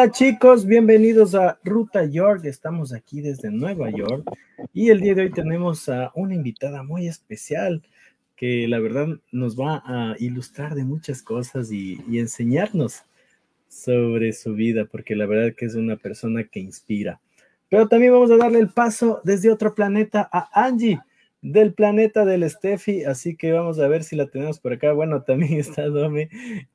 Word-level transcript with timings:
Hola 0.00 0.12
chicos, 0.12 0.64
bienvenidos 0.64 1.34
a 1.34 1.58
Ruta 1.62 2.06
York. 2.06 2.46
Estamos 2.46 2.94
aquí 2.94 3.20
desde 3.20 3.50
Nueva 3.50 3.90
York 3.90 4.24
y 4.72 4.88
el 4.88 4.98
día 5.02 5.14
de 5.14 5.24
hoy 5.24 5.30
tenemos 5.30 5.90
a 5.90 6.10
una 6.14 6.34
invitada 6.34 6.82
muy 6.82 7.06
especial 7.06 7.82
que 8.34 8.66
la 8.66 8.78
verdad 8.78 9.08
nos 9.30 9.60
va 9.60 9.82
a 9.84 10.16
ilustrar 10.18 10.74
de 10.74 10.84
muchas 10.84 11.22
cosas 11.22 11.70
y, 11.70 12.00
enseñarnos 12.18 13.02
sobre 13.68 14.32
su 14.32 14.54
vida, 14.54 14.86
porque 14.90 15.14
la 15.14 15.26
verdad 15.26 15.54
que 15.54 15.66
es 15.66 15.74
una 15.74 15.96
persona 15.96 16.44
que 16.44 16.60
inspira. 16.60 17.20
Pero 17.68 17.86
también 17.86 18.14
vamos 18.14 18.30
a 18.30 18.38
darle 18.38 18.60
el 18.60 18.70
paso 18.70 19.20
desde 19.22 19.52
otro 19.52 19.74
planeta 19.74 20.26
a 20.32 20.48
Angie 20.64 20.98
del 21.42 21.74
planeta 21.74 22.24
del 22.24 22.48
Steffi, 22.48 23.04
así 23.04 23.36
que 23.36 23.52
vamos 23.52 23.78
a 23.78 23.88
ver 23.88 24.04
si 24.04 24.16
la 24.16 24.26
tenemos 24.28 24.60
por 24.60 24.72
acá. 24.72 24.92
Bueno, 24.94 25.22
también 25.24 25.54
está 25.60 25.86
Domi, 25.88 26.26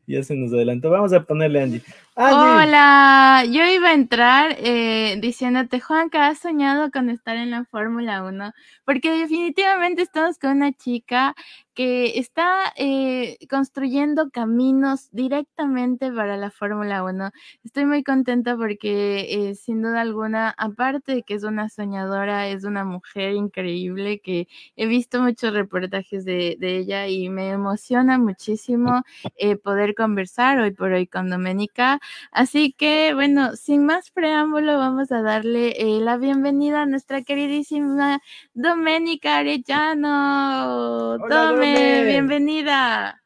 ya 0.05 0.23
se 0.23 0.35
nos 0.35 0.53
adelantó. 0.53 0.91
Vamos 0.91 1.11
a 1.13 1.23
ponerle 1.23 1.63
Angie. 1.63 1.81
Hola, 2.17 3.43
yo 3.43 3.65
iba 3.65 3.89
a 3.89 3.93
entrar 3.93 4.55
eh, 4.59 5.17
diciéndote, 5.21 5.81
Juanca, 5.81 6.27
¿has 6.27 6.39
soñado 6.39 6.89
con 6.89 7.09
estar 7.09 7.35
en 7.35 7.51
la 7.51 7.65
Fórmula 7.65 8.23
1? 8.23 8.53
Porque 8.85 9.11
definitivamente 9.11 10.01
estamos 10.01 10.39
con 10.39 10.51
una 10.51 10.71
chica 10.71 11.35
que 11.75 12.17
está 12.17 12.73
eh, 12.77 13.37
construyendo 13.49 14.29
caminos 14.31 15.09
directamente 15.11 16.09
para 16.09 16.37
la 16.37 16.49
Fórmula 16.49 17.03
1. 17.03 17.31
Estoy 17.65 17.85
muy 17.85 18.01
contenta 18.01 18.55
porque 18.55 19.49
eh, 19.49 19.55
sin 19.55 19.81
duda 19.81 19.99
alguna, 19.99 20.55
aparte 20.57 21.15
de 21.15 21.23
que 21.23 21.33
es 21.33 21.43
una 21.43 21.67
soñadora, 21.67 22.47
es 22.47 22.63
una 22.63 22.85
mujer 22.85 23.33
increíble 23.33 24.21
que 24.21 24.47
he 24.77 24.87
visto 24.87 25.21
muchos 25.21 25.53
reportajes 25.53 26.23
de, 26.23 26.57
ella 26.61 27.07
y 27.07 27.29
me 27.29 27.49
emociona 27.49 28.17
muchísimo 28.17 29.03
eh, 29.37 29.57
poder 29.57 29.95
conversar 29.95 30.59
hoy 30.59 30.71
por 30.71 30.93
hoy 30.93 31.07
con 31.07 31.29
Doménica. 31.29 31.99
Así 32.31 32.73
que 32.73 33.13
bueno, 33.13 33.55
sin 33.55 33.85
más 33.85 34.11
preámbulo, 34.11 34.77
vamos 34.77 35.11
a 35.11 35.21
darle 35.21 35.75
la 36.01 36.17
bienvenida 36.17 36.83
a 36.83 36.85
nuestra 36.85 37.21
queridísima 37.23 38.21
Doménica 38.53 39.37
Arellano. 39.37 41.11
Hola, 41.15 41.53
bienvenida. 41.53 43.21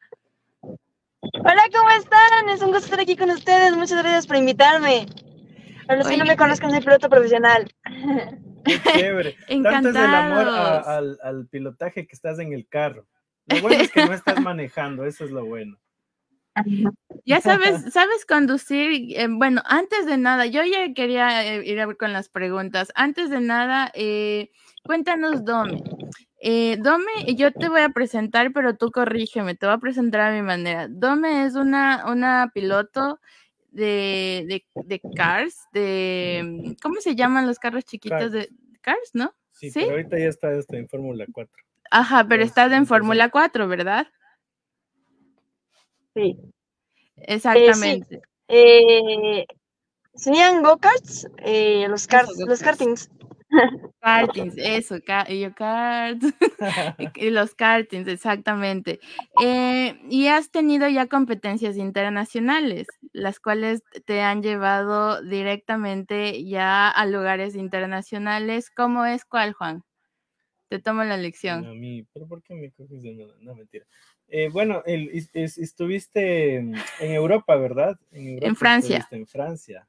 Hola, 1.22 1.62
¿cómo 1.72 1.90
están? 1.90 2.48
Es 2.48 2.62
un 2.62 2.68
gusto 2.68 2.86
estar 2.86 3.00
aquí 3.00 3.16
con 3.16 3.30
ustedes. 3.30 3.76
Muchas 3.76 3.98
gracias 4.02 4.26
por 4.26 4.36
invitarme. 4.36 5.06
A 5.88 5.96
los 5.96 6.06
que 6.06 6.16
no 6.16 6.24
me 6.24 6.36
conozcan, 6.36 6.70
soy 6.70 6.80
piloto 6.80 7.08
profesional. 7.08 7.70
Qué 8.64 8.80
chévere. 8.92 9.36
Tanto 9.62 9.90
es 9.90 9.96
el 9.96 10.14
amor 10.14 10.48
al, 10.48 11.18
al 11.22 11.46
pilotaje 11.46 12.06
que 12.06 12.14
estás 12.14 12.38
en 12.38 12.52
el 12.52 12.68
carro. 12.68 13.06
Lo 13.46 13.60
bueno 13.60 13.82
es 13.82 13.90
que 13.90 14.04
no 14.04 14.12
estás 14.12 14.40
manejando, 14.40 15.04
eso 15.04 15.24
es 15.24 15.30
lo 15.30 15.44
bueno. 15.44 15.78
Ya 17.24 17.40
sabes, 17.40 17.92
sabes 17.92 18.26
conducir. 18.26 19.16
Eh, 19.16 19.28
bueno, 19.30 19.62
antes 19.66 20.06
de 20.06 20.16
nada, 20.16 20.46
yo 20.46 20.62
ya 20.64 20.92
quería 20.94 21.54
eh, 21.54 21.64
ir 21.64 21.80
a 21.80 21.86
ver 21.86 21.96
con 21.96 22.12
las 22.12 22.28
preguntas. 22.28 22.92
Antes 22.94 23.30
de 23.30 23.40
nada, 23.40 23.90
eh, 23.94 24.50
cuéntanos, 24.84 25.44
Dome. 25.44 25.82
Eh, 26.42 26.78
Dome, 26.78 27.34
yo 27.36 27.52
te 27.52 27.68
voy 27.68 27.82
a 27.82 27.90
presentar, 27.90 28.52
pero 28.52 28.74
tú 28.74 28.90
corrígeme, 28.90 29.54
te 29.54 29.66
voy 29.66 29.74
a 29.74 29.78
presentar 29.78 30.20
a 30.22 30.32
mi 30.32 30.42
manera. 30.42 30.88
Dome 30.88 31.44
es 31.44 31.54
una, 31.54 32.10
una 32.10 32.50
piloto 32.54 33.20
de, 33.70 34.64
de, 34.86 35.00
Cars, 35.14 35.68
de, 35.72 36.76
¿cómo 36.82 37.00
se 37.00 37.14
llaman 37.14 37.46
los 37.46 37.58
carros 37.58 37.84
chiquitos 37.84 38.32
de 38.32 38.48
Cars, 38.80 39.10
no? 39.12 39.34
Sí, 39.52 39.70
pero 39.72 39.90
ahorita 39.90 40.18
ya 40.18 40.28
está, 40.28 40.50
en 40.70 40.88
Fórmula 40.88 41.26
4. 41.30 41.62
Ajá, 41.90 42.26
pero 42.26 42.42
estás 42.42 42.72
en 42.72 42.86
Fórmula 42.86 43.28
4, 43.28 43.68
¿verdad? 43.68 44.08
Sí. 46.14 46.36
Exactamente. 47.16 48.20
Eh, 48.48 49.46
serían 50.14 50.62
go-karts, 50.62 51.28
eh, 51.38 51.86
los, 51.88 52.08
los 52.46 52.60
kartings. 52.60 53.10
Kartings, 54.00 54.54
eso, 54.56 54.96
yo 54.98 55.54
karts, 55.54 56.26
y 57.16 57.30
los 57.30 57.54
kartings, 57.54 58.06
exactamente. 58.08 59.00
Eh, 59.42 60.00
y 60.08 60.28
has 60.28 60.50
tenido 60.50 60.88
ya 60.88 61.06
competencias 61.06 61.76
internacionales, 61.76 62.86
las 63.12 63.40
cuales 63.40 63.82
te 64.06 64.22
han 64.22 64.42
llevado 64.42 65.20
directamente 65.22 66.44
ya 66.44 66.88
a 66.88 67.06
lugares 67.06 67.56
internacionales. 67.56 68.70
¿Cómo 68.70 69.04
es 69.04 69.24
cuál, 69.24 69.52
Juan? 69.52 69.82
Te 70.68 70.78
tomo 70.78 71.02
la 71.02 71.16
lección. 71.16 71.66
A 71.66 71.74
mí, 71.74 72.06
pero 72.12 72.28
¿por 72.28 72.42
qué 72.42 72.54
me 72.54 72.70
coges 72.70 73.02
de 73.02 73.14
nada? 73.14 73.34
No, 73.40 73.56
mentira. 73.56 73.84
Eh, 74.30 74.48
bueno, 74.48 74.82
el, 74.86 75.10
estuviste 75.34 76.56
en 76.56 76.76
Europa, 77.00 77.56
¿verdad? 77.56 77.98
En, 78.12 78.54
Francia. 78.54 79.06
En 79.10 79.26
Francia. 79.26 79.88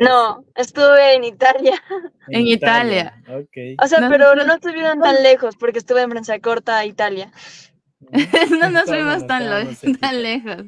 No, 0.00 0.44
estuve 0.54 1.14
en 1.14 1.24
Italia. 1.24 1.82
En, 2.28 2.46
Italia. 2.46 3.22
O 3.82 3.86
sea, 3.86 4.08
pero 4.08 4.34
no, 4.34 4.54
estuvieron 4.54 5.00
tan 5.00 5.22
lejos 5.22 5.56
porque 5.56 5.80
estuve 5.80 6.02
en 6.02 6.10
Francia 6.10 6.40
Corta, 6.40 6.84
Italia. 6.86 7.32
no 8.60 8.70
nos 8.70 8.84
fuimos 8.84 9.26
tan, 9.26 9.76
tan 10.00 10.22
lejos. 10.22 10.64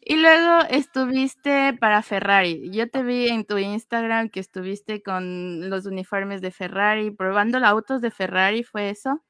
Y 0.00 0.16
luego 0.16 0.60
estuviste 0.70 1.74
para 1.78 2.02
Ferrari. 2.02 2.70
Yo 2.72 2.90
te 2.90 3.02
vi 3.02 3.28
en 3.28 3.44
tu 3.44 3.58
Instagram 3.58 4.28
que 4.30 4.40
estuviste 4.40 5.02
con 5.02 5.70
los 5.70 5.86
uniformes 5.86 6.40
de 6.40 6.50
Ferrari, 6.50 7.10
probando 7.10 7.60
los 7.60 7.68
autos 7.68 8.00
de 8.00 8.10
Ferrari, 8.10 8.64
¿fue 8.64 8.90
eso? 8.90 9.22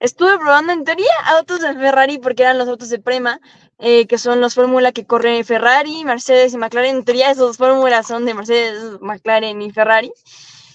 Estuve 0.00 0.38
probando 0.38 0.72
en 0.72 0.84
teoría 0.84 1.10
autos 1.26 1.60
de 1.60 1.74
Ferrari 1.74 2.18
porque 2.18 2.42
eran 2.42 2.58
los 2.58 2.68
autos 2.68 2.88
de 2.88 3.00
Prema, 3.00 3.40
eh, 3.78 4.06
que 4.06 4.16
son 4.16 4.40
los 4.40 4.54
Fórmula 4.54 4.92
que 4.92 5.06
corren 5.06 5.44
Ferrari, 5.44 6.04
Mercedes 6.04 6.54
y 6.54 6.58
McLaren. 6.58 6.98
En 6.98 7.04
teoría 7.04 7.30
esos 7.32 7.56
Fórmulas 7.56 8.06
son 8.06 8.24
de 8.24 8.34
Mercedes, 8.34 9.00
McLaren 9.00 9.60
y 9.60 9.72
Ferrari. 9.72 10.12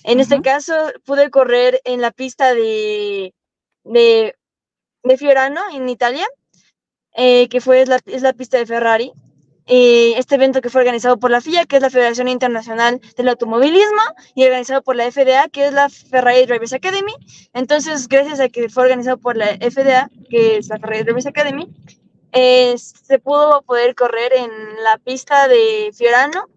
En 0.04 0.20
este 0.20 0.42
caso 0.42 0.74
pude 1.06 1.30
correr 1.30 1.80
en 1.86 2.02
la 2.02 2.12
pista 2.12 2.54
de, 2.54 3.34
de, 3.86 4.36
de 5.04 5.18
Fiorano 5.18 5.62
en 5.72 5.88
Italia, 5.88 6.28
eh, 7.16 7.48
que 7.48 7.62
fue, 7.62 7.86
la, 7.86 8.00
es 8.06 8.22
la 8.22 8.34
pista 8.34 8.58
de 8.58 8.66
Ferrari. 8.66 9.14
Eh, 9.66 10.13
este 10.18 10.35
evento 10.35 10.62
que 10.62 10.69
fue 10.69 10.81
organizado 10.81 11.18
por 11.18 11.31
la 11.31 11.40
FIA, 11.40 11.66
que 11.66 11.78
es 11.78 11.81
la 11.81 11.90
Federación 11.90 12.28
Internacional 12.28 13.00
del 13.16 13.29
Automovilismo, 13.29 14.01
y 14.35 14.44
organizado 14.44 14.81
por 14.81 14.96
la 14.96 15.09
FDA, 15.09 15.47
que 15.50 15.68
es 15.68 15.74
la 15.74 15.90
Ferrari 15.90 16.46
Drivers 16.46 16.74
Academy. 16.74 17.13
Entonces, 17.53 18.07
gracias 18.07 18.40
a 18.40 18.50
que 18.50 18.69
fue 18.69 18.84
organizado 18.84 19.18
por 19.18 19.38
la 19.38 19.56
FDA, 19.57 20.09
que 20.29 20.57
es 20.57 20.68
la 20.68 20.79
Ferrari 20.79 21.03
Drivers 21.03 21.28
Academy, 21.28 21.69
eh, 22.34 22.75
se 22.78 23.19
pudo 23.19 23.62
poder 23.62 23.96
correr 23.96 24.34
en 24.34 24.50
la 24.84 24.97
pista 24.97 25.47
de 25.47 25.91
Fiorano, 25.94 26.50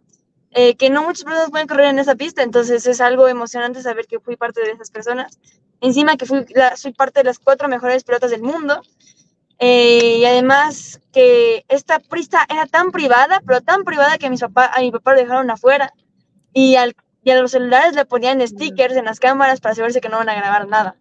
eh, 0.51 0.75
que 0.75 0.89
no 0.89 1.03
muchas 1.03 1.25
personas 1.25 1.51
pueden 1.51 1.67
correr 1.67 1.87
en 1.87 1.99
esa 1.99 2.15
pista, 2.15 2.43
entonces 2.43 2.87
es 2.87 3.03
algo 3.03 3.29
emocionante 3.29 3.83
saber 3.83 4.07
que 4.07 4.21
fui 4.21 4.37
parte 4.37 4.63
de 4.63 4.71
esas 4.71 4.91
personas. 4.91 5.39
Encima 5.83 6.17
que 6.17 6.25
fui 6.25 6.47
soy 6.77 6.95
parte 6.95 7.21
de 7.21 7.25
las 7.25 7.39
cuatro 7.39 7.69
mejores 7.69 8.05
pilotas 8.05 8.31
del 8.31 8.43
mundo, 8.43 8.81
eh, 9.59 10.19
y 10.19 10.25
además 10.25 11.01
que 11.13 11.65
esta 11.69 11.99
pista 11.99 12.47
era 12.49 12.67
tan 12.67 12.91
privada, 12.91 13.41
pero 13.47 13.61
tan 13.63 13.85
privada 13.85 14.19
que 14.19 14.27
a, 14.27 14.31
mis 14.31 14.41
papá, 14.41 14.71
a 14.75 14.81
mi 14.81 14.91
papá 14.91 15.13
lo 15.13 15.21
dejaron 15.21 15.51
afuera. 15.51 15.93
Y, 16.53 16.77
al, 16.77 16.95
y 17.23 17.31
a 17.31 17.41
los 17.41 17.53
celulares 17.53 17.95
le 17.95 18.05
ponían 18.05 18.47
stickers 18.47 18.97
en 18.97 19.07
las 19.07 19.21
cámaras 19.21 19.61
para 19.61 19.73
asegurarse 19.73 20.01
que 20.01 20.09
no 20.09 20.19
van 20.19 20.29
a 20.29 20.35
grabar 20.35 20.69
nada. 20.69 20.97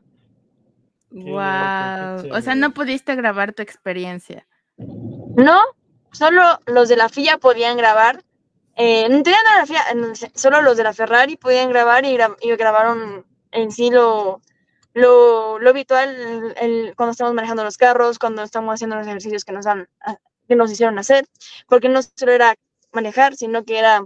Wow. 1.12 2.36
O 2.36 2.42
sea, 2.42 2.56
no 2.56 2.74
pudiste 2.74 3.16
grabar 3.16 3.54
tu 3.54 3.62
experiencia. 3.62 4.46
No, 4.78 5.62
solo 6.12 6.60
los 6.66 6.90
de 6.90 6.98
la 6.98 7.10
FIA 7.10 7.38
podían 7.38 7.78
grabar. 7.78 8.24
Eh, 8.76 9.08
no 9.10 9.24
tenían 9.24 9.42
la 9.58 9.66
FIA, 9.66 9.84
solo 10.34 10.62
los 10.62 10.76
de 10.76 10.84
la 10.84 10.94
Ferrari 10.94 11.38
podían 11.38 11.70
grabar 11.70 12.06
y, 12.06 12.18
y 12.42 12.56
grabaron 12.58 13.26
en 13.52 13.72
sí 13.72 13.90
lo, 13.90 14.42
lo, 14.96 15.60
lo 15.60 15.70
habitual 15.70 16.56
el, 16.56 16.94
cuando 16.96 17.12
estamos 17.12 17.34
manejando 17.34 17.66
los 17.66 17.78
carros, 17.78 18.18
cuando 18.18 18.42
estamos 18.44 18.74
haciendo 18.74 18.96
los 18.96 19.06
ejercicios 19.06 19.44
que 19.44 19.52
nos, 19.52 19.68
han, 19.68 19.88
ah, 20.00 20.18
que 20.48 20.56
nos 20.56 20.72
hicieron 20.72 20.98
hacer, 20.98 21.28
porque 21.68 21.90
no 21.90 22.02
solo 22.02 22.32
era 22.32 22.56
manejar, 22.94 23.36
sino 23.36 23.66
que 23.66 23.78
era 23.78 24.06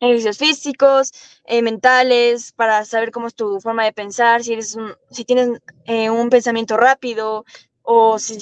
ejercicios 0.00 0.38
físicos, 0.38 1.12
eh, 1.44 1.60
mentales, 1.60 2.52
para 2.52 2.84
saber 2.84 3.10
cómo 3.10 3.26
es 3.26 3.34
tu 3.34 3.60
forma 3.60 3.84
de 3.84 3.92
pensar, 3.92 4.44
si, 4.44 4.52
eres 4.52 4.78
si 5.10 5.24
tienes 5.24 5.60
eh, 5.86 6.08
un 6.08 6.30
pensamiento 6.30 6.76
rápido 6.76 7.44
o 7.82 8.20
si, 8.20 8.38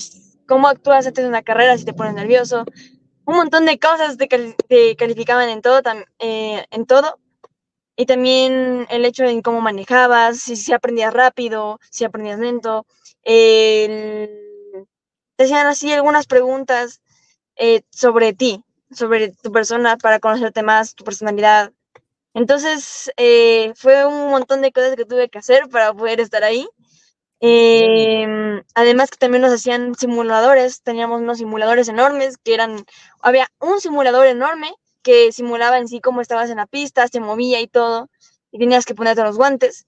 cómo 0.46 0.68
actúas 0.68 1.06
antes 1.06 1.24
de 1.24 1.28
una 1.28 1.42
carrera, 1.42 1.78
si 1.78 1.86
te 1.86 1.94
pones 1.94 2.12
nervioso. 2.12 2.66
Un 3.24 3.36
montón 3.36 3.64
de 3.64 3.78
cosas 3.78 4.18
te, 4.18 4.28
te 4.68 4.96
calificaban 4.96 5.48
en 5.48 5.62
todo, 5.62 5.80
eh, 6.18 6.66
en 6.70 6.84
todo 6.84 7.18
y 7.96 8.06
también 8.06 8.86
el 8.90 9.04
hecho 9.04 9.24
de 9.24 9.42
cómo 9.42 9.60
manejabas, 9.60 10.38
si, 10.38 10.72
aprendías 10.72 11.14
rápido, 11.14 11.80
si 11.90 12.04
aprendías 12.04 12.38
lento. 12.38 12.86
te 13.22 14.28
hacían 15.38 15.66
así 15.66 15.92
algunas 15.92 16.26
preguntas 16.26 17.00
eh, 17.56 17.82
sobre 17.90 18.32
ti, 18.32 18.62
sobre 18.90 19.30
tu 19.30 19.52
persona, 19.52 19.96
para 19.96 20.20
conocerte 20.20 20.62
más, 20.62 20.94
tu 20.94 21.04
personalidad. 21.04 21.72
Entonces, 22.34 23.12
eh, 23.16 23.72
fue 23.76 24.06
un 24.06 24.30
montón 24.30 24.62
de 24.62 24.72
cosas 24.72 24.96
que 24.96 25.04
tuve 25.04 25.28
que 25.28 25.38
hacer 25.38 25.68
para 25.68 25.92
poder 25.94 26.20
estar 26.20 26.42
ahí. 26.44 26.68
Em, 27.40 28.62
además 28.74 29.10
que 29.10 29.18
también 29.18 29.42
nos 29.42 29.52
hacían 29.52 29.94
simuladores, 29.94 30.82
teníamos 30.82 31.20
unos 31.20 31.38
simuladores 31.38 31.88
enormes 31.88 32.38
que 32.38 32.54
eran, 32.54 32.84
había 33.20 33.48
un 33.60 33.80
simulador 33.80 34.26
enorme 34.26 34.74
que 35.04 35.30
simulaba 35.30 35.78
en 35.78 35.86
sí 35.86 36.00
cómo 36.00 36.20
estabas 36.20 36.50
en 36.50 36.56
la 36.56 36.66
pista, 36.66 37.06
se 37.06 37.20
movía 37.20 37.60
y 37.60 37.68
todo, 37.68 38.10
y 38.50 38.58
tenías 38.58 38.86
que 38.86 38.96
ponerte 38.96 39.22
los 39.22 39.36
guantes. 39.36 39.86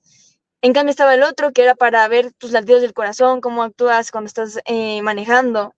En 0.63 0.73
cambio 0.73 0.91
estaba 0.91 1.15
el 1.15 1.25
otro 1.25 1.53
que 1.53 1.63
era 1.63 1.75
para 1.75 2.07
ver 2.09 2.33
tus 2.33 2.53
latidos 2.53 2.83
del 2.83 2.93
corazón, 2.93 3.41
cómo 3.41 3.63
actúas 3.63 4.11
cuando 4.13 4.29
estás 4.29 4.61
eh, 4.67 5.03
manejando. 5.03 5.75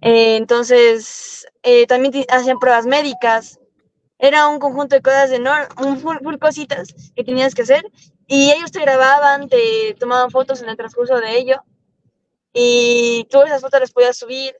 Eh, 0.00 0.36
entonces, 0.36 1.46
eh, 1.62 1.86
también 1.86 2.26
hacían 2.28 2.58
pruebas 2.58 2.86
médicas. 2.86 3.58
Era 4.18 4.48
un 4.48 4.58
conjunto 4.58 4.96
de 4.96 5.02
cosas 5.02 5.30
enormes, 5.30 5.68
un 5.78 5.98
full, 5.98 6.18
full, 6.22 6.36
cositas 6.38 6.94
que 7.14 7.24
tenías 7.24 7.54
que 7.54 7.62
hacer. 7.62 7.84
Y 8.26 8.50
ellos 8.52 8.70
te 8.70 8.80
grababan, 8.80 9.48
te 9.48 9.94
tomaban 9.98 10.30
fotos 10.30 10.62
en 10.62 10.68
el 10.68 10.76
transcurso 10.76 11.20
de 11.20 11.36
ello. 11.36 11.62
Y 12.52 13.26
tú 13.30 13.42
esas 13.42 13.60
fotos 13.60 13.80
las 13.80 13.92
podías 13.92 14.16
subir 14.16 14.54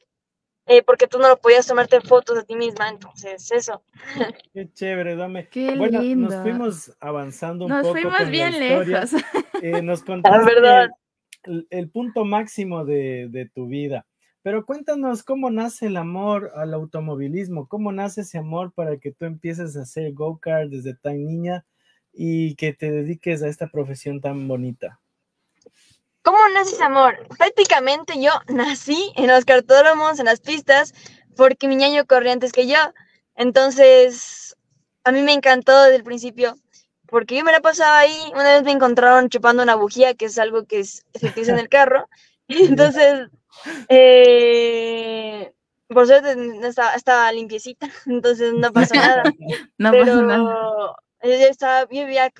eh, 0.67 0.83
porque 0.83 1.07
tú 1.07 1.19
no 1.19 1.29
lo 1.29 1.37
podías 1.39 1.67
tomarte 1.67 2.01
fotos 2.01 2.37
de 2.37 2.45
ti 2.45 2.57
misma, 2.57 2.89
entonces 2.89 3.51
eso. 3.53 3.83
Qué 4.53 4.71
chévere, 4.73 5.17
Dame. 5.17 5.49
Qué 5.49 5.77
bueno, 5.77 6.01
lindo. 6.01 6.29
nos 6.31 6.43
fuimos 6.43 6.97
avanzando 7.01 7.67
un 7.67 7.71
Nos 7.71 7.83
poco. 7.83 7.93
fuimos 7.95 8.19
con 8.19 8.31
bien 8.31 8.53
la 8.59 8.67
historia. 8.67 9.01
lejos. 9.03 9.23
Eh, 9.63 9.83
nos 9.83 10.01
La 10.07 10.07
contaste 10.07 10.55
verdad. 10.55 10.89
el, 11.45 11.67
el 11.71 11.91
punto 11.91 12.25
máximo 12.25 12.85
de, 12.85 13.29
de 13.31 13.47
tu 13.49 13.67
vida. 13.67 14.07
Pero 14.43 14.67
cuéntanos 14.67 15.23
cómo 15.23 15.51
nace 15.51 15.87
el 15.87 15.97
amor 15.97 16.51
al 16.55 16.75
automovilismo, 16.75 17.67
cómo 17.67 17.93
nace 17.93 18.21
ese 18.23 18.37
amor 18.39 18.73
para 18.75 18.99
que 18.99 19.11
tú 19.11 19.25
empieces 19.25 19.75
a 19.77 19.83
hacer 19.83 20.13
go-kart 20.13 20.69
desde 20.71 20.95
tan 20.95 21.25
niña 21.25 21.65
y 22.13 22.55
que 22.57 22.75
te 22.75 22.91
dediques 22.91 23.43
a 23.43 23.49
esta 23.49 23.69
profesión 23.69 24.21
tan 24.21 24.47
bonita. 24.47 25.01
¿Cómo 26.25 26.39
nace 26.55 26.75
ese 26.75 26.83
amor? 26.83 27.29
Prácticamente 27.37 28.15
yo 28.21 28.31
nací 28.49 29.13
en 29.17 29.27
los 29.27 29.45
cartódromos, 29.45 30.19
en 30.19 30.25
las 30.25 30.41
pistas, 30.41 30.95
porque 31.37 31.69
mi 31.69 31.77
ñaño 31.77 32.07
corría 32.07 32.33
antes 32.33 32.51
que 32.51 32.67
yo. 32.67 32.79
Entonces, 33.37 34.57
a 35.05 35.13
mí 35.13 35.21
me 35.21 35.35
encantó 35.35 35.83
desde 35.83 35.97
el 35.97 36.03
principio, 36.03 36.55
porque 37.09 37.37
yo 37.37 37.45
me 37.45 37.53
la 37.53 37.61
pasaba 37.61 37.99
ahí. 37.99 38.17
Una 38.33 38.55
vez 38.55 38.63
me 38.63 38.73
encontraron 38.73 39.29
chupando 39.29 39.63
una 39.63 39.75
bujía, 39.75 40.15
que 40.15 40.25
es 40.25 40.39
algo 40.39 40.65
que 40.65 40.81
es, 40.81 41.05
se 41.15 41.27
utiliza 41.27 41.53
en 41.53 41.59
el 41.59 41.69
carro. 41.69 42.09
Entonces, 42.49 43.29
eh, 43.91 45.53
por 45.89 46.07
suerte 46.07 46.37
estaba, 46.67 46.95
estaba 46.95 47.33
limpiecita, 47.33 47.89
entonces 48.07 48.55
no 48.55 48.73
pasó 48.73 48.95
nada. 48.95 49.25
No 49.79 49.91
pero 49.91 50.07
pasa 50.07 50.23
nada. 50.23 50.97
yo 51.23 51.31
estaba, 51.31 51.81
yo 51.83 52.05
vivía 52.05 52.31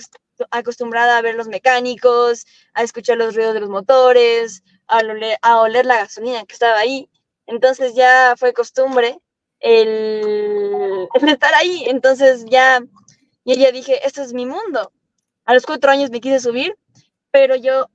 acostumbrada 0.51 1.19
a 1.19 1.23
ver 1.23 1.35
los 1.35 1.49
mecánicos, 1.49 2.47
a 2.73 2.83
escuchar 2.83 3.19
los 3.19 3.35
ruidos 3.35 3.55
de 3.55 3.61
los 3.61 3.71
motores, 3.71 4.63
a 4.87 4.99
oler, 4.99 5.39
a 5.43 5.61
oler 5.61 5.87
la 5.87 5.99
gasolina 5.99 6.45
que 6.45 6.55
estaba 6.55 6.79
ahí. 6.79 7.09
Entonces 7.47 7.95
ya 7.95 8.35
fue 8.37 8.53
costumbre 8.53 9.19
el, 9.61 11.09
el 11.15 11.29
estar 11.29 11.55
ahí. 11.55 11.85
Entonces 11.87 12.45
ya, 12.49 12.83
y 13.45 13.57
ya 13.57 13.71
dije, 13.73 14.07
esto 14.07 14.23
es 14.23 14.33
mi 14.33 14.47
mundo. 14.47 14.93
A 15.45 15.55
los 15.55 15.67
cuatro 15.67 15.91
años 15.91 16.11
me 16.11 16.21
quise 16.21 16.41
subir, 16.41 16.77
pero 17.31 17.57
yo 17.57 17.89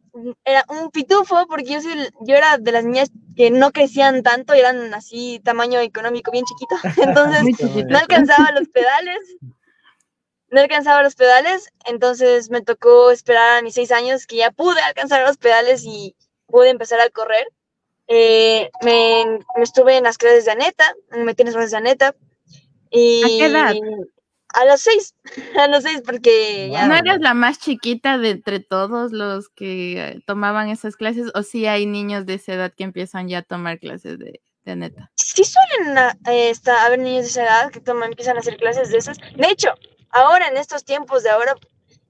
era 0.44 0.66
un 0.70 0.90
pitufo 0.92 1.46
porque 1.48 1.74
yo, 1.74 1.82
soy, 1.82 2.10
yo 2.22 2.36
era 2.36 2.58
de 2.58 2.72
las 2.72 2.84
niñas 2.84 3.12
que 3.36 3.52
no 3.52 3.72
crecían 3.72 4.24
tanto, 4.24 4.54
eran 4.54 4.94
así 4.94 5.40
tamaño 5.44 5.80
económico 5.80 6.32
bien 6.32 6.46
chiquito. 6.46 6.76
Entonces 7.02 7.44
no 7.88 7.98
alcanzaba 7.98 8.52
los 8.52 8.68
pedales. 8.70 9.20
No 10.51 10.62
alcanzaba 10.62 11.04
los 11.04 11.16
pedales, 11.16 11.72
entonces 11.86 12.50
me 12.50 12.62
tocó 12.62 13.12
esperar 13.12 13.57
a 13.57 13.62
mis 13.62 13.75
seis 13.75 13.92
años 13.92 14.25
que 14.25 14.38
ya 14.38 14.51
pude 14.51 14.81
alcanzar 14.81 15.25
los 15.28 15.38
pedales 15.38 15.84
y 15.86 16.16
pude 16.48 16.69
empezar 16.69 17.00
a 17.00 17.10
correr. 17.10 17.48
Eh, 18.07 18.72
me, 18.81 19.40
me 19.56 19.63
estuve 19.63 19.98
en 19.98 20.04
las 20.06 20.18
clases 20.18 20.46
de 20.46 20.51
Aneta, 20.51 20.96
me 21.12 21.24
metí 21.24 21.44
en 21.44 21.48
las 21.48 21.56
clases 21.56 21.72
de 21.72 21.78
Aneta. 21.78 22.16
Y 22.90 23.24
¿A 23.24 23.28
qué 23.28 23.46
edad? 23.46 23.75
A 24.56 24.66
los 24.66 24.81
seis, 24.81 25.13
a 25.60 25.68
los 25.68 25.84
seis 25.84 26.01
porque 26.04 26.69
ya... 26.72 26.88
¿No 26.88 26.95
eres 26.95 27.19
la 27.19 27.36
más 27.36 27.60
chiquita 27.60 28.18
de 28.18 28.31
entre 28.31 28.60
todos 28.60 29.12
los 29.12 29.50
que 29.50 30.02
eh, 30.02 30.24
tomaban 30.25 30.69
esas 30.69 30.95
clases? 30.95 31.31
¿O 31.36 31.44
sí 31.44 31.68
hay 31.68 31.86
niños 31.86 32.25
de 32.25 32.34
esa 32.36 32.54
edad 32.56 32.74
que 32.75 32.84
empiezan 32.84 33.28
ya 33.28 33.40
a 33.40 33.44
tomar 33.44 33.78
clases 33.78 34.18
de, 34.18 34.42
de 34.66 34.75
neta? 34.75 35.12
sí 35.16 35.44
suelen 35.44 35.95
ah, 36.00 36.18
eh, 36.25 36.50
está- 36.50 36.84
haber 36.88 36.98
niños 36.98 37.25
de 37.25 37.30
esa 37.30 37.44
edad 37.44 37.72
que 37.72 37.80
toman, 37.80 38.10
empiezan 38.10 38.38
a 38.38 38.40
hacer 38.40 38.57
clases 38.57 38.90
de 38.90 38.98
esas. 38.98 39.18
De 39.19 39.48
hecho, 39.48 39.69
ahora 40.10 40.48
en 40.48 40.58
estos 40.58 40.84
tiempos 40.84 41.24
de 41.24 41.30
ahora, 41.30 41.56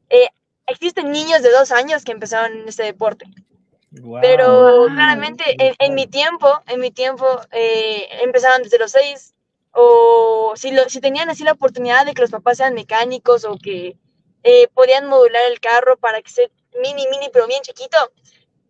eh, 0.09 0.29
existen 0.67 1.11
niños 1.11 1.41
de 1.41 1.51
dos 1.51 1.71
años 1.71 2.03
que 2.03 2.11
empezaron 2.11 2.57
en 2.57 2.67
este 2.67 2.83
deporte. 2.83 3.25
Wow. 3.91 4.21
Pero 4.21 4.85
claramente 4.93 5.43
en, 5.57 5.73
en 5.79 5.95
mi 5.95 6.07
tiempo, 6.07 6.61
en 6.67 6.79
mi 6.79 6.91
tiempo, 6.91 7.25
eh, 7.51 8.07
empezaban 8.23 8.63
desde 8.63 8.77
los 8.77 8.91
seis. 8.91 9.33
O 9.71 10.53
si, 10.55 10.71
lo, 10.71 10.89
si 10.89 10.99
tenían 10.99 11.29
así 11.29 11.43
la 11.43 11.51
oportunidad 11.51 12.05
de 12.05 12.13
que 12.13 12.21
los 12.21 12.31
papás 12.31 12.57
sean 12.57 12.73
mecánicos 12.73 13.45
o 13.45 13.57
que 13.57 13.97
eh, 14.43 14.67
podían 14.73 15.07
modular 15.07 15.43
el 15.51 15.59
carro 15.59 15.97
para 15.97 16.21
que 16.21 16.29
sea 16.29 16.47
mini, 16.81 17.07
mini, 17.09 17.29
pero 17.31 17.47
bien 17.47 17.61
chiquito, 17.61 17.97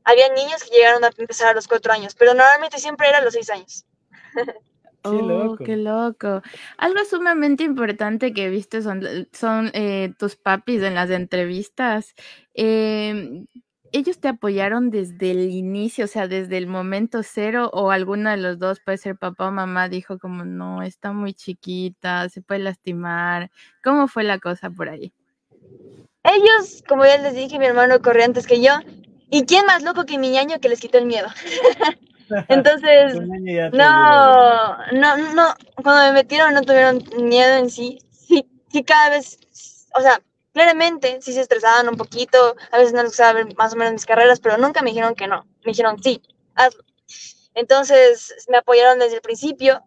había 0.03 0.29
niños 0.29 0.63
que 0.63 0.75
llegaron 0.75 1.03
a 1.03 1.11
empezar 1.15 1.49
a 1.49 1.53
los 1.53 1.67
cuatro 1.67 1.93
años, 1.93 2.15
pero 2.15 2.33
normalmente 2.33 2.79
siempre 2.79 3.07
era 3.07 3.19
a 3.19 3.21
los 3.21 3.33
seis 3.33 3.49
años. 3.49 3.85
Qué 5.03 5.09
Oh, 5.09 5.21
loco. 5.21 5.63
qué 5.63 5.77
loco. 5.77 6.41
Algo 6.77 7.05
sumamente 7.05 7.63
importante 7.63 8.33
que 8.33 8.49
viste 8.49 8.81
son, 8.81 9.01
son 9.31 9.71
eh, 9.73 10.13
tus 10.17 10.35
papis 10.35 10.81
en 10.83 10.95
las 10.95 11.09
entrevistas. 11.09 12.15
Em, 12.53 13.47
¿ellos 13.93 14.19
te 14.19 14.27
apoyaron 14.27 14.89
desde 14.89 15.31
el 15.31 15.49
inicio, 15.51 16.05
o 16.05 16.07
sea, 16.07 16.27
desde 16.27 16.57
el 16.57 16.67
momento 16.67 17.21
cero, 17.23 17.69
o 17.73 17.91
alguno 17.91 18.29
de 18.29 18.37
los 18.37 18.59
dos, 18.59 18.81
puede 18.81 18.97
ser 18.97 19.15
papá 19.17 19.47
o 19.47 19.51
mamá, 19.51 19.87
dijo 19.87 20.19
como, 20.19 20.43
no, 20.43 20.83
está 20.83 21.13
muy 21.13 21.33
chiquita, 21.33 22.27
se 22.29 22.41
puede 22.41 22.59
lastimar? 22.61 23.51
¿Cómo 23.83 24.07
fue 24.07 24.23
la 24.23 24.39
cosa 24.39 24.69
por 24.69 24.89
ahí? 24.89 25.13
Ellos, 26.23 26.83
como 26.87 27.05
ya 27.05 27.17
les 27.17 27.33
dije, 27.35 27.57
mi 27.57 27.65
hermano 27.65 28.01
corría 28.01 28.25
antes 28.25 28.45
que 28.45 28.61
yo. 28.61 28.73
¿Y 29.31 29.45
quién 29.45 29.65
más 29.65 29.83
loco 29.83 30.05
que 30.05 30.17
mi 30.17 30.29
ñaño 30.31 30.59
que 30.59 30.69
les 30.69 30.79
quitó 30.81 30.97
el 30.97 31.05
miedo? 31.05 31.27
Entonces. 32.47 33.19
No, 33.71 34.77
no, 34.91 35.17
no, 35.33 35.55
cuando 35.83 36.03
me 36.03 36.13
metieron 36.13 36.53
no 36.53 36.61
tuvieron 36.61 37.03
miedo 37.17 37.53
en 37.57 37.69
sí. 37.69 37.99
Sí, 38.11 38.45
sí, 38.71 38.83
cada 38.83 39.09
vez, 39.09 39.39
o 39.95 40.01
sea, 40.01 40.21
claramente 40.53 41.19
sí 41.21 41.33
se 41.33 41.41
estresaban 41.41 41.89
un 41.89 41.95
poquito, 41.95 42.55
a 42.71 42.77
veces 42.77 42.93
no 42.93 43.01
les 43.01 43.11
gustaba 43.11 43.33
ver 43.33 43.55
más 43.55 43.73
o 43.73 43.75
menos 43.75 43.93
mis 43.93 44.05
carreras, 44.05 44.39
pero 44.39 44.57
nunca 44.57 44.81
me 44.81 44.91
dijeron 44.91 45.15
que 45.15 45.27
no. 45.27 45.45
Me 45.63 45.71
dijeron, 45.71 46.01
sí, 46.01 46.21
hazlo. 46.55 46.83
Entonces 47.53 48.35
me 48.49 48.57
apoyaron 48.57 48.99
desde 48.99 49.15
el 49.15 49.21
principio 49.21 49.83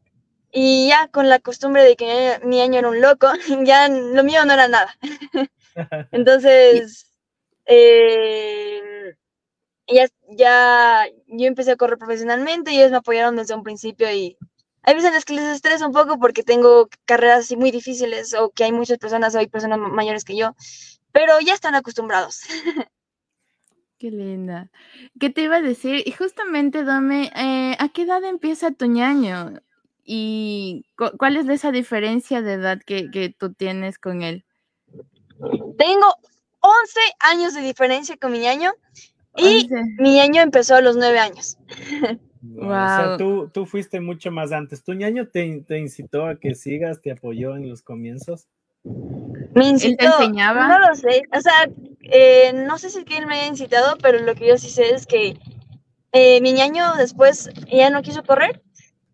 y 0.50 0.88
ya 0.88 1.08
con 1.08 1.28
la 1.28 1.38
costumbre 1.38 1.82
de 1.82 1.96
que 1.96 2.40
mi 2.44 2.60
año 2.60 2.78
era 2.78 2.88
un 2.88 3.00
loco, 3.00 3.28
ya 3.64 3.88
lo 3.88 4.24
mío 4.24 4.44
no 4.44 4.52
era 4.52 4.68
nada. 4.68 4.96
Entonces, 6.12 7.06
eh, 7.66 9.16
ya, 9.88 10.06
ya 10.28 11.06
yo 11.28 11.46
empecé 11.46 11.72
a 11.72 11.76
correr 11.76 11.98
profesionalmente 11.98 12.72
y 12.72 12.78
ellos 12.78 12.90
me 12.90 12.98
apoyaron 12.98 13.36
desde 13.36 13.54
un 13.54 13.62
principio 13.62 14.10
y 14.12 14.36
hay 14.82 14.94
veces 14.94 15.08
en 15.08 15.14
las 15.14 15.24
que 15.24 15.34
les 15.34 15.44
estresa 15.44 15.86
un 15.86 15.92
poco 15.92 16.18
porque 16.18 16.42
tengo 16.42 16.88
carreras 17.04 17.40
así 17.40 17.56
muy 17.56 17.70
difíciles 17.70 18.34
o 18.34 18.50
que 18.50 18.64
hay 18.64 18.72
muchas 18.72 18.98
personas 18.98 19.34
o 19.34 19.38
hay 19.38 19.46
personas 19.48 19.78
ma- 19.78 19.88
mayores 19.88 20.24
que 20.24 20.36
yo, 20.36 20.54
pero 21.12 21.38
ya 21.40 21.54
están 21.54 21.74
acostumbrados. 21.74 22.40
Qué 23.98 24.10
linda. 24.10 24.68
¿Qué 25.20 25.30
te 25.30 25.42
iba 25.42 25.56
a 25.56 25.62
decir? 25.62 26.02
Y 26.04 26.10
justamente, 26.10 26.82
Dome, 26.82 27.30
eh, 27.36 27.76
¿a 27.78 27.88
qué 27.90 28.02
edad 28.02 28.24
empieza 28.24 28.72
tu 28.72 28.86
ñaño? 28.86 29.60
¿Y 30.04 30.86
cu- 30.98 31.16
cuál 31.16 31.36
es 31.36 31.48
esa 31.48 31.70
diferencia 31.70 32.42
de 32.42 32.54
edad 32.54 32.80
que, 32.84 33.12
que 33.12 33.28
tú 33.30 33.54
tienes 33.54 33.98
con 34.00 34.22
él? 34.22 34.44
Tengo 35.78 36.06
11 36.58 37.00
años 37.20 37.54
de 37.54 37.60
diferencia 37.60 38.16
con 38.16 38.32
mi 38.32 38.40
ñaño 38.40 38.72
y 39.36 39.68
mi 39.98 40.16
ñaño 40.16 40.42
empezó 40.42 40.76
a 40.76 40.80
los 40.80 40.96
9 40.96 41.18
años. 41.18 41.58
Wow, 42.42 42.66
O 42.66 42.70
sea, 42.70 43.16
tú, 43.18 43.50
tú 43.54 43.66
fuiste 43.66 44.00
mucho 44.00 44.32
más 44.32 44.50
antes. 44.50 44.82
¿Tu 44.82 44.94
ñaño 44.94 45.28
te, 45.28 45.64
te 45.66 45.78
incitó 45.78 46.26
a 46.26 46.40
que 46.40 46.56
sigas, 46.56 47.00
te 47.00 47.12
apoyó 47.12 47.54
en 47.54 47.68
los 47.68 47.82
comienzos? 47.82 48.48
Me 49.54 49.68
incitó, 49.68 50.06
enseñaba? 50.18 50.66
no 50.66 50.88
lo 50.88 50.94
sé, 50.96 51.22
o 51.36 51.40
sea, 51.40 51.70
eh, 52.00 52.52
no 52.52 52.78
sé 52.78 52.90
si 52.90 53.04
que 53.04 53.18
él 53.18 53.26
me 53.26 53.34
haya 53.36 53.46
incitado, 53.46 53.96
pero 54.02 54.18
lo 54.18 54.34
que 54.34 54.48
yo 54.48 54.58
sí 54.58 54.68
sé 54.70 54.92
es 54.92 55.06
que 55.06 55.38
eh, 56.12 56.40
mi 56.40 56.52
ñaño 56.52 56.94
después 56.96 57.48
ya 57.70 57.90
no 57.90 58.02
quiso 58.02 58.24
correr. 58.24 58.62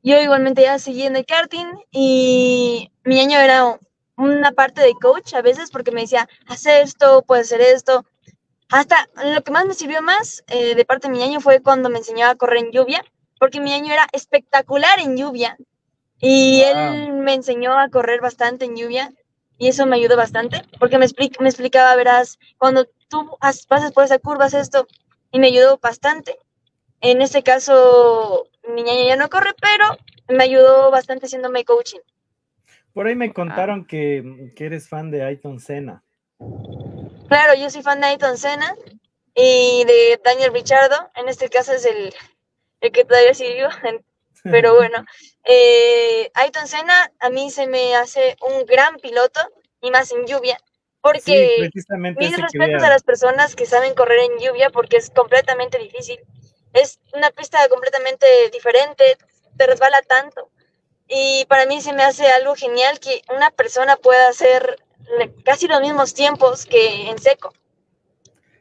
Yo 0.02 0.20
igualmente 0.20 0.62
ya 0.62 0.78
seguí 0.78 1.02
en 1.02 1.16
el 1.16 1.26
karting 1.26 1.66
y 1.90 2.90
mi 3.04 3.16
ñaño 3.16 3.38
era 3.38 3.78
una 4.16 4.52
parte 4.52 4.80
de 4.80 4.94
coach 4.94 5.34
a 5.34 5.42
veces 5.42 5.70
porque 5.70 5.92
me 5.92 6.02
decía, 6.02 6.28
haz 6.46 6.66
esto, 6.66 7.22
puedes 7.26 7.46
hacer 7.52 7.60
esto. 7.60 8.06
Hasta 8.70 9.08
lo 9.34 9.42
que 9.42 9.50
más 9.50 9.64
me 9.66 9.74
sirvió 9.74 10.02
más 10.02 10.44
eh, 10.48 10.74
de 10.74 10.84
parte 10.84 11.08
de 11.08 11.12
mi 11.12 11.18
ñaño 11.18 11.40
fue 11.40 11.62
cuando 11.62 11.88
me 11.88 11.98
enseñó 11.98 12.26
a 12.26 12.34
correr 12.34 12.58
en 12.64 12.70
lluvia, 12.72 13.02
porque 13.38 13.60
mi 13.60 13.70
ñaño 13.70 13.92
era 13.92 14.06
espectacular 14.12 14.98
en 15.00 15.16
lluvia 15.16 15.56
y 16.20 16.60
Wow. 16.62 16.70
él 16.70 17.12
me 17.14 17.34
enseñó 17.34 17.78
a 17.78 17.88
correr 17.88 18.20
bastante 18.20 18.64
en 18.66 18.76
lluvia 18.76 19.12
y 19.56 19.68
eso 19.68 19.86
me 19.86 19.96
ayudó 19.96 20.16
bastante 20.16 20.62
porque 20.78 20.98
me, 20.98 21.06
me 21.40 21.48
explicaba, 21.48 21.96
verás, 21.96 22.38
cuando 22.58 22.86
tú 23.08 23.36
has- 23.40 23.66
pasas 23.66 23.92
por 23.92 24.04
esa 24.04 24.18
curva, 24.18 24.46
haz 24.46 24.54
esto 24.54 24.86
y 25.32 25.38
me 25.38 25.46
ayudó 25.48 25.78
bastante. 25.78 26.36
En 27.00 27.22
este 27.22 27.42
caso, 27.42 28.48
mi 28.74 28.82
ñaño 28.82 29.06
ya 29.06 29.16
no 29.16 29.30
corre, 29.30 29.54
pero 29.60 29.86
me 30.28 30.44
ayudó 30.44 30.90
bastante 30.90 31.26
haciéndome 31.26 31.64
coaching. 31.64 32.00
Por 32.92 33.06
ahí 33.06 33.14
me 33.14 33.32
contaron 33.32 33.86
que, 33.86 34.50
que 34.56 34.66
eres 34.66 34.88
fan 34.88 35.10
de 35.10 35.22
Ayton 35.22 35.60
Senna. 35.60 36.02
Claro, 37.28 37.54
yo 37.54 37.68
soy 37.70 37.82
fan 37.82 38.00
de 38.00 38.06
Ayton 38.06 38.38
Senna 38.38 38.74
y 39.34 39.84
de 39.84 40.20
Daniel 40.24 40.52
Richardo. 40.52 41.10
En 41.14 41.28
este 41.28 41.48
caso 41.50 41.72
es 41.72 41.84
el, 41.84 42.14
el 42.80 42.92
que 42.92 43.04
todavía 43.04 43.34
sigue 43.34 43.68
Pero 44.42 44.74
bueno, 44.76 45.04
eh, 45.44 46.30
Ayton 46.34 46.66
Senna 46.66 47.12
a 47.20 47.30
mí 47.30 47.50
se 47.50 47.66
me 47.66 47.94
hace 47.96 48.36
un 48.40 48.64
gran 48.64 48.96
piloto 48.96 49.40
y 49.80 49.90
más 49.90 50.10
en 50.12 50.26
lluvia. 50.26 50.58
Porque 51.00 51.70
mis 52.16 52.36
respetos 52.36 52.82
a 52.82 52.88
las 52.88 53.02
personas 53.02 53.54
que 53.54 53.66
saben 53.66 53.94
correr 53.94 54.18
en 54.18 54.38
lluvia 54.38 54.70
porque 54.70 54.96
es 54.96 55.10
completamente 55.10 55.78
difícil. 55.78 56.18
Es 56.72 56.98
una 57.14 57.30
pista 57.30 57.66
completamente 57.68 58.26
diferente, 58.52 59.16
te 59.56 59.66
resbala 59.66 60.02
tanto. 60.02 60.50
Y 61.06 61.46
para 61.48 61.66
mí 61.66 61.80
se 61.80 61.92
me 61.92 62.02
hace 62.02 62.26
algo 62.26 62.54
genial 62.56 62.98
que 62.98 63.22
una 63.34 63.50
persona 63.50 63.96
pueda 63.96 64.28
hacer 64.28 64.78
casi 65.44 65.66
los 65.66 65.80
mismos 65.80 66.14
tiempos 66.14 66.66
que 66.66 67.10
en 67.10 67.18
seco. 67.18 67.52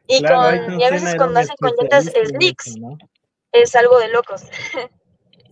Y, 0.07 0.23
con, 0.23 0.79
y 0.79 0.83
a 0.83 0.89
veces 0.89 1.15
cuando 1.15 1.39
hacen 1.39 1.55
con 1.59 1.71
llantas 1.77 2.05
slicks, 2.05 2.75
es 3.51 3.75
algo 3.75 3.99
de 3.99 4.07
locos. 4.09 4.43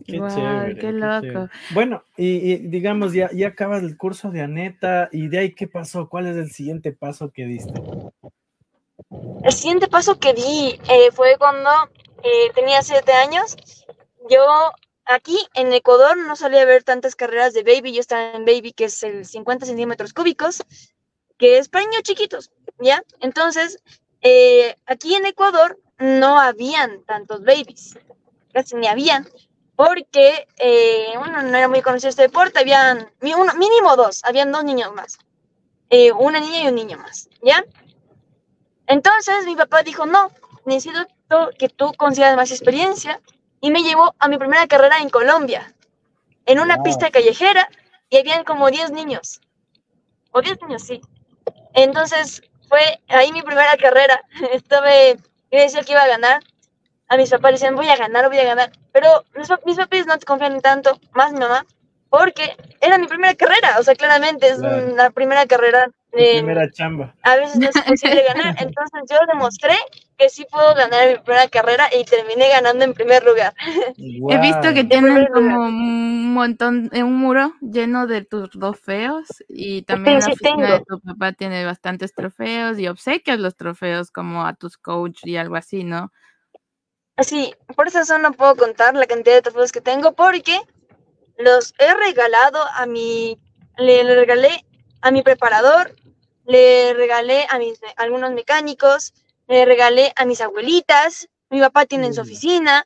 Qué 0.06 0.20
chévere. 0.20 0.78
Qué 0.78 0.92
loco. 0.92 1.50
Bueno, 1.72 2.04
y, 2.16 2.58
digamos, 2.58 3.14
ya, 3.14 3.30
ya 3.34 3.48
acabas 3.48 3.82
el 3.82 3.98
curso 3.98 4.30
de 4.30 4.42
Aneta, 4.42 5.10
y 5.12 5.28
de 5.30 5.40
ahí, 5.40 5.56
¿qué 5.56 5.68
pasó? 5.68 6.08
¿Cuál 6.08 6.28
es 6.28 6.38
el 6.38 6.52
siguiente 6.52 6.92
paso 6.92 7.32
que 7.32 7.46
diste? 7.46 7.74
El 9.44 9.52
siguiente 9.52 9.88
paso 9.88 10.20
que 10.20 10.34
di 10.34 10.80
eh, 10.90 11.12
fue 11.12 11.38
cuando 11.38 11.70
eh, 12.24 12.52
tenía 12.54 12.82
siete 12.84 13.14
años. 13.14 13.58
Yo 14.30 14.46
aquí 15.06 15.38
en 15.54 15.74
Ecuador 15.74 16.18
no 16.18 16.36
solía 16.36 16.66
ver 16.66 16.84
tantas 16.84 17.16
carreras 17.16 17.54
de 17.54 17.64
baby. 17.64 17.94
Yo 17.94 18.02
estaba 18.02 18.32
en 18.34 18.46
baby, 18.46 18.74
que 18.74 18.86
es 18.86 19.04
el 19.04 19.26
50 19.26 19.66
centímetros 19.66 20.14
cúbicos, 20.14 20.64
que 21.38 21.58
es 21.58 21.70
para 21.70 21.86
niños 21.86 22.04
chiquitos, 22.04 22.52
¿ya? 22.80 23.04
Entonces, 23.20 23.80
eh, 24.22 24.76
aquí 24.86 25.16
en 25.16 25.26
Ecuador 25.26 25.80
no 25.98 26.40
habían 26.40 27.04
tantos 27.04 27.44
babies, 27.44 27.98
casi 28.54 28.76
ni 28.76 28.88
habían 28.88 29.28
porque, 29.76 30.48
eh, 30.58 31.14
bueno, 31.18 31.42
no 31.44 31.58
era 31.58 31.68
muy 31.68 31.82
conocido 31.82 32.10
este 32.10 32.24
deporte, 32.24 32.60
habían 32.60 33.12
mínimo 33.22 33.96
dos, 33.96 34.24
habían 34.24 34.52
dos 34.52 34.64
niños 34.64 34.94
más, 34.94 35.18
eh, 35.90 36.12
una 36.14 36.40
niña 36.40 36.64
y 36.64 36.68
un 36.68 36.76
niño 36.76 36.98
más, 36.98 37.30
¿ya? 37.42 37.64
Entonces 38.88 39.46
mi 39.46 39.56
papá 39.56 39.84
dijo, 39.84 40.06
no, 40.06 40.32
necesito 40.66 41.06
que 41.58 41.70
tú 41.70 41.92
consigas 41.98 42.36
más 42.36 42.52
experiencia 42.52 43.20
y 43.66 43.72
me 43.72 43.82
llevó 43.82 44.14
a 44.20 44.28
mi 44.28 44.38
primera 44.38 44.68
carrera 44.68 45.00
en 45.00 45.10
Colombia, 45.10 45.74
en 46.46 46.60
una 46.60 46.84
pista 46.84 47.10
callejera 47.10 47.68
y 48.12 48.18
habían 48.18 48.44
como 48.44 48.70
10 48.70 48.92
niños, 48.92 49.42
o 50.30 50.40
10 50.40 50.62
niños, 50.62 50.84
sí. 50.84 51.02
Entonces 51.74 52.44
fue 52.70 53.02
ahí 53.08 53.32
mi 53.32 53.42
primera 53.42 53.76
carrera, 53.76 54.22
estuve, 54.54 55.18
yo 55.52 55.60
decía 55.60 55.82
que 55.82 55.94
iba 55.94 56.04
a 56.04 56.08
ganar, 56.08 56.44
a 57.08 57.18
mis 57.18 57.32
papás 57.32 57.54
decían, 57.54 57.76
voy 57.76 57.90
a 57.90 57.98
ganar, 57.98 58.28
voy 58.28 58.38
a 58.38 58.44
ganar. 58.44 58.72
Pero 58.92 59.26
mis, 59.36 59.50
mis 59.66 59.78
papás 59.78 60.06
no 60.06 60.20
te 60.20 60.28
confían 60.28 60.62
tanto, 60.62 61.00
más 61.14 61.34
mi 61.34 61.40
mamá, 61.40 61.66
porque 62.10 62.56
era 62.82 63.00
mi 63.00 63.08
primera 63.08 63.34
carrera, 63.34 63.80
o 63.80 63.84
sea, 63.84 63.96
claramente 63.96 64.48
es 64.48 64.60
la 64.60 65.10
primera 65.10 65.48
carrera. 65.48 65.88
De, 66.12 66.34
primera 66.36 66.70
chamba. 66.70 67.16
A 67.24 67.36
veces 67.38 67.58
no 67.58 67.68
es 67.68 67.82
posible 67.82 68.24
ganar, 68.28 68.56
entonces 68.60 69.02
yo 69.10 69.18
demostré 69.28 69.76
que 70.18 70.30
sí 70.30 70.46
puedo 70.50 70.74
ganar 70.76 71.08
mi 71.10 71.18
primera 71.20 71.48
carrera 71.48 71.90
y 71.94 72.04
terminé 72.06 72.50
ganando 72.50 72.86
en 72.86 72.94
primer 72.94 73.24
lugar. 73.24 73.54
He 73.98 74.38
visto 74.40 74.74
que 74.74 74.84
tienen 74.84 75.28
como 75.34 75.66
un 75.66 76.34
montón, 76.34 76.90
un 76.94 77.16
muro 77.18 77.54
lleno 77.62 78.08
de 78.08 78.24
tus 78.24 78.50
trofeos 78.52 79.28
y 79.48 79.84
también 79.84 80.20
la 80.20 80.28
oficina 80.28 80.74
de 80.74 80.84
tu 80.86 81.00
papá 81.02 81.34
tiene 81.34 81.66
bastantes 81.66 82.14
trofeos 82.14 82.80
y 82.80 82.88
obsequias 82.88 83.40
los 83.40 83.56
trofeos 83.56 84.12
como 84.12 84.46
a 84.46 84.54
tus 84.54 84.78
coach 84.78 85.20
y 85.24 85.38
algo 85.38 85.56
así, 85.56 85.84
¿no? 85.84 86.12
Así, 87.18 87.54
por 87.76 87.88
esa 87.88 88.00
razón 88.00 88.22
no 88.22 88.34
puedo 88.34 88.56
contar 88.56 88.94
la 88.96 89.06
cantidad 89.06 89.36
de 89.36 89.42
trofeos 89.42 89.72
que 89.72 89.82
tengo 89.82 90.14
porque 90.14 90.60
los 91.38 91.74
he 91.80 91.94
regalado 91.94 92.60
a 92.74 92.86
mi, 92.86 93.40
le, 93.78 94.04
regalé 94.16 94.66
a 95.02 95.12
mi 95.12 95.22
preparador, 95.22 95.96
le 96.46 96.94
regalé 96.94 97.48
a 97.50 97.58
mis 97.58 97.80
algunos 97.96 98.32
mecánicos, 98.32 99.14
le 99.48 99.66
regalé 99.66 100.14
a 100.16 100.26
mis 100.26 100.42
abuelitas, 100.42 101.28
mi 101.50 101.60
papá 101.60 101.86
tiene 101.86 102.08
en 102.08 102.14
su 102.14 102.22
oficina, 102.22 102.86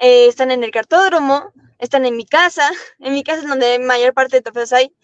eh, 0.00 0.26
están 0.26 0.50
en 0.50 0.64
el 0.64 0.70
cartódromo, 0.70 1.52
están 1.78 2.06
en 2.06 2.16
mi 2.16 2.26
casa, 2.26 2.70
en 2.98 3.12
mi 3.12 3.22
casa 3.22 3.42
es 3.42 3.48
donde 3.48 3.78
mayor 3.78 4.14
parte 4.14 4.36
de 4.36 4.42
trofeos 4.42 4.72
hay, 4.72 4.94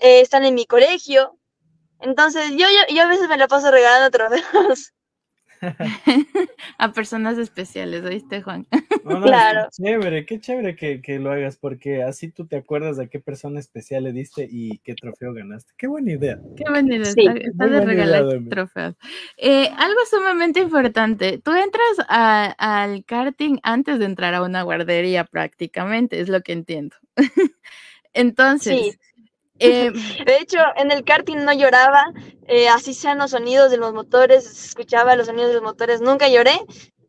eh, 0.00 0.20
están 0.20 0.44
en 0.44 0.54
mi 0.54 0.66
colegio. 0.66 1.38
Entonces 2.00 2.50
yo, 2.52 2.66
yo, 2.68 2.94
yo 2.94 3.02
a 3.02 3.08
veces 3.08 3.28
me 3.28 3.36
la 3.36 3.48
paso 3.48 3.70
regalando 3.70 4.10
trofeos. 4.10 4.92
a 6.78 6.92
personas 6.92 7.38
especiales, 7.38 8.04
¿oíste, 8.04 8.42
Juan? 8.42 8.66
claro. 9.22 9.68
Qué 9.76 9.82
chévere, 9.82 10.26
qué 10.26 10.40
chévere 10.40 10.76
que, 10.76 11.18
lo 11.18 11.32
hagas, 11.32 11.56
porque 11.56 12.02
así 12.02 12.30
tú 12.30 12.46
te 12.46 12.56
acuerdas 12.56 12.96
de 12.96 13.08
qué 13.08 13.20
persona 13.20 13.60
especial 13.60 14.04
le 14.04 14.12
diste 14.12 14.46
y 14.50 14.78
qué 14.78 14.94
trofeo 14.94 15.32
ganaste. 15.32 15.72
Qué 15.76 15.86
buena 15.86 16.12
idea. 16.12 16.38
Qué 16.56 16.64
buena 16.68 16.94
idea, 16.94 17.10
está, 17.10 17.66
de 17.66 17.80
regalar 17.80 18.24
trofeos. 18.48 18.94
Eh, 19.36 19.68
algo 19.76 20.00
sumamente 20.10 20.60
importante, 20.60 21.38
tú 21.38 21.52
entras 21.52 22.06
al 22.08 23.04
karting 23.04 23.58
antes 23.62 23.98
de 23.98 24.04
entrar 24.04 24.34
a 24.34 24.42
una 24.42 24.62
guardería 24.62 25.24
prácticamente, 25.24 26.20
es 26.20 26.28
lo 26.28 26.42
que 26.42 26.52
entiendo. 26.52 26.96
Entonces, 28.12 28.98
eh, 29.58 29.90
de 30.26 30.38
hecho, 30.38 30.58
en 30.76 30.90
el 30.90 31.04
karting 31.04 31.44
no 31.44 31.52
lloraba, 31.52 32.12
eh, 32.48 32.68
así 32.68 32.94
sean 32.94 33.18
los 33.18 33.30
sonidos 33.32 33.70
de 33.70 33.78
los 33.78 33.92
motores, 33.92 34.46
escuchaba 34.68 35.16
los 35.16 35.26
sonidos 35.26 35.48
de 35.48 35.54
los 35.54 35.62
motores, 35.62 36.00
nunca 36.00 36.28
lloré, 36.28 36.58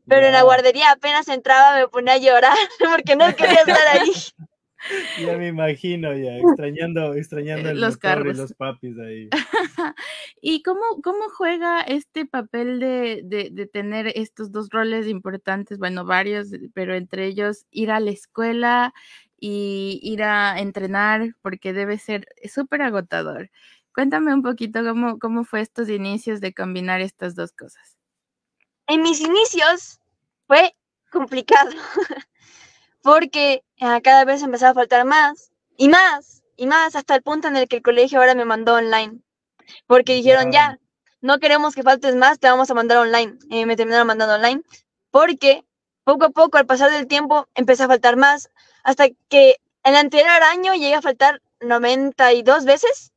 pero 0.07 0.25
en 0.25 0.33
la 0.33 0.43
guardería 0.43 0.91
apenas 0.91 1.27
entraba 1.27 1.75
me 1.77 1.87
ponía 1.87 2.13
a 2.13 2.17
llorar 2.17 2.57
porque 2.91 3.15
no 3.15 3.35
quería 3.35 3.61
estar 3.61 3.87
ahí. 3.93 4.11
Ya 5.19 5.37
me 5.37 5.47
imagino, 5.47 6.13
ya, 6.15 6.37
extrañando, 6.37 7.13
extrañando 7.15 7.71
el 7.71 7.81
los 7.81 7.97
carros. 7.97 8.35
y 8.35 8.37
los 8.37 8.53
papis 8.53 8.97
ahí. 8.99 9.29
¿Y 10.39 10.61
cómo, 10.61 11.01
cómo 11.03 11.29
juega 11.35 11.81
este 11.81 12.25
papel 12.25 12.79
de, 12.79 13.21
de, 13.25 13.49
de, 13.51 13.65
tener 13.65 14.13
estos 14.15 14.51
dos 14.51 14.69
roles 14.69 15.07
importantes? 15.07 15.79
Bueno, 15.79 16.05
varios, 16.05 16.49
pero 16.73 16.95
entre 16.95 17.25
ellos 17.25 17.65
ir 17.71 17.91
a 17.91 17.99
la 17.99 18.11
escuela 18.11 18.93
y 19.39 19.99
ir 20.01 20.23
a 20.23 20.59
entrenar 20.59 21.35
porque 21.41 21.73
debe 21.73 21.97
ser 21.97 22.27
súper 22.51 22.81
agotador. 22.81 23.51
Cuéntame 23.93 24.33
un 24.33 24.43
poquito 24.43 24.83
cómo, 24.83 25.19
cómo 25.19 25.43
fue 25.43 25.61
estos 25.61 25.89
inicios 25.89 26.41
de 26.41 26.53
combinar 26.53 27.01
estas 27.01 27.35
dos 27.35 27.51
cosas. 27.51 27.97
En 28.87 29.01
mis 29.01 29.21
inicios 29.21 29.99
fue 30.47 30.75
complicado 31.11 31.71
porque 33.01 33.63
ah, 33.81 33.99
cada 34.03 34.25
vez 34.25 34.43
empezaba 34.43 34.71
a 34.71 34.75
faltar 34.75 35.05
más 35.05 35.51
y 35.77 35.89
más 35.89 36.43
y 36.55 36.67
más 36.67 36.95
hasta 36.95 37.15
el 37.15 37.23
punto 37.23 37.47
en 37.47 37.57
el 37.57 37.67
que 37.67 37.77
el 37.77 37.81
colegio 37.81 38.19
ahora 38.19 38.35
me 38.35 38.45
mandó 38.45 38.75
online 38.75 39.19
porque 39.85 40.13
dijeron 40.13 40.51
ya, 40.51 40.79
no 41.21 41.39
queremos 41.39 41.75
que 41.75 41.83
faltes 41.83 42.15
más, 42.15 42.39
te 42.39 42.47
vamos 42.49 42.69
a 42.69 42.73
mandar 42.73 42.97
online. 42.97 43.37
Y 43.49 43.65
me 43.65 43.75
terminaron 43.75 44.07
mandando 44.07 44.35
online 44.35 44.61
porque 45.11 45.65
poco 46.03 46.25
a 46.25 46.29
poco 46.29 46.57
al 46.57 46.65
pasar 46.65 46.91
del 46.91 47.07
tiempo 47.07 47.47
empecé 47.55 47.83
a 47.83 47.87
faltar 47.87 48.15
más 48.15 48.49
hasta 48.87 49.09
que 49.27 49.57
el 49.83 49.95
anterior 49.97 50.41
año 50.43 50.73
llegué 50.73 50.95
a 50.95 51.01
faltar 51.01 51.41
92 51.59 52.63
veces. 52.63 53.11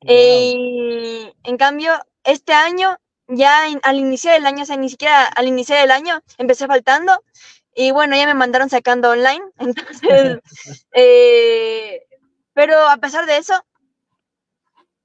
Y 0.00 1.32
en 1.44 1.56
cambio, 1.56 1.92
este 2.24 2.52
año, 2.52 2.98
ya 3.28 3.60
al 3.84 3.96
iniciar 3.96 4.34
el 4.34 4.44
año, 4.44 4.64
o 4.64 4.66
sea, 4.66 4.76
ni 4.76 4.90
siquiera 4.90 5.24
al 5.26 5.46
iniciar 5.46 5.84
el 5.84 5.92
año, 5.92 6.20
empecé 6.36 6.66
faltando. 6.66 7.22
Y 7.76 7.92
bueno, 7.92 8.16
ya 8.16 8.26
me 8.26 8.34
mandaron 8.34 8.68
sacando 8.68 9.10
online. 9.10 9.44
Entonces, 9.58 10.40
eh, 10.92 12.02
pero 12.52 12.76
a 12.88 12.96
pesar 12.96 13.26
de 13.26 13.36
eso, 13.36 13.54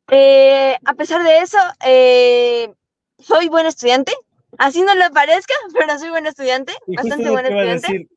eh, 0.09 0.75
a 0.85 0.93
pesar 0.95 1.23
de 1.23 1.37
eso, 1.37 1.59
eh, 1.85 2.73
soy 3.19 3.47
buen 3.47 3.67
estudiante. 3.67 4.13
Así 4.57 4.81
no 4.81 4.95
lo 4.95 5.11
parezca, 5.11 5.53
pero 5.77 5.99
soy 5.99 6.09
buen 6.09 6.25
estudiante, 6.25 6.73
bastante 6.87 7.29
buen 7.29 7.45
estudiante. 7.45 8.09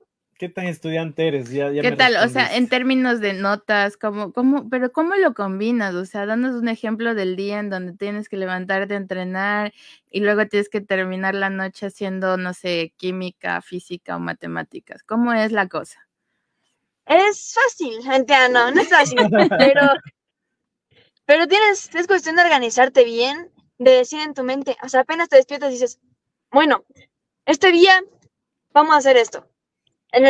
¿Qué 0.42 0.48
tan 0.48 0.66
estudiante 0.66 1.28
eres? 1.28 1.48
¿Qué 1.50 1.94
tal? 1.96 2.16
O 2.16 2.28
sea, 2.28 2.56
en 2.56 2.68
términos 2.68 3.20
de 3.20 3.32
notas, 3.32 3.96
¿cómo, 3.96 4.32
cómo, 4.32 4.68
pero 4.68 4.90
¿cómo 4.90 5.14
lo 5.14 5.34
combinas? 5.34 5.94
O 5.94 6.04
sea, 6.04 6.26
danos 6.26 6.56
un 6.56 6.66
ejemplo 6.66 7.14
del 7.14 7.36
día 7.36 7.60
en 7.60 7.70
donde 7.70 7.92
tienes 7.92 8.28
que 8.28 8.36
levantarte 8.36 8.94
a 8.94 8.96
entrenar 8.96 9.72
y 10.10 10.18
luego 10.18 10.44
tienes 10.48 10.68
que 10.68 10.80
terminar 10.80 11.36
la 11.36 11.48
noche 11.48 11.86
haciendo, 11.86 12.38
no 12.38 12.54
sé, 12.54 12.92
química, 12.96 13.62
física 13.62 14.16
o 14.16 14.18
matemáticas. 14.18 15.04
¿Cómo 15.04 15.32
es 15.32 15.52
la 15.52 15.68
cosa? 15.68 16.08
Es 17.06 17.54
fácil, 17.54 18.00
no, 18.50 18.72
no 18.72 18.80
es 18.80 18.88
fácil, 18.88 19.18
pero, 19.58 19.92
pero 21.24 21.46
tienes, 21.46 21.94
es 21.94 22.08
cuestión 22.08 22.34
de 22.34 22.42
organizarte 22.42 23.04
bien, 23.04 23.48
de 23.78 23.92
decir 23.92 24.18
en 24.18 24.34
tu 24.34 24.42
mente, 24.42 24.76
o 24.82 24.88
sea, 24.88 25.02
apenas 25.02 25.28
te 25.28 25.36
despiertas 25.36 25.70
y 25.70 25.74
dices, 25.74 26.00
bueno, 26.50 26.84
este 27.46 27.70
día 27.70 28.02
vamos 28.72 28.96
a 28.96 28.98
hacer 28.98 29.16
esto 29.16 29.51
en 30.12 30.26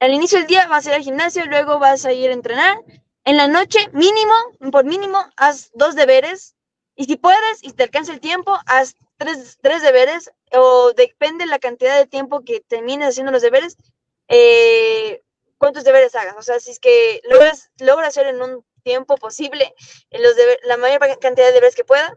el, 0.00 0.12
inicio 0.12 0.38
del 0.38 0.46
día 0.46 0.66
vas 0.66 0.86
a 0.86 0.90
ir 0.90 0.96
al 0.96 1.02
gimnasio, 1.02 1.46
luego 1.46 1.78
vas 1.78 2.04
a 2.04 2.12
ir 2.12 2.30
a 2.30 2.34
entrenar, 2.34 2.78
en 3.24 3.36
la 3.36 3.46
noche, 3.46 3.78
mínimo, 3.92 4.32
por 4.72 4.84
mínimo, 4.84 5.18
haz 5.36 5.70
dos 5.74 5.94
deberes. 5.94 6.56
Y 6.96 7.04
si 7.04 7.16
puedes 7.16 7.62
y 7.62 7.72
te 7.72 7.82
alcanza 7.82 8.12
el 8.12 8.20
tiempo, 8.20 8.58
haz 8.66 8.94
tres, 9.18 9.58
tres 9.60 9.82
deberes. 9.82 10.30
O 10.52 10.92
depende 10.96 11.44
la 11.44 11.58
cantidad 11.58 11.98
de 11.98 12.06
tiempo 12.06 12.42
que 12.42 12.60
termines 12.60 13.08
haciendo 13.08 13.30
los 13.30 13.42
deberes, 13.42 13.76
eh, 14.28 15.22
cuántos 15.58 15.84
deberes 15.84 16.14
hagas. 16.14 16.36
O 16.38 16.42
sea, 16.42 16.58
si 16.58 16.70
es 16.70 16.80
que 16.80 17.20
logras, 17.28 17.70
logras 17.78 18.08
hacer 18.08 18.28
en 18.28 18.40
un 18.40 18.64
tiempo 18.82 19.16
posible 19.16 19.74
los 20.10 20.34
la 20.62 20.78
mayor 20.78 21.00
cantidad 21.20 21.48
de 21.48 21.52
deberes 21.52 21.76
que 21.76 21.84
pueda. 21.84 22.16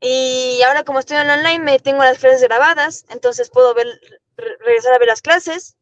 Y 0.00 0.60
ahora 0.66 0.84
como 0.84 0.98
estoy 0.98 1.16
en 1.16 1.30
online, 1.30 1.60
me 1.60 1.78
tengo 1.78 2.04
las 2.04 2.18
clases 2.18 2.42
grabadas, 2.42 3.06
entonces 3.08 3.48
puedo 3.48 3.72
ver, 3.72 3.86
regresar 4.36 4.92
a 4.92 4.98
ver 4.98 5.08
las 5.08 5.22
clases 5.22 5.76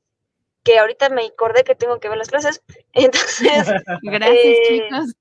que 0.65 0.79
ahorita 0.79 1.11
me 1.11 1.27
acordé 1.27 1.63
que 1.63 1.75
tengo 1.75 2.01
que 2.01 2.09
ver 2.09 2.19
las 2.19 2.29
clases. 2.29 2.63
Entonces. 2.93 3.69
Gracias, 4.03 4.45
eh, 4.45 4.63
chicos. 4.69 5.15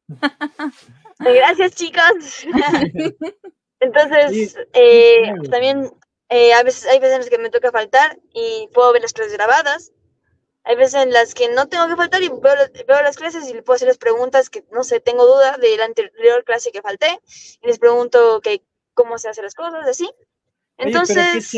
Gracias, 1.19 1.75
chicos. 1.75 2.45
Entonces, 3.79 4.55
eh, 4.73 5.33
también 5.51 5.91
eh, 6.29 6.53
a 6.53 6.63
veces, 6.63 6.87
hay 6.87 6.99
veces 6.99 7.15
en 7.15 7.19
las 7.19 7.29
que 7.29 7.37
me 7.37 7.49
toca 7.49 7.71
faltar 7.71 8.17
y 8.33 8.69
puedo 8.73 8.93
ver 8.93 9.01
las 9.01 9.13
clases 9.13 9.33
grabadas. 9.33 9.91
Hay 10.63 10.77
veces 10.77 11.03
en 11.03 11.11
las 11.11 11.33
que 11.33 11.49
no 11.49 11.67
tengo 11.67 11.87
que 11.89 11.97
faltar 11.97 12.23
y 12.23 12.29
veo, 12.29 13.01
las 13.03 13.17
clases 13.17 13.49
y 13.49 13.53
le 13.53 13.61
puedo 13.61 13.75
hacerles 13.75 13.97
preguntas 13.97 14.49
que, 14.49 14.63
no 14.71 14.85
sé, 14.85 15.01
tengo 15.01 15.25
duda 15.25 15.57
de 15.57 15.75
la 15.75 15.85
anterior 15.85 16.45
clase 16.45 16.71
que 16.71 16.81
falté 16.81 17.19
y 17.61 17.67
les 17.67 17.79
pregunto 17.79 18.39
que, 18.39 18.63
cómo 18.93 19.17
se 19.17 19.27
hacen 19.27 19.43
las 19.43 19.55
cosas, 19.55 19.85
así. 19.85 20.09
Entonces, 20.77 21.51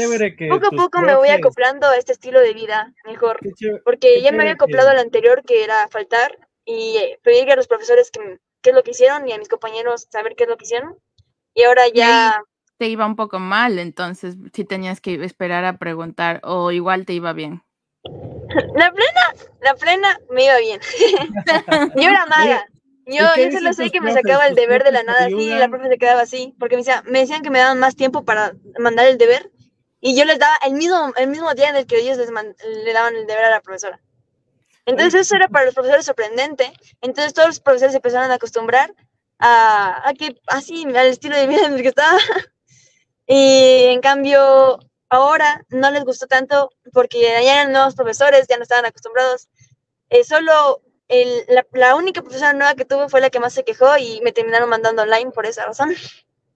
poco 0.49 0.67
a 0.67 0.71
poco 0.71 1.01
me 1.01 1.15
voy 1.15 1.29
acoplando 1.29 1.87
a 1.87 1.97
este 1.97 2.11
estilo 2.11 2.41
de 2.41 2.53
vida 2.53 2.93
mejor, 3.05 3.39
porque 3.83 4.21
ya 4.21 4.31
me 4.31 4.41
había 4.41 4.53
acoplado 4.53 4.89
al 4.89 4.99
anterior 4.99 5.43
que 5.43 5.63
era 5.63 5.87
faltar 5.87 6.37
y 6.65 6.97
eh, 6.97 7.19
pedirle 7.23 7.53
a 7.53 7.55
los 7.55 7.67
profesores 7.67 8.11
que, 8.11 8.39
qué 8.61 8.71
es 8.71 8.75
lo 8.75 8.83
que 8.83 8.91
hicieron 8.91 9.27
y 9.27 9.31
a 9.31 9.37
mis 9.37 9.47
compañeros 9.47 10.07
saber 10.11 10.35
qué 10.35 10.43
es 10.43 10.49
lo 10.49 10.57
que 10.57 10.65
hicieron. 10.65 10.97
Y 11.53 11.63
ahora 11.63 11.83
ya... 11.93 12.43
te 12.77 12.87
iba 12.87 13.05
un 13.05 13.15
poco 13.15 13.39
mal, 13.39 13.79
entonces 13.79 14.35
si 14.53 14.65
tenías 14.65 14.99
que 14.99 15.23
esperar 15.23 15.63
a 15.63 15.77
preguntar 15.77 16.41
o 16.43 16.71
igual 16.71 17.05
te 17.05 17.13
iba 17.13 17.31
bien. 17.33 17.63
La 18.75 18.91
plena, 18.91 19.33
la 19.61 19.73
plena 19.73 20.19
me 20.29 20.45
iba 20.45 20.57
bien. 20.59 20.79
Yo 21.95 22.09
era 22.09 22.25
maga. 22.27 22.65
Yo, 23.05 23.23
yo 23.37 23.51
solo 23.51 23.73
sé 23.73 23.91
que 23.91 24.01
me 24.01 24.13
sacaba 24.13 24.47
el 24.47 24.55
deber 24.55 24.83
de 24.83 24.91
la 24.91 25.03
nada 25.03 25.25
así 25.25 25.51
y 25.51 25.55
la 25.55 25.69
profe 25.69 25.89
se 25.89 25.97
quedaba 25.97 26.21
así, 26.21 26.55
porque 26.59 26.75
me, 26.75 26.81
decía, 26.81 27.03
me 27.05 27.19
decían 27.19 27.43
que 27.43 27.51
me 27.51 27.59
daban 27.59 27.79
más 27.79 27.95
tiempo 27.95 28.25
para 28.25 28.55
mandar 28.79 29.07
el 29.07 29.17
deber 29.17 29.51
y 30.01 30.15
yo 30.15 30.25
les 30.25 30.39
daba 30.39 30.55
el 30.65 30.73
mismo, 30.73 31.13
el 31.15 31.27
mismo 31.27 31.53
día 31.53 31.69
en 31.69 31.75
el 31.75 31.85
que 31.85 31.97
ellos 31.97 32.17
les 32.17 32.29
le 32.29 32.93
daban 32.93 33.15
el 33.15 33.27
deber 33.27 33.45
a 33.45 33.49
la 33.51 33.61
profesora. 33.61 34.01
Entonces 34.85 35.21
eso 35.21 35.35
era 35.35 35.47
para 35.47 35.65
los 35.65 35.73
profesores 35.73 36.05
sorprendente. 36.05 36.73
Entonces 37.01 37.33
todos 37.33 37.49
los 37.49 37.59
profesores 37.59 37.91
se 37.93 37.97
empezaron 37.97 38.31
a 38.31 38.35
acostumbrar 38.35 38.93
a, 39.39 40.07
a 40.07 40.13
que 40.13 40.39
así, 40.47 40.85
al 40.85 41.07
estilo 41.07 41.35
de 41.35 41.47
vida 41.47 41.65
en 41.65 41.73
el 41.73 41.81
que 41.81 41.89
estaba. 41.89 42.17
Y 43.27 43.85
en 43.85 44.01
cambio, 44.01 44.77
ahora 45.09 45.65
no 45.69 45.89
les 45.89 46.03
gustó 46.03 46.27
tanto 46.27 46.69
porque 46.93 47.19
ya 47.21 47.41
eran 47.41 47.71
nuevos 47.71 47.95
profesores, 47.95 48.45
ya 48.47 48.57
no 48.57 48.63
estaban 48.63 48.85
acostumbrados. 48.85 49.49
Eh, 50.09 50.23
solo 50.23 50.83
la, 51.73 51.95
única 51.95 52.21
profesora 52.21 52.53
nueva 52.53 52.75
que 52.75 52.85
tuve 52.85 53.09
fue 53.09 53.21
la 53.21 53.29
que 53.29 53.39
más 53.39 53.53
se 53.53 53.63
quejó 53.63 53.97
y 53.97 54.21
me 54.23 54.31
terminaron 54.31 54.69
mandando 54.69 55.03
online 55.03 55.31
por 55.31 55.45
esa 55.45 55.65
razón. 55.65 55.93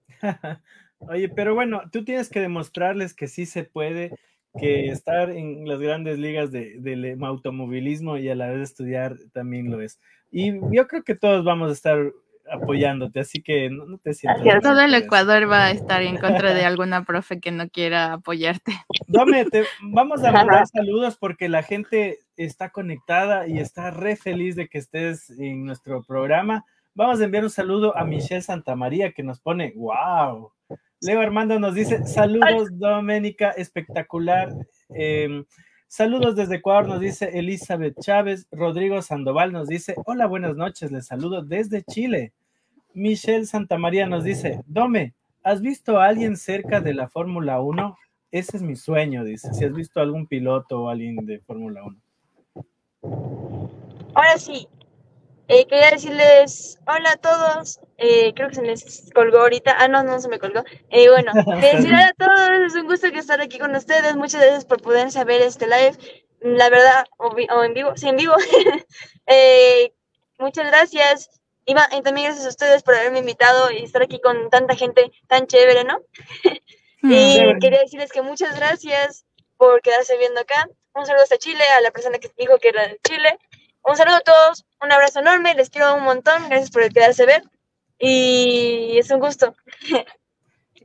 Oye, 0.98 1.28
pero 1.28 1.54
bueno, 1.54 1.82
tú 1.90 2.04
tienes 2.04 2.28
que 2.28 2.40
demostrarles 2.40 3.14
que 3.14 3.28
sí 3.28 3.46
se 3.46 3.64
puede, 3.64 4.18
que 4.58 4.88
estar 4.88 5.30
en 5.30 5.66
las 5.66 5.80
grandes 5.80 6.18
ligas 6.18 6.50
de, 6.50 6.76
del 6.78 7.22
automovilismo 7.22 8.18
y 8.18 8.28
a 8.28 8.34
la 8.34 8.48
vez 8.48 8.70
estudiar 8.70 9.16
también 9.32 9.70
lo 9.70 9.80
es. 9.80 9.98
Y 10.30 10.52
yo 10.74 10.86
creo 10.88 11.02
que 11.02 11.14
todos 11.14 11.44
vamos 11.44 11.70
a 11.70 11.72
estar 11.72 12.12
apoyándote, 12.50 13.20
así 13.20 13.42
que 13.42 13.70
no, 13.70 13.98
te 13.98 14.14
sientas. 14.14 14.62
Todo 14.62 14.80
el 14.80 14.94
Ecuador 14.94 15.50
va 15.50 15.66
a 15.66 15.70
estar 15.70 16.02
en 16.02 16.16
contra 16.16 16.54
de 16.54 16.64
alguna 16.64 17.04
profe 17.04 17.40
que 17.40 17.50
no 17.50 17.68
quiera 17.68 18.14
apoyarte. 18.14 18.72
Dame, 19.06 19.46
vamos 19.82 20.22
a 20.24 20.32
mandar 20.32 20.66
saludos 20.66 21.16
porque 21.16 21.48
la 21.48 21.62
gente 21.62 22.20
está 22.36 22.70
conectada 22.70 23.46
y 23.46 23.58
está 23.58 23.90
re 23.90 24.16
feliz 24.16 24.56
de 24.56 24.68
que 24.68 24.78
estés 24.78 25.30
en 25.30 25.64
nuestro 25.64 26.02
programa. 26.02 26.64
Vamos 26.94 27.20
a 27.20 27.24
enviar 27.24 27.44
un 27.44 27.50
saludo 27.50 27.96
a 27.96 28.04
Michelle 28.04 28.42
Santamaría 28.42 29.12
que 29.12 29.22
nos 29.22 29.40
pone, 29.40 29.72
wow. 29.76 30.52
Leo 31.00 31.20
Armando 31.20 31.58
nos 31.58 31.74
dice, 31.74 32.06
saludos 32.06 32.68
Doménica, 32.72 33.50
espectacular. 33.50 34.52
Em, 34.90 35.44
saludos 35.90 36.36
desde 36.36 36.56
Ecuador, 36.56 36.86
nos 36.86 37.00
dice 37.00 37.36
Elizabeth 37.36 37.98
Chávez. 38.00 38.46
Rodrigo 38.52 39.02
Sandoval 39.02 39.52
nos 39.52 39.66
dice, 39.66 39.96
hola, 40.06 40.26
buenas 40.26 40.56
noches, 40.56 40.92
les 40.92 41.06
saludo 41.06 41.42
desde 41.42 41.82
Chile. 41.82 42.32
Michelle 42.94 43.44
Santamaría 43.44 44.06
nos 44.06 44.22
dice, 44.22 44.62
Dome, 44.66 45.14
¿has 45.42 45.60
visto 45.60 45.98
a 45.98 46.06
alguien 46.06 46.36
cerca 46.36 46.80
de 46.80 46.94
la 46.94 47.08
Fórmula 47.08 47.60
1? 47.60 47.98
Ese 48.30 48.56
es 48.56 48.62
mi 48.62 48.76
sueño, 48.76 49.24
dice. 49.24 49.52
Si 49.52 49.64
has 49.64 49.74
visto 49.74 50.00
algún 50.00 50.28
piloto 50.28 50.84
o 50.84 50.88
alguien 50.88 51.16
de 51.26 51.40
Fórmula 51.40 51.82
1. 51.82 51.96
Ahora 54.14 54.38
sí, 54.38 54.68
eh, 55.52 55.66
quería 55.66 55.90
decirles 55.90 56.78
hola 56.86 57.10
a 57.10 57.16
todos. 57.16 57.80
Eh, 57.98 58.32
creo 58.34 58.48
que 58.48 58.54
se 58.54 58.62
les 58.62 59.10
colgó 59.12 59.38
ahorita. 59.38 59.74
Ah, 59.78 59.88
no, 59.88 60.04
no 60.04 60.20
se 60.20 60.28
me 60.28 60.38
colgó. 60.38 60.62
Eh, 60.90 61.10
bueno, 61.10 61.32
decir 61.60 61.92
hola 61.92 62.06
a 62.06 62.24
todos. 62.24 62.50
Es 62.66 62.74
un 62.74 62.86
gusto 62.86 63.08
estar 63.08 63.40
aquí 63.40 63.58
con 63.58 63.74
ustedes. 63.74 64.14
Muchas 64.14 64.40
gracias 64.40 64.64
por 64.64 64.80
poder 64.80 65.10
saber 65.10 65.42
este 65.42 65.66
live. 65.66 65.98
La 66.40 66.70
verdad, 66.70 67.04
o, 67.16 67.34
en 67.64 67.74
vivo, 67.74 67.96
sí, 67.96 68.08
en 68.08 68.16
vivo. 68.16 68.34
muchas 70.38 70.66
gracias. 70.68 71.28
Y, 71.66 71.74
también 71.74 72.28
gracias 72.28 72.46
a 72.46 72.50
ustedes 72.50 72.84
por 72.84 72.94
haberme 72.94 73.18
invitado 73.18 73.72
y 73.72 73.82
estar 73.82 74.02
aquí 74.02 74.20
con 74.20 74.50
tanta 74.50 74.76
gente 74.76 75.10
tan 75.26 75.46
chévere, 75.46 75.84
¿no? 75.84 76.00
Mm, 77.02 77.12
y 77.12 77.58
quería 77.60 77.80
decirles 77.80 78.12
que 78.12 78.20
muchas 78.20 78.54
gracias 78.56 79.24
por 79.56 79.80
quedarse 79.80 80.18
viendo 80.18 80.38
acá. 80.38 80.68
Un 80.94 81.06
saludo 81.06 81.22
hasta 81.22 81.38
Chile, 81.38 81.64
a 81.64 81.80
la 81.80 81.92
persona 81.92 82.18
que 82.18 82.30
dijo 82.36 82.58
que 82.58 82.68
era 82.68 82.88
de 82.88 83.00
Chile. 83.02 83.38
Un 83.82 83.96
saludo 83.96 84.16
a 84.16 84.20
todos, 84.20 84.66
un 84.82 84.92
abrazo 84.92 85.20
enorme, 85.20 85.54
les 85.54 85.70
quiero 85.70 85.94
un 85.96 86.04
montón, 86.04 86.48
gracias 86.48 86.70
por 86.70 86.88
quedarse 86.92 87.22
a 87.24 87.26
ver 87.26 87.42
y 88.00 88.98
es 88.98 89.10
un 89.10 89.20
gusto. 89.20 89.54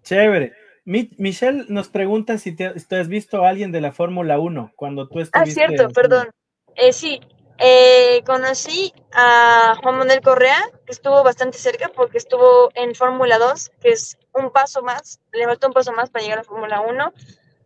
Chévere. 0.04 0.54
Michelle 0.84 1.66
nos 1.68 1.88
pregunta 1.88 2.38
si 2.38 2.56
te, 2.56 2.66
has 2.68 3.08
visto 3.08 3.44
a 3.44 3.50
alguien 3.50 3.72
de 3.72 3.82
la 3.82 3.92
Fórmula 3.92 4.38
1 4.38 4.74
cuando 4.76 5.08
tú 5.08 5.20
estuviste. 5.20 5.64
Ah, 5.64 5.68
cierto, 5.68 5.90
perdón. 5.90 6.30
Eh, 6.76 6.94
sí, 6.94 7.20
eh, 7.58 8.22
conocí 8.24 8.94
a 9.14 9.76
Juan 9.82 9.98
Manuel 9.98 10.22
Correa, 10.22 10.60
que 10.86 10.92
estuvo 10.92 11.24
bastante 11.24 11.58
cerca 11.58 11.90
porque 11.90 12.20
estuvo 12.20 12.70
en 12.76 12.94
Fórmula 12.94 13.40
2, 13.40 13.72
que 13.82 13.90
es 13.90 14.16
un 14.34 14.52
paso 14.52 14.84
más, 14.84 15.20
le 15.32 15.46
faltó 15.46 15.68
un 15.68 15.74
paso 15.74 15.92
más 15.94 16.12
para 16.12 16.24
llegar 16.24 16.40
a 16.40 16.44
Fórmula 16.44 16.82
1. 16.82 17.14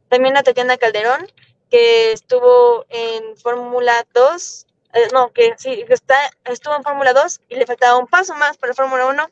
También 0.07 0.37
a 0.37 0.43
Tatiana 0.43 0.77
Calderón, 0.77 1.27
que 1.69 2.13
estuvo 2.13 2.85
en 2.87 3.35
Fórmula 3.35 4.05
2, 4.13 4.65
eh, 4.93 5.07
no, 5.13 5.31
que 5.31 5.53
sí, 5.57 5.83
que 5.85 5.93
está, 5.93 6.17
estuvo 6.45 6.75
en 6.75 6.83
Fórmula 6.83 7.13
2 7.13 7.41
y 7.49 7.55
le 7.55 7.65
faltaba 7.65 7.97
un 7.97 8.07
paso 8.07 8.33
más 8.35 8.57
para 8.57 8.73
Fórmula 8.73 9.05
1. 9.07 9.29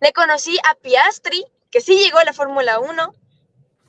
Le 0.00 0.12
conocí 0.12 0.58
a 0.64 0.74
Piastri, 0.74 1.44
que 1.70 1.80
sí 1.80 1.98
llegó 1.98 2.18
a 2.18 2.24
la 2.24 2.32
Fórmula 2.32 2.78
1, 2.78 3.14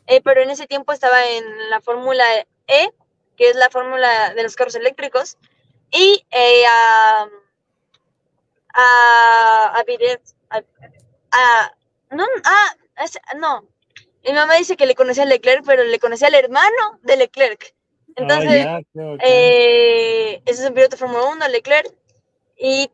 eh, 0.07 0.21
pero 0.21 0.41
en 0.41 0.49
ese 0.49 0.67
tiempo 0.67 0.91
estaba 0.93 1.25
en 1.25 1.69
la 1.69 1.81
Fórmula 1.81 2.25
E, 2.67 2.91
que 3.37 3.49
es 3.49 3.55
la 3.55 3.69
fórmula 3.69 4.33
de 4.33 4.43
los 4.43 4.55
carros 4.55 4.75
eléctricos, 4.75 5.37
y 5.89 6.25
eh, 6.31 6.65
a, 6.67 7.27
a, 8.73 9.75
a, 9.77 10.61
a, 11.31 11.75
no, 12.11 12.25
ah, 12.43 12.75
no, 13.37 13.67
mi 14.23 14.33
mamá 14.33 14.55
dice 14.55 14.77
que 14.77 14.85
le 14.85 14.95
conocía 14.95 15.23
a 15.23 15.25
Leclerc, 15.25 15.63
pero 15.65 15.83
le 15.83 15.99
conocía 15.99 16.27
al 16.27 16.35
hermano 16.35 16.99
de 17.01 17.17
Leclerc. 17.17 17.73
Entonces, 18.15 18.67
eh, 19.23 20.41
ese 20.45 20.63
es 20.63 20.67
un 20.67 20.73
piloto 20.73 20.91
de 20.91 20.97
Fórmula 20.97 21.23
1, 21.31 21.47
Leclerc, 21.47 21.93
y, 22.57 22.89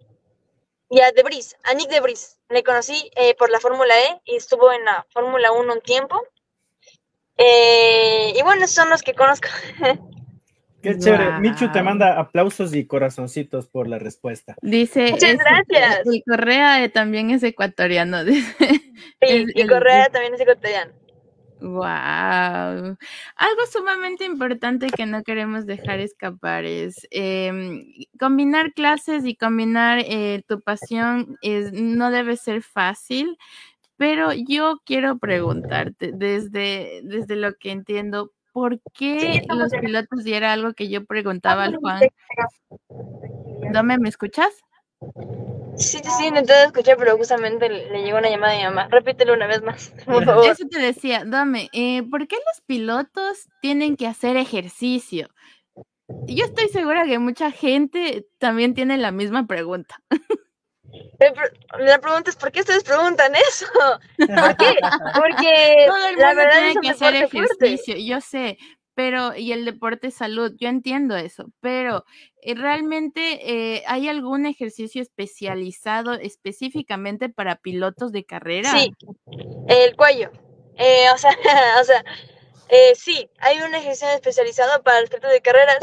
y 0.89 1.01
a 1.01 1.11
Debris, 1.11 1.55
a 1.63 1.73
Nick 1.73 1.89
Debris. 1.89 2.37
Le 2.49 2.63
conocí 2.63 3.11
eh, 3.15 3.35
por 3.37 3.49
la 3.49 3.59
Fórmula 3.59 3.93
E 3.93 4.21
y 4.25 4.35
estuvo 4.35 4.71
en 4.71 4.85
la 4.85 5.05
Fórmula 5.09 5.51
1 5.51 5.73
un 5.73 5.81
tiempo. 5.81 6.21
Eh, 7.37 8.33
y 8.35 8.41
bueno, 8.43 8.63
esos 8.63 8.75
son 8.75 8.89
los 8.89 9.03
que 9.03 9.13
conozco. 9.13 9.49
Qué 10.81 10.97
chévere. 10.97 11.39
Michu 11.39 11.71
te 11.71 11.81
manda 11.81 12.19
aplausos 12.19 12.73
y 12.73 12.85
corazoncitos 12.85 13.67
por 13.67 13.87
la 13.87 13.99
respuesta. 13.99 14.55
Dice. 14.61 15.11
Muchas 15.11 15.37
gracias. 15.37 16.01
Y 16.05 16.21
Correa 16.21 16.89
también 16.89 17.31
es 17.31 17.43
ecuatoriano. 17.43 18.19
Sí, 19.19 19.45
y 19.55 19.67
Correa 19.67 20.09
también 20.09 20.35
es 20.35 20.41
ecuatoriano. 20.41 20.91
Wow. 21.59 22.97
Algo 23.35 23.65
sumamente 23.71 24.25
importante 24.25 24.87
que 24.89 25.05
no 25.07 25.23
queremos 25.23 25.65
dejar 25.65 25.99
escapar 25.99 26.65
es 26.65 27.07
em, 27.09 27.83
combinar 28.19 28.73
clases 28.73 29.25
y 29.25 29.35
combinar 29.35 29.99
eh, 29.99 30.43
tu 30.47 30.61
pasión 30.61 31.37
es, 31.41 31.73
no 31.73 32.11
debe 32.11 32.37
ser 32.37 32.61
fácil, 32.61 33.37
pero 33.97 34.33
yo 34.33 34.81
quiero 34.85 35.17
preguntarte 35.17 36.11
desde, 36.13 37.01
desde 37.03 37.35
lo 37.35 37.55
que 37.55 37.71
entiendo, 37.71 38.31
¿por 38.51 38.79
qué 38.93 39.41
los 39.49 39.71
pilotos? 39.71 40.25
Y 40.27 40.33
era 40.33 40.53
algo 40.53 40.73
que 40.73 40.89
yo 40.89 41.05
preguntaba 41.05 41.63
al 41.63 41.77
Juan. 41.77 42.01
¿Dónde 43.73 43.97
me 43.97 44.09
escuchas? 44.09 44.63
Sí, 45.77 45.99
sí, 46.03 46.09
sí, 46.17 46.25
intenté 46.27 46.63
escuchar, 46.63 46.97
pero 46.97 47.17
justamente 47.17 47.69
le, 47.69 47.89
le 47.91 48.01
llegó 48.03 48.17
una 48.17 48.29
llamada 48.29 48.53
de 48.53 48.59
mi 48.59 48.63
mamá. 48.65 48.87
Repítelo 48.89 49.33
una 49.33 49.47
vez 49.47 49.61
más, 49.61 49.93
por 50.05 50.25
favor. 50.25 50.45
Eso 50.47 50.67
te 50.67 50.79
decía, 50.79 51.23
dame, 51.25 51.69
eh, 51.71 52.03
¿por 52.09 52.27
qué 52.27 52.35
los 52.37 52.61
pilotos 52.65 53.47
tienen 53.61 53.95
que 53.95 54.07
hacer 54.07 54.37
ejercicio? 54.37 55.29
Yo 56.27 56.45
estoy 56.45 56.69
segura 56.69 57.05
que 57.05 57.19
mucha 57.19 57.51
gente 57.51 58.25
también 58.39 58.73
tiene 58.73 58.97
la 58.97 59.11
misma 59.11 59.45
pregunta. 59.45 60.01
La 61.79 61.99
pregunta 61.99 62.29
es, 62.29 62.35
¿por 62.35 62.51
qué 62.51 62.61
ustedes 62.61 62.83
preguntan 62.83 63.33
eso? 63.35 63.65
¿Por 64.17 64.55
qué? 64.57 64.75
Porque 65.13 65.85
Todo 65.87 66.07
el 66.07 66.15
la 66.17 66.27
mundo 66.27 66.41
verdad 66.41 66.51
tiene 66.53 66.69
es 66.69 66.75
un 66.75 66.81
que 66.81 66.89
hacer 66.89 67.27
fuerte. 67.29 67.55
ejercicio, 67.67 67.95
yo 67.97 68.21
sé, 68.21 68.57
pero 68.97 69.35
y 69.35 69.51
el 69.51 69.63
deporte 69.63 70.09
salud, 70.09 70.53
yo 70.57 70.69
entiendo 70.69 71.15
eso, 71.15 71.51
pero 71.61 72.03
eh, 72.41 72.55
realmente 72.55 73.75
eh, 73.75 73.83
hay 73.85 74.09
algún 74.09 74.47
ejercicio 74.47 75.03
especializado 75.03 76.13
específicamente 76.13 77.29
para 77.29 77.57
pilotos 77.57 78.11
de 78.11 78.25
carrera. 78.25 78.71
Sí, 78.71 78.91
el 79.67 79.95
cuello. 79.95 80.31
Eh, 80.77 81.11
o 81.13 81.17
sea, 81.19 81.29
o 81.79 81.83
sea 81.83 82.03
eh, 82.69 82.95
sí, 82.95 83.29
hay 83.37 83.59
un 83.59 83.75
ejercicio 83.75 84.09
especializado 84.09 84.81
para 84.81 85.01
los 85.01 85.11
pilotos 85.11 85.29
de 85.31 85.43
carreras 85.43 85.77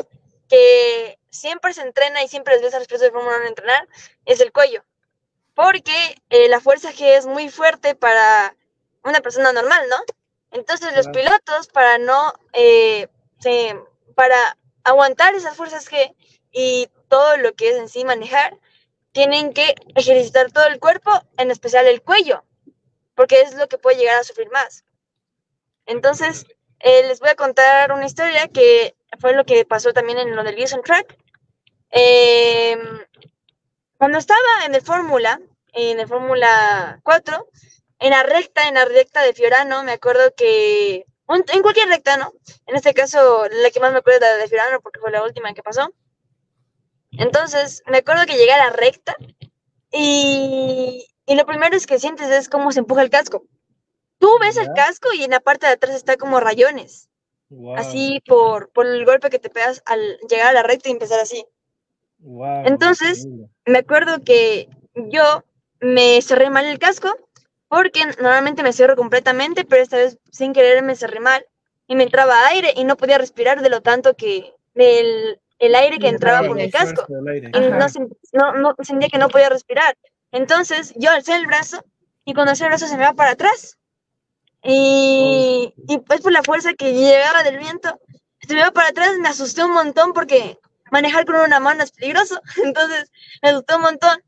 que 0.49 1.17
siempre 1.31 1.73
se 1.73 1.83
entrena 1.83 2.21
y 2.25 2.27
siempre 2.27 2.55
les 2.55 2.63
ves 2.65 2.75
a 2.75 2.81
los 2.81 2.89
pilotos 2.89 3.07
de 3.07 3.13
Fórmula 3.13 3.37
1 3.37 3.47
entrenar, 3.47 3.89
es 4.25 4.41
el 4.41 4.51
cuello. 4.51 4.83
Porque 5.55 6.21
la 6.51 6.59
fuerza 6.59 6.91
G 6.91 7.17
es 7.17 7.27
muy 7.27 7.49
fuerte 7.49 7.95
para 7.95 8.57
una 9.05 9.21
persona 9.21 9.53
normal, 9.53 9.87
¿no? 9.89 9.99
Entonces 10.55 10.95
los 10.97 11.09
pilotos, 11.09 11.67
para 11.67 11.99
no, 11.99 12.33
eh, 12.53 13.09
se- 13.41 13.77
para 14.15 14.37
aguantar 14.85 15.35
esas 15.35 15.57
fuerzas 15.57 15.91
G 15.91 16.15
y 16.53 16.89
todo 17.09 17.37
lo 17.39 17.53
que 17.55 17.71
es 17.71 17.77
en 17.77 17.89
sí 17.89 18.05
manejar, 18.05 18.57
tienen 19.13 19.53
que 19.53 19.75
ejercitar 19.97 20.53
todo 20.53 20.67
el 20.69 20.79
cuerpo, 20.79 21.11
en 21.37 21.51
especial 21.51 21.87
el 21.87 22.03
cuello, 22.03 22.45
porque 23.17 23.41
es 23.43 23.55
lo 23.55 23.69
que 23.69 23.79
puede 23.79 23.97
llegar 23.99 24.17
a 24.21 24.25
sufrir 24.25 24.49
más. 24.51 24.85
Entonces, 25.87 26.47
eh, 26.81 27.03
les 27.09 27.19
voy 27.21 27.31
a 27.31 27.35
contar 27.37 27.93
una 27.93 28.07
historia 28.07 28.47
que 28.49 28.95
fue 29.21 29.35
lo 29.35 29.45
que 29.45 29.65
pasó 29.65 29.93
también 29.93 30.19
en 30.19 30.37
lo 30.37 30.45
del 30.45 30.55
Gibson 30.57 30.83
Track. 30.83 31.17
Eh, 31.91 32.77
cuando 33.99 34.19
estaba 34.19 34.41
en 34.67 34.75
el 34.75 34.83
Fórmula, 34.83 35.41
en 35.73 35.99
el 35.99 36.07
Fórmula 36.07 37.01
4, 37.03 37.49
en 38.05 38.11
la 38.11 38.23
recta, 38.23 38.69
en 38.69 38.75
la 38.75 38.85
recta 38.85 39.23
de 39.23 39.33
Fiorano, 39.35 39.83
me 39.85 39.93
acuerdo 39.93 40.35
que, 40.37 41.07
un- 41.29 41.45
en 41.53 41.63
cualquier 41.63 41.89
recta, 41.89 42.17
¿no? 42.19 42.33
En 42.67 42.77
este 42.77 42.95
caso, 42.95 43.47
la 43.51 43.71
que 43.71 43.81
más 43.81 43.93
me 43.93 43.99
acuerdo 43.99 44.19
es 44.27 44.33
la 44.33 44.37
de 44.37 44.49
Fiorano 44.49 44.81
porque 44.81 45.01
fue 45.01 45.11
la 45.11 45.23
última 45.25 45.55
que 45.55 45.63
pasó. 45.63 45.93
Entonces, 47.13 47.83
me 47.87 47.99
acuerdo 47.99 48.27
que 48.27 48.37
llegué 48.37 48.53
a 48.53 48.59
la 48.67 48.71
recta 48.71 49.17
y, 49.93 51.07
y 51.27 51.35
lo 51.37 51.47
primero 51.47 51.77
es 51.77 51.87
que 51.87 51.99
sientes 51.99 52.29
es 52.31 52.49
cómo 52.49 52.73
se 52.73 52.81
empuja 52.81 53.03
el 53.03 53.11
casco. 53.11 53.45
Tú 54.19 54.29
ves 54.41 54.57
el 54.57 54.73
casco 54.75 55.09
y 55.15 55.25
en 55.25 55.31
la 55.33 55.41
parte 55.41 55.67
de 55.67 55.73
atrás 55.73 55.95
está 55.97 56.17
como 56.17 56.41
rayones, 56.41 57.09
Wow, 57.51 57.77
así 57.79 58.23
por, 58.27 58.71
por 58.71 58.87
el 58.87 59.05
golpe 59.05 59.31
que 59.31 59.39
te 59.39 59.51
pegas 59.51 59.83
al 59.87 60.19
llegar 60.29 60.49
a 60.49 60.53
la 60.53 60.63
recta 60.63 60.89
y 60.89 60.93
empezar 60.93 61.21
así. 61.21 61.47
wow, 62.19 62.67
Entonces, 62.67 63.19
increíble. 63.21 63.49
me 63.67 63.79
acuerdo 63.79 64.23
que 64.25 64.69
yo 64.95 65.45
me 65.81 66.21
cerré 66.23 66.51
mal 66.51 66.65
el 66.67 66.79
casco 66.79 67.15
porque 67.75 68.07
normalmente 68.07 68.63
me 68.63 68.73
cierro 68.73 68.97
completamente, 68.97 69.65
pero 69.65 69.83
esta 69.83 69.97
vez 69.97 70.19
sin 70.31 70.53
querer 70.53 70.83
me 70.83 70.95
cerré 70.97 71.21
mal 71.21 71.45
y 71.87 71.97
me 71.97 72.05
entraba 72.05 72.47
aire 72.49 72.73
y 72.77 72.85
no 72.85 72.97
podía 72.97 73.19
respirar 73.19 73.61
de 73.63 73.69
lo 73.71 73.81
tanto 73.83 74.15
que 74.17 74.55
el, 74.75 75.41
el 75.59 75.75
aire 75.75 75.99
que 75.99 76.09
entraba 76.09 76.39
por 76.49 76.57
mi 76.57 76.63
casco 76.71 77.07
y 77.59 77.61
no, 77.71 77.89
no, 78.33 78.53
no 78.53 78.75
sentía 78.85 79.09
que 79.09 79.19
no 79.19 79.29
podía 79.29 79.49
respirar. 79.49 79.97
Entonces 80.33 80.93
yo 80.97 81.11
alcé 81.11 81.35
el 81.35 81.47
brazo 81.47 81.85
y 82.25 82.33
cuando 82.35 82.51
alcé 82.51 82.65
el 82.65 82.71
brazo 82.71 82.87
se 82.87 82.97
me 82.97 83.05
va 83.05 83.13
para 83.15 83.33
atrás. 83.33 83.77
Y, 84.63 85.75
y 85.89 85.99
pues 85.99 86.21
por 86.23 86.33
la 86.33 86.43
fuerza 86.43 86.73
que 86.75 86.93
llegaba 86.95 87.43
del 87.43 87.59
viento, 87.59 88.01
se 88.41 88.55
me 88.55 88.63
va 88.63 88.71
para 88.71 88.89
atrás, 88.89 89.11
me 89.21 89.29
asusté 89.29 89.63
un 89.65 89.73
montón 89.73 90.13
porque 90.13 90.59
manejar 90.91 91.25
con 91.27 91.37
una 91.37 91.61
mano 91.61 91.83
es 91.83 91.93
peligroso. 91.93 92.41
Entonces 92.65 93.11
me 93.43 93.51
asusté 93.51 93.75
un 93.77 93.83
montón. 93.83 94.23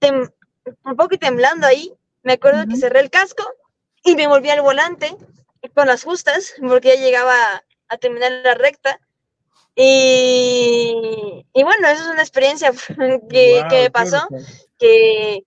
Tem- 0.00 0.32
un 0.84 0.96
poco 0.96 1.16
temblando 1.18 1.66
ahí, 1.66 1.92
me 2.24 2.32
acuerdo 2.34 2.66
que 2.66 2.72
Ujú. 2.72 2.80
cerré 2.80 3.00
el 3.00 3.10
casco 3.10 3.44
y 4.02 4.16
me 4.16 4.26
volví 4.26 4.50
al 4.50 4.62
volante 4.62 5.16
con 5.74 5.86
las 5.86 6.04
justas 6.04 6.54
porque 6.60 6.96
ya 6.96 7.02
llegaba 7.02 7.64
a 7.88 7.98
terminar 7.98 8.32
la 8.32 8.54
recta. 8.54 8.98
Y, 9.76 11.44
y 11.52 11.62
bueno, 11.62 11.88
eso 11.88 12.02
es 12.02 12.08
una 12.08 12.22
experiencia 12.22 12.72
que, 13.30 13.60
Wow, 13.60 13.68
que 13.68 13.82
me 13.82 13.90
pasó, 13.90 14.26
que, 14.78 15.44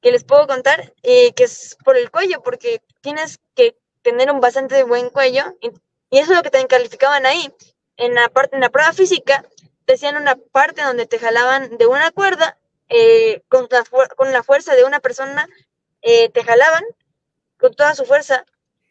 que 0.00 0.12
les 0.12 0.24
puedo 0.24 0.46
contar, 0.46 0.92
eh, 1.02 1.32
que 1.32 1.44
es 1.44 1.76
por 1.84 1.96
el 1.96 2.10
cuello, 2.10 2.42
porque 2.42 2.82
tienes 3.00 3.38
que 3.54 3.76
tener 4.02 4.30
un 4.30 4.40
bastante 4.40 4.82
buen 4.82 5.10
cuello, 5.10 5.44
y, 5.60 5.68
y 6.10 6.18
eso 6.18 6.32
es 6.32 6.36
lo 6.38 6.42
que 6.42 6.50
te 6.50 6.66
calificaban 6.66 7.24
ahí. 7.26 7.52
En 7.96 8.14
la, 8.14 8.28
parte, 8.30 8.56
en 8.56 8.62
la 8.62 8.70
prueba 8.70 8.92
física, 8.92 9.44
te 9.84 9.94
hacían 9.94 10.16
una 10.16 10.36
parte 10.36 10.82
donde 10.82 11.06
te 11.06 11.18
jalaban 11.18 11.76
de 11.76 11.86
una 11.86 12.10
cuerda, 12.10 12.58
eh, 12.88 13.42
con, 13.48 13.68
la, 13.70 13.84
con 14.16 14.32
la 14.32 14.42
fuerza 14.42 14.74
de 14.74 14.84
una 14.84 15.00
persona, 15.00 15.46
eh, 16.02 16.28
te 16.30 16.44
jalaban 16.44 16.84
con 17.58 17.74
toda 17.74 17.94
su 17.94 18.04
fuerza, 18.04 18.44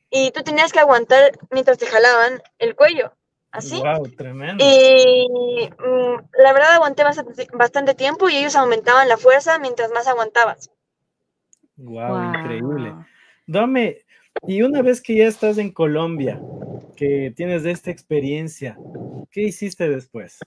y 0.09 0.31
tú 0.31 0.43
tenías 0.43 0.73
que 0.73 0.79
aguantar 0.79 1.31
mientras 1.51 1.77
te 1.77 1.85
jalaban 1.85 2.41
el 2.59 2.75
cuello, 2.75 3.13
así. 3.51 3.79
Wow, 3.79 4.03
tremendo. 4.17 4.63
Y 4.63 5.69
mm, 5.79 6.41
la 6.41 6.53
verdad 6.53 6.73
aguanté 6.73 7.03
bastante, 7.03 7.47
bastante 7.53 7.95
tiempo 7.95 8.29
y 8.29 8.35
ellos 8.35 8.55
aumentaban 8.57 9.07
la 9.07 9.17
fuerza 9.17 9.57
mientras 9.57 9.89
más 9.91 10.07
aguantabas. 10.07 10.69
Wow, 11.77 12.35
increíble. 12.35 12.93
Dame, 13.47 14.05
y 14.45 14.61
una 14.61 14.81
vez 14.81 15.01
que 15.01 15.15
ya 15.15 15.27
estás 15.27 15.57
en 15.57 15.71
Colombia, 15.71 16.41
que 16.97 17.33
tienes 17.35 17.65
esta 17.65 17.89
experiencia, 17.89 18.77
¿qué 19.31 19.43
hiciste 19.43 19.87
después? 19.89 20.39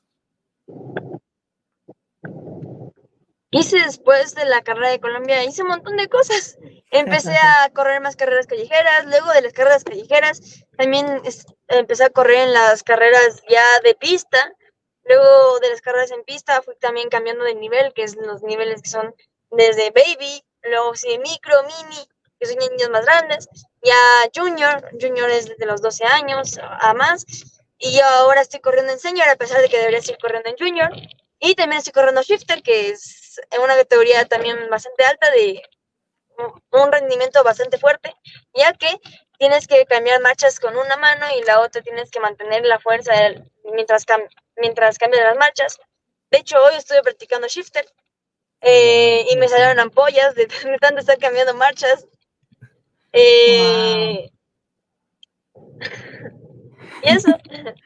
Hice 3.57 3.79
después 3.79 4.35
de 4.35 4.45
la 4.47 4.63
carrera 4.63 4.91
de 4.91 5.01
Colombia, 5.01 5.45
hice 5.45 5.63
un 5.63 5.69
montón 5.69 5.97
de 5.97 6.09
cosas. 6.09 6.59
Empecé 6.91 7.37
a 7.37 7.71
correr 7.75 8.01
más 8.01 8.17
carreras 8.17 8.47
callejeras, 8.47 9.07
luego 9.07 9.31
de 9.33 9.43
las 9.43 9.53
carreras 9.53 9.85
callejeras 9.85 10.41
también 10.77 11.21
es- 11.25 11.47
empecé 11.69 12.05
a 12.05 12.11
correr 12.11 12.39
en 12.49 12.53
las 12.53 12.83
carreras 12.83 13.43
ya 13.49 13.65
de 13.85 13.95
pista. 13.95 14.53
Luego 15.05 15.61
de 15.61 15.71
las 15.71 15.81
carreras 15.83 16.11
en 16.11 16.25
pista 16.25 16.63
fui 16.63 16.75
también 16.77 17.09
cambiando 17.11 17.45
de 17.45 17.55
nivel, 17.55 17.93
que 17.93 18.03
es 18.03 18.17
los 18.17 18.43
niveles 18.43 18.83
que 18.83 18.89
son 18.89 19.15
desde 19.51 19.91
baby, 19.91 20.43
luego 20.63 20.95
sí 20.97 21.19
micro, 21.19 21.63
mini, 21.65 22.09
que 22.41 22.47
son 22.47 22.57
niños 22.57 22.89
más 22.91 23.05
grandes, 23.05 23.47
ya 23.83 23.95
junior, 24.35 24.89
junior 25.01 25.31
es 25.31 25.47
desde 25.47 25.67
los 25.67 25.83
12 25.83 26.05
años 26.07 26.59
a 26.63 26.95
más, 26.95 27.27
y 27.79 27.93
yo 27.99 28.05
ahora 28.05 28.41
estoy 28.41 28.61
corriendo 28.61 28.93
en 28.93 28.99
senior 28.99 29.29
a 29.29 29.37
pesar 29.37 29.61
de 29.61 29.69
que 29.69 29.77
debería 29.79 30.01
seguir 30.01 30.19
corriendo 30.21 30.49
en 30.49 30.57
junior, 30.57 30.91
y 31.39 31.55
también 31.55 31.79
estoy 31.79 31.93
corriendo 31.93 32.23
shifter, 32.23 32.63
que 32.63 32.89
es 32.89 33.24
una 33.63 33.77
categoría 33.77 34.25
también 34.27 34.69
bastante 34.71 35.05
alta 35.05 35.31
de 35.31 35.63
un- 36.73 36.93
rendimiento 36.93 37.43
bastante 37.45 37.79
fuerte, 37.79 38.15
ya 38.55 38.73
que 38.73 39.01
tienes 39.39 39.67
que 39.67 39.85
cambiar 39.87 40.21
marchas 40.21 40.61
con 40.61 40.77
una 40.77 40.97
mano 40.97 41.27
y 41.37 41.43
la 41.45 41.61
otra 41.61 41.83
tienes 41.83 42.11
que 42.11 42.21
mantener 42.21 42.65
la 42.65 42.79
fuerza 42.81 43.13
mientras, 43.73 44.07
cam- 44.07 44.29
mientras 44.57 44.99
cambias 44.99 45.25
las 45.25 45.37
marchas. 45.37 45.79
De 46.31 46.39
hecho, 46.39 46.63
hoy 46.63 46.75
estuve 46.77 47.03
practicando 47.03 47.47
shifter 47.49 47.87
eh, 48.61 49.27
y 49.31 49.37
me 49.37 49.49
salieron 49.49 49.79
ampollas 49.81 50.35
de, 50.35 50.47
de 50.65 50.79
tanto 50.81 51.01
estar 51.01 51.19
cambiando 51.19 51.55
marchas. 51.55 52.07
Eh, 53.13 54.31
Y 57.03 57.09
eso, 57.09 57.29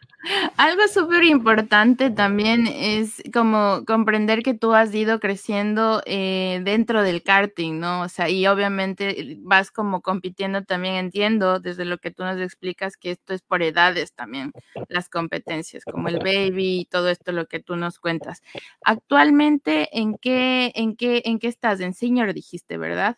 Algo 0.57 0.87
súper 0.89 1.25
importante 1.25 2.11
también 2.11 2.67
es 2.67 3.23
como 3.33 3.85
comprender 3.87 4.43
que 4.43 4.55
tú 4.55 4.75
has 4.75 4.95
ido 4.95 5.21
creciendo 5.21 6.03
eh, 6.07 6.61
dentro 6.65 7.03
del 7.03 7.23
karting, 7.23 7.79
¿no? 7.79 8.03
O 8.03 8.09
sea, 8.09 8.29
y 8.29 8.47
obviamente 8.47 9.37
vas 9.41 9.71
como 9.71 10.03
compitiendo 10.03 10.65
también, 10.65 10.97
entiendo 10.97 11.61
desde 11.61 11.85
lo 11.85 11.99
que 11.99 12.11
tú 12.11 12.25
nos 12.25 12.41
explicas 12.41 12.97
que 12.97 13.13
esto 13.13 13.33
es 13.33 13.43
por 13.43 13.63
edades 13.63 14.13
también, 14.13 14.53
las 14.89 15.09
competencias, 15.09 15.85
como 15.85 16.09
el 16.09 16.19
baby 16.19 16.81
y 16.81 16.85
todo 16.85 17.09
esto 17.09 17.33
lo 17.33 17.47
que 17.47 17.61
tú 17.61 17.77
nos 17.77 17.99
cuentas. 17.99 18.43
Actualmente, 18.83 19.89
¿en 19.99 20.19
qué, 20.19 20.73
en 20.75 20.97
qué, 20.97 21.23
en 21.25 21.39
qué 21.39 21.49
estás? 21.49 21.81
En 21.81 21.95
senior 21.95 22.35
dijiste, 22.35 22.77
¿verdad? 22.77 23.17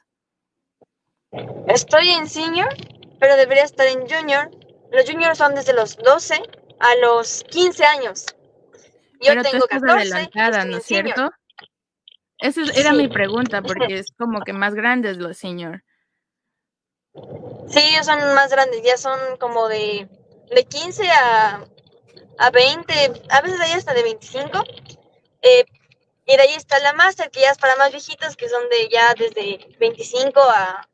estoy 1.69 2.11
en 2.11 2.29
senior, 2.29 2.69
pero 3.21 3.37
debería 3.37 3.65
estar 3.65 3.87
en 3.87 4.01
junior. 4.09 4.51
Los 4.91 5.09
juniors 5.09 5.39
son 5.39 5.55
desde 5.55 5.73
los 5.73 5.97
12 5.99 6.43
a 6.81 6.95
los 6.97 7.45
15 7.45 7.85
años. 7.85 8.27
Yo 9.21 9.33
Pero 9.33 9.43
tú 9.43 9.51
tengo 9.51 9.65
estás 9.65 9.81
14 9.83 10.07
y 10.07 10.11
adelantada, 10.13 10.65
¿no 10.65 10.79
es 10.79 10.85
cierto? 10.85 11.31
Esa 12.39 12.63
es- 12.63 12.77
era 12.77 12.93
mi 12.93 13.09
pregunta, 13.09 13.61
porque 13.63 13.99
es 13.99 14.13
como 14.19 14.41
que 14.43 14.53
más 14.55 14.75
grandes 14.75 15.19
los 15.19 15.37
senior. 15.37 15.83
Sí, 17.69 17.79
ellos 17.81 18.07
son 18.07 18.19
más 18.35 18.51
grandes, 18.51 18.83
ya 18.83 18.97
son 18.97 19.37
como 19.39 19.69
de, 19.69 20.09
de 20.51 20.65
15 20.65 21.09
a, 21.11 21.65
a 22.39 22.51
20, 22.51 22.93
a 23.29 23.41
veces 23.43 23.61
hay 23.61 23.73
hasta 23.73 23.95
de 23.95 24.03
25. 24.03 24.65
eh, 25.43 25.65
Y 26.27 26.37
de 26.37 26.43
ahí 26.43 26.55
está 26.55 26.79
la 26.81 26.93
Master, 26.95 27.31
que 27.31 27.41
ya 27.41 27.51
es 27.51 27.59
para 27.59 27.77
más 27.77 27.91
viejitos, 27.93 28.37
que 28.37 28.49
son 28.49 28.69
de 28.71 28.89
ya 28.89 29.15
desde 29.15 29.77
25 29.79 30.41
a, 30.41 30.89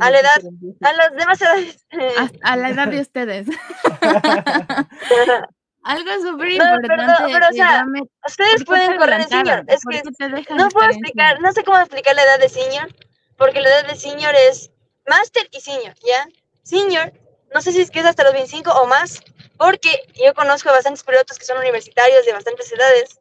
a 0.00 0.10
la 0.10 0.20
edad, 0.20 0.40
a 0.80 0.92
las 0.92 1.12
demás 1.12 1.40
edades. 1.40 1.86
A, 2.18 2.52
a 2.52 2.56
la 2.56 2.70
edad 2.70 2.88
de 2.88 3.00
ustedes. 3.00 3.46
Algo 5.84 6.10
súper 6.22 6.52
importante. 6.52 7.30
pero, 7.30 7.46
o 7.50 7.52
sea, 7.52 7.84
ustedes 8.26 8.64
pueden 8.64 8.96
correr 8.96 9.20
en 9.20 9.28
senior. 9.28 9.64
Es 9.68 9.82
que 9.84 10.54
no 10.54 10.68
puedo 10.70 10.88
explicar, 10.88 11.40
no 11.40 11.52
sé 11.52 11.62
cómo 11.62 11.78
explicar 11.78 12.16
la 12.16 12.22
edad 12.22 12.38
de 12.38 12.48
senior, 12.48 12.88
porque 13.36 13.60
la 13.60 13.68
edad 13.68 13.86
de 13.88 13.96
senior 13.96 14.34
es 14.34 14.70
master 15.06 15.46
y 15.52 15.60
senior, 15.60 15.94
¿ya? 16.06 16.26
Senior, 16.62 17.12
no 17.52 17.60
sé 17.60 17.72
si 17.72 17.82
es 17.82 17.90
que 17.90 18.00
es 18.00 18.06
hasta 18.06 18.24
los 18.24 18.32
25 18.32 18.72
o 18.72 18.86
más, 18.86 19.20
porque 19.58 19.90
yo 20.14 20.32
conozco 20.32 20.70
a 20.70 20.72
bastantes 20.72 21.04
pilotos 21.04 21.38
que 21.38 21.44
son 21.44 21.58
universitarios 21.58 22.24
de 22.24 22.32
bastantes 22.32 22.72
edades, 22.72 23.18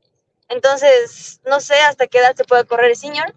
entonces 0.47 1.41
no 1.45 1.60
sé 1.60 1.76
hasta 1.82 2.08
qué 2.08 2.19
edad 2.19 2.34
se 2.34 2.45
puede 2.45 2.63
correr 2.63 2.91
el 2.91 2.95
senior, 2.95 3.36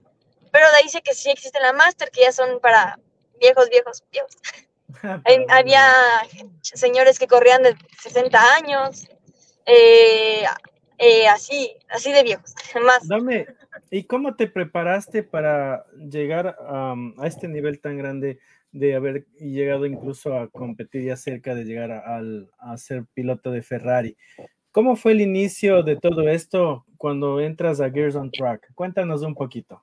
pero 0.52 0.70
de 0.70 0.76
ahí 0.76 0.88
sé 0.88 1.02
que 1.02 1.14
sí 1.14 1.30
existe 1.30 1.58
la 1.58 1.72
master, 1.72 2.12
que 2.12 2.22
ya 2.22 2.30
son 2.30 2.60
para 2.60 3.00
viejos, 3.40 3.68
viejos, 3.70 4.04
viejos. 4.10 4.36
había 5.48 5.82
señores 6.62 7.18
que 7.18 7.26
corrían 7.26 7.62
de 7.62 7.74
60 8.02 8.38
años, 8.54 9.08
eh, 9.66 10.44
eh, 10.98 11.28
así, 11.28 11.72
así 11.88 12.12
de 12.12 12.22
viejos, 12.22 12.54
más. 12.84 13.06
Dame, 13.06 13.46
¿y 13.90 14.04
cómo 14.04 14.36
te 14.36 14.46
preparaste 14.46 15.22
para 15.22 15.86
llegar 15.96 16.56
a 16.60 16.94
este 17.24 17.48
nivel 17.48 17.80
tan 17.80 17.98
grande 17.98 18.38
de 18.72 18.94
haber 18.94 19.26
llegado 19.38 19.86
incluso 19.86 20.34
a 20.34 20.48
competir 20.48 21.04
ya 21.04 21.16
cerca 21.16 21.54
de 21.54 21.64
llegar 21.64 21.90
a, 21.90 22.20
a, 22.58 22.76
ser 22.78 23.04
piloto 23.14 23.50
de 23.50 23.62
Ferrari? 23.62 24.16
¿Cómo 24.70 24.96
fue 24.96 25.12
el 25.12 25.20
inicio 25.20 25.82
de 25.82 25.96
todo 25.96 26.28
esto 26.28 26.84
cuando 26.98 27.40
entras 27.40 27.80
a 27.80 27.90
Gears 27.90 28.14
on 28.14 28.30
Track? 28.30 28.72
Cuéntanos 28.74 29.22
un 29.22 29.34
poquito. 29.34 29.82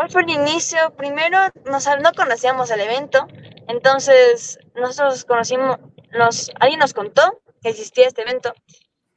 ¿Cuál 0.00 0.10
fue 0.10 0.22
el 0.22 0.30
inicio? 0.30 0.78
Primero, 0.96 1.36
no 1.66 2.12
conocíamos 2.16 2.70
el 2.70 2.80
evento, 2.80 3.28
entonces 3.68 4.58
nosotros 4.74 5.26
conocimos, 5.26 5.76
nos, 6.12 6.50
alguien 6.58 6.80
nos 6.80 6.94
contó 6.94 7.42
que 7.62 7.68
existía 7.68 8.06
este 8.06 8.22
evento. 8.22 8.54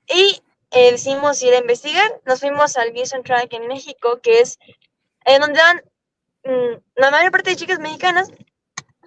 Y 0.10 0.42
eh, 0.72 0.92
decidimos 0.92 1.42
ir 1.42 1.54
a 1.54 1.60
investigar. 1.60 2.12
Nos 2.26 2.42
fuimos 2.42 2.76
al 2.76 2.92
Gibson 2.92 3.24
Track 3.24 3.54
en 3.54 3.68
México, 3.68 4.20
que 4.22 4.42
es 4.42 4.60
en 5.24 5.40
donde 5.40 5.62
van 5.62 5.82
mm, 6.44 6.82
la 6.96 7.12
mayor 7.12 7.32
parte 7.32 7.52
de 7.52 7.56
chicas 7.56 7.80
mexicanas, 7.80 8.30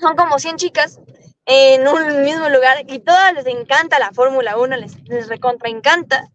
son 0.01 0.17
como 0.17 0.39
100 0.39 0.57
chicas 0.57 0.99
en 1.45 1.87
un 1.87 2.25
mismo 2.25 2.49
lugar 2.49 2.85
y 2.89 3.01
todas 3.01 3.35
les 3.35 3.45
encanta 3.45 3.99
la 3.99 4.13
Fórmula 4.13 4.57
1, 4.57 4.79
les, 4.79 4.99
les 5.11 5.29
recontra 5.29 5.69
encanta. 5.69 6.27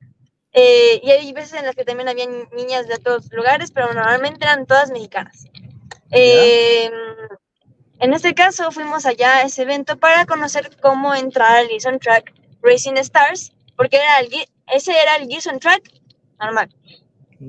Eh, 0.53 0.99
y 1.03 1.11
hay 1.11 1.31
veces 1.33 1.59
en 1.59 1.65
las 1.65 1.75
que 1.75 1.85
también 1.85 2.09
había 2.09 2.27
niñas 2.51 2.87
de 2.87 2.95
otros 2.95 3.31
lugares, 3.31 3.71
pero 3.71 3.93
normalmente 3.93 4.43
eran 4.43 4.65
todas 4.65 4.91
mexicanas. 4.91 5.45
Eh, 6.11 6.91
en 7.99 8.13
este 8.13 8.33
caso 8.33 8.71
fuimos 8.71 9.05
allá 9.05 9.37
a 9.37 9.41
ese 9.43 9.61
evento 9.61 9.97
para 9.97 10.25
conocer 10.25 10.75
cómo 10.81 11.15
entrar 11.15 11.57
al 11.57 11.67
Gibson 11.67 11.99
Track 11.99 12.33
Racing 12.61 12.97
Stars, 12.97 13.53
porque 13.77 13.97
era 13.97 14.19
el, 14.19 14.29
ese 14.73 14.99
era 14.99 15.15
el 15.15 15.27
Gears 15.27 15.47
on 15.47 15.59
Track 15.59 15.83
normal. 16.39 16.69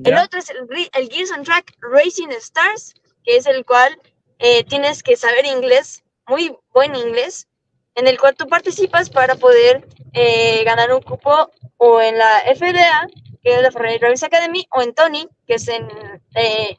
El 0.03 0.17
otro 0.17 0.39
es 0.39 0.49
el, 0.49 0.67
el 0.93 1.09
Gears 1.09 1.31
on 1.31 1.43
Track 1.43 1.75
Racing 1.81 2.29
Stars, 2.29 2.93
que 3.23 3.37
es 3.37 3.45
el 3.45 3.65
cual 3.65 3.99
eh, 4.39 4.63
tienes 4.63 5.03
que 5.03 5.15
saber 5.15 5.45
inglés, 5.45 6.03
muy 6.27 6.55
buen 6.73 6.95
inglés, 6.95 7.47
en 7.95 8.07
el 8.07 8.19
cual 8.19 8.35
tú 8.35 8.47
participas 8.47 9.09
para 9.09 9.35
poder 9.35 9.87
eh, 10.13 10.63
ganar 10.63 10.93
un 10.93 11.01
cupo 11.01 11.51
o 11.77 12.01
en 12.01 12.17
la 12.17 12.41
FDA, 12.55 13.07
que 13.41 13.55
es 13.55 13.61
la 13.61 13.71
Ferrari 13.71 13.97
Race 13.99 14.25
Academy, 14.25 14.67
o 14.71 14.81
en 14.81 14.93
Tony, 14.93 15.27
que 15.47 15.55
es 15.55 15.67
en, 15.67 15.87
eh, 16.35 16.77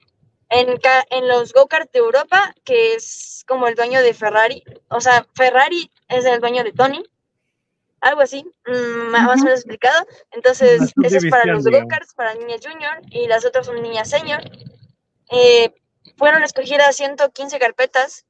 en, 0.51 0.81
en, 1.11 1.29
los 1.29 1.53
go-kart 1.53 1.91
de 1.93 1.99
Europa, 1.99 2.55
que 2.65 2.95
es 2.95 3.45
como 3.47 3.69
el 3.69 3.75
dueño 3.75 4.01
de 4.03 4.15
Ferrari. 4.15 4.65
O 4.89 5.01
sea, 5.01 5.27
Ferrari 5.35 5.91
es 6.09 6.25
el 6.25 6.41
dueño 6.41 6.65
de 6.65 6.73
Tony 6.73 7.05
algo 8.05 8.21
así, 8.21 8.45
mm, 8.67 9.11
más 9.11 9.27
o 9.27 9.45
menos 9.45 9.61
explicado. 9.61 10.07
Entonces, 10.33 10.93
ese 11.03 11.17
es 11.17 11.27
para 11.31 11.53
los 11.53 11.65
go-karts, 11.65 12.15
para 12.15 12.35
niñas 12.35 12.61
junior, 12.63 13.01
y 13.11 13.27
las 13.27 13.45
otras 13.45 13.67
son 13.67 13.83
niñas 13.83 14.11
senior. 14.11 14.43
Eh, 15.31 15.73
fueron 16.17 16.43
escogidas 16.43 16.97
115 16.97 17.59
carpetas. 17.59 18.27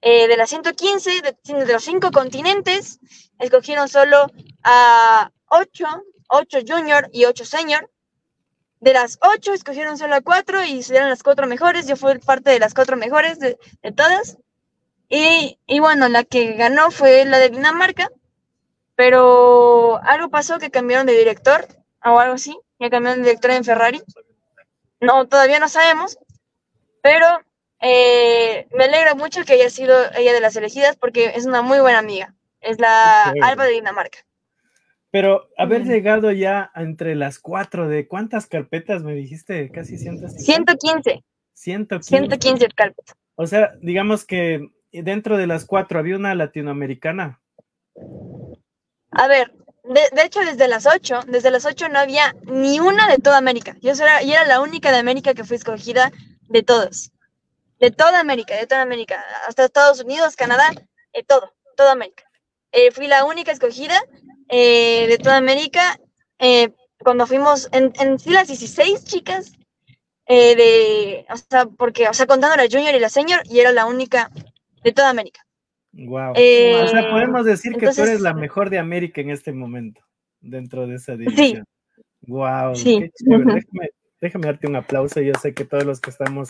Eh, 0.00 0.28
de 0.28 0.36
las 0.36 0.50
115, 0.50 1.22
de, 1.22 1.72
los 1.72 1.84
cinco 1.84 2.10
continentes, 2.10 3.00
escogieron 3.38 3.88
solo 3.88 4.26
a 4.62 5.30
8, 5.48 5.84
8 6.28 6.58
junior 6.66 7.08
y 7.12 7.24
8 7.24 7.44
senior. 7.44 7.90
De 8.80 8.92
las 8.92 9.18
8, 9.22 9.54
escogieron 9.54 9.96
solo 9.96 10.14
a 10.14 10.20
4 10.20 10.64
y 10.64 10.82
se 10.82 10.94
las 10.94 11.22
cuatro 11.22 11.46
mejores. 11.46 11.86
Yo 11.86 11.96
fui 11.96 12.18
parte 12.18 12.50
de 12.50 12.58
las 12.58 12.74
cuatro 12.74 12.96
mejores 12.96 13.38
de, 13.38 13.58
de 13.82 13.92
todas. 13.92 14.36
Y, 15.08 15.58
y 15.66 15.80
bueno, 15.80 16.08
la 16.08 16.24
que 16.24 16.52
ganó 16.54 16.90
fue 16.90 17.24
la 17.24 17.38
de 17.38 17.50
Dinamarca, 17.50 18.10
pero 18.96 20.00
algo 20.02 20.28
pasó 20.30 20.58
que 20.58 20.70
cambiaron 20.70 21.06
de 21.06 21.16
director 21.16 21.66
o 22.04 22.18
algo 22.18 22.34
así, 22.34 22.58
ya 22.78 22.90
cambiaron 22.90 23.22
de 23.22 23.28
director 23.28 23.50
en 23.52 23.64
Ferrari. 23.64 24.02
No, 25.00 25.26
todavía 25.26 25.58
no 25.58 25.68
sabemos, 25.68 26.18
pero 27.02 27.26
eh, 27.86 28.66
me 28.72 28.84
alegra 28.84 29.14
mucho 29.14 29.44
que 29.44 29.52
haya 29.52 29.68
sido 29.68 29.94
ella 30.16 30.32
de 30.32 30.40
las 30.40 30.56
elegidas 30.56 30.96
porque 30.96 31.32
es 31.34 31.44
una 31.44 31.60
muy 31.60 31.80
buena 31.80 31.98
amiga. 31.98 32.34
Es 32.60 32.80
la 32.80 33.34
Alba 33.42 33.64
de 33.64 33.72
Dinamarca. 33.72 34.20
Pero 35.10 35.50
haber 35.58 35.84
llegado 35.84 36.32
ya 36.32 36.72
entre 36.74 37.14
las 37.14 37.38
cuatro, 37.38 37.86
¿de 37.86 38.08
cuántas 38.08 38.46
carpetas 38.46 39.02
me 39.02 39.14
dijiste? 39.14 39.70
Casi 39.70 39.98
115. 39.98 40.42
115. 40.42 41.22
115. 41.52 42.08
115 42.08 42.68
carpetas. 42.74 43.16
O 43.36 43.46
sea, 43.46 43.74
digamos 43.82 44.24
que 44.24 44.66
dentro 44.90 45.36
de 45.36 45.46
las 45.46 45.66
cuatro 45.66 45.98
había 45.98 46.16
una 46.16 46.34
latinoamericana. 46.34 47.40
A 49.10 49.28
ver, 49.28 49.52
de, 49.84 50.22
hecho, 50.24 50.40
desde 50.40 50.68
las 50.68 50.86
8, 50.86 51.20
desde 51.28 51.50
las 51.50 51.66
8 51.66 51.90
no 51.90 51.98
había 51.98 52.34
ni 52.44 52.80
una 52.80 53.08
de 53.08 53.18
toda 53.18 53.36
América. 53.36 53.76
Yo 53.82 53.92
era, 53.92 54.22
y 54.22 54.32
era 54.32 54.46
la 54.46 54.62
única 54.62 54.90
de 54.90 54.98
América 54.98 55.34
que 55.34 55.44
fue 55.44 55.56
escogida 55.56 56.10
de 56.48 56.62
todos. 56.62 57.12
De 57.80 57.90
toda 57.90 58.20
América, 58.20 58.56
de 58.56 58.66
toda 58.66 58.82
América. 58.82 59.22
Hasta 59.46 59.64
Estados 59.64 60.00
Unidos, 60.00 60.36
Canadá, 60.36 60.70
eh, 61.12 61.24
todo, 61.24 61.52
toda 61.76 61.92
América. 61.92 62.24
Eh, 62.72 62.90
fui 62.90 63.06
la 63.06 63.24
única 63.24 63.52
escogida 63.52 64.00
eh, 64.48 65.06
de 65.08 65.18
toda 65.18 65.36
América. 65.36 65.98
cuando 66.98 67.26
fuimos 67.26 67.68
en, 67.72 67.92
en 68.00 68.18
sí 68.18 68.30
las 68.30 68.48
16 68.48 69.04
chicas, 69.04 69.52
de, 70.26 71.26
o 71.30 71.36
sea, 71.36 71.66
porque, 71.66 72.08
o 72.08 72.14
sea, 72.14 72.26
contando 72.26 72.56
la 72.56 72.68
junior 72.70 72.94
y 72.94 73.00
la 73.00 73.10
senior, 73.10 73.40
y 73.44 73.60
era 73.60 73.72
la 73.72 73.86
única 73.86 74.30
de 74.82 74.92
toda 74.92 75.10
América. 75.10 75.44
Wow. 75.92 76.32
o 76.32 76.88
sea, 76.88 77.10
podemos 77.10 77.44
decir 77.44 77.76
que 77.76 77.90
tú 77.90 78.02
eres 78.02 78.20
la 78.20 78.34
mejor 78.34 78.70
de 78.70 78.78
América 78.78 79.20
en 79.20 79.30
este 79.30 79.52
momento, 79.52 80.00
dentro 80.40 80.86
de 80.86 80.96
esa 80.96 81.16
división. 81.16 81.64
Sí. 81.64 81.74
Wow, 82.26 82.74
sí. 82.74 83.10
Déjame, 83.20 83.62
darte 84.32 84.66
un 84.66 84.76
aplauso. 84.76 85.20
Yo 85.20 85.32
sé 85.40 85.54
que 85.54 85.64
todos 85.64 85.84
los 85.84 86.00
que 86.00 86.10
estamos 86.10 86.48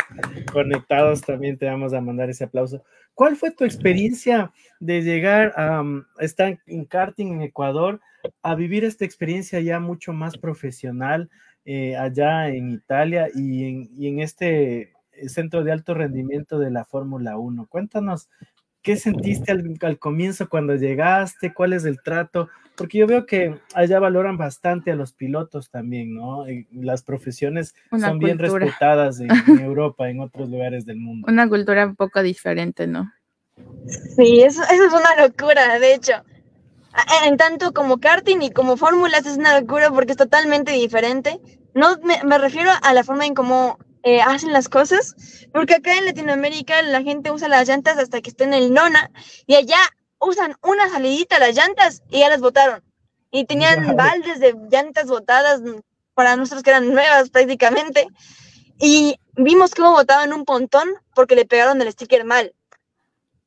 conectados 0.52 1.22
también 1.22 1.58
te 1.58 1.66
vamos 1.66 1.92
a 1.92 2.00
mandar 2.00 2.30
ese 2.30 2.44
aplauso. 2.44 2.82
¿Cuál 3.14 3.36
fue 3.36 3.50
tu 3.50 3.64
experiencia 3.64 4.52
de 4.80 5.02
llegar 5.02 5.52
a 5.56 5.82
estar 6.18 6.58
en 6.66 6.84
karting 6.84 7.26
en 7.26 7.42
Ecuador, 7.42 8.00
a 8.42 8.54
vivir 8.54 8.84
esta 8.84 9.04
experiencia 9.04 9.60
ya 9.60 9.80
mucho 9.80 10.12
más 10.12 10.38
profesional 10.38 11.30
eh, 11.64 11.96
allá 11.96 12.48
en 12.48 12.70
Italia 12.70 13.28
y 13.34 13.64
en, 13.64 13.88
y 13.96 14.08
en 14.08 14.20
este 14.20 14.92
centro 15.26 15.62
de 15.62 15.72
alto 15.72 15.94
rendimiento 15.94 16.58
de 16.58 16.70
la 16.70 16.84
Fórmula 16.84 17.36
1? 17.36 17.66
Cuéntanos 17.66 18.28
¿Qué 18.84 18.96
sentiste 18.96 19.50
al, 19.50 19.98
comienzo 19.98 20.46
cuando 20.46 20.74
llegaste? 20.74 21.54
¿Cuál 21.54 21.72
es 21.72 21.86
el 21.86 22.02
trato? 22.02 22.50
Porque 22.76 22.98
yo 22.98 23.06
veo 23.06 23.24
que 23.24 23.58
allá 23.74 23.98
valoran 23.98 24.36
bastante 24.36 24.92
a 24.92 24.94
los 24.94 25.14
pilotos 25.14 25.70
también, 25.70 26.14
¿no? 26.14 26.44
Las 26.70 27.02
profesiones 27.02 27.74
son 27.98 28.18
bien 28.18 28.38
respetadas 28.38 29.20
en, 29.20 29.30
Europa, 29.58 30.10
en 30.10 30.20
otros 30.20 30.50
lugares 30.50 30.84
del 30.84 30.98
mundo. 30.98 31.26
Una 31.32 31.48
cultura 31.48 31.86
un 31.86 31.96
poco 31.96 32.22
diferente, 32.22 32.86
¿no? 32.86 33.10
Sí, 34.16 34.42
eso, 34.42 34.62
eso 34.64 34.84
es 34.84 34.92
una 34.92 35.26
locura, 35.26 35.78
de 35.78 35.94
hecho. 35.94 36.12
En 37.24 37.38
tanto 37.38 37.72
como 37.72 38.00
karting 38.00 38.42
y 38.42 38.50
como 38.50 38.76
fórmulas 38.76 39.24
es 39.24 39.38
una 39.38 39.58
locura 39.58 39.88
porque 39.88 40.12
es 40.12 40.18
totalmente 40.18 40.72
diferente. 40.72 41.40
No 41.72 41.96
me, 42.02 42.22
me 42.22 42.36
refiero 42.36 42.70
a 42.82 42.92
la 42.92 43.02
forma 43.02 43.24
en 43.24 43.34
cómo 43.34 43.78
eh, 44.04 44.20
hacen 44.20 44.52
las 44.52 44.68
cosas, 44.68 45.16
porque 45.50 45.76
acá 45.76 45.96
en 45.96 46.04
Latinoamérica 46.04 46.82
la 46.82 47.02
gente 47.02 47.30
usa 47.30 47.48
las 47.48 47.66
llantas 47.66 47.96
hasta 47.96 48.20
que 48.20 48.30
estén 48.30 48.52
en 48.52 48.62
el 48.62 48.74
nona 48.74 49.10
y 49.46 49.54
allá 49.54 49.78
usan 50.18 50.56
una 50.62 50.90
salidita 50.90 51.38
las 51.38 51.56
llantas 51.56 52.02
y 52.10 52.18
ya 52.18 52.28
las 52.28 52.40
botaron. 52.40 52.82
Y 53.30 53.46
tenían 53.46 53.96
baldes 53.96 54.40
de 54.40 54.54
llantas 54.70 55.06
botadas 55.06 55.62
para 56.12 56.36
nosotros 56.36 56.62
que 56.62 56.70
eran 56.70 56.92
nuevas 56.92 57.30
prácticamente. 57.30 58.06
Y 58.78 59.18
vimos 59.36 59.74
cómo 59.74 59.92
botaban 59.92 60.32
un 60.32 60.44
pontón 60.44 60.88
porque 61.14 61.34
le 61.34 61.46
pegaron 61.46 61.80
el 61.80 61.90
sticker 61.90 62.24
mal. 62.24 62.54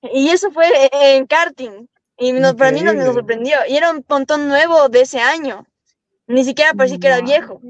Y 0.02 0.30
eso 0.30 0.52
fue 0.52 0.90
en 0.92 1.26
karting. 1.28 1.88
Y 2.18 2.32
nos, 2.34 2.56
para 2.56 2.72
mí 2.72 2.82
nos, 2.82 2.96
nos, 2.96 3.14
sorprendió. 3.14 3.58
Y 3.70 3.78
era 3.78 3.92
un 3.92 4.02
pontón 4.04 4.48
nuevo 4.48 4.90
de 4.90 5.02
ese 5.02 5.20
año. 5.20 5.66
Ni 6.26 6.44
siquiera 6.44 6.74
parecía 6.74 7.00
que 7.00 7.08
era 7.08 7.22
viejo. 7.22 7.62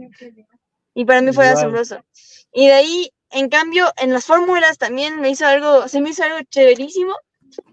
Y 0.93 1.05
para 1.05 1.21
mí 1.21 1.33
fue 1.33 1.47
asombroso. 1.47 2.03
Y 2.51 2.67
de 2.67 2.73
ahí, 2.73 3.11
en 3.31 3.49
cambio, 3.49 3.91
en 3.97 4.13
las 4.13 4.25
fórmulas 4.25 4.77
también 4.77 5.19
me 5.21 5.29
hizo 5.29 5.45
algo, 5.45 5.87
se 5.87 6.01
me 6.01 6.09
hizo 6.09 6.23
algo 6.23 6.39
chéverísimo, 6.49 7.13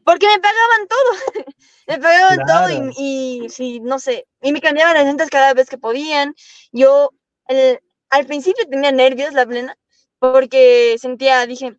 porque 0.04 0.26
me 0.26 0.38
pagaban 0.40 0.88
todo. 0.88 1.34
me 1.88 1.98
pagaban 1.98 2.38
Claro. 2.44 2.66
todo 2.68 2.92
y, 2.98 3.44
y 3.44 3.48
sí, 3.50 3.80
no 3.80 3.98
sé, 3.98 4.26
y 4.42 4.52
me 4.52 4.60
cambiaban 4.60 4.94
las 4.94 5.04
llantas 5.04 5.30
cada 5.30 5.54
vez 5.54 5.68
que 5.68 5.78
podían. 5.78 6.34
Yo 6.72 7.10
el- 7.48 7.80
al 8.10 8.26
principio 8.26 8.64
tenía 8.68 8.92
nervios, 8.92 9.32
la 9.34 9.46
plena, 9.46 9.76
porque 10.20 10.96
sentía, 10.98 11.46
dije, 11.46 11.76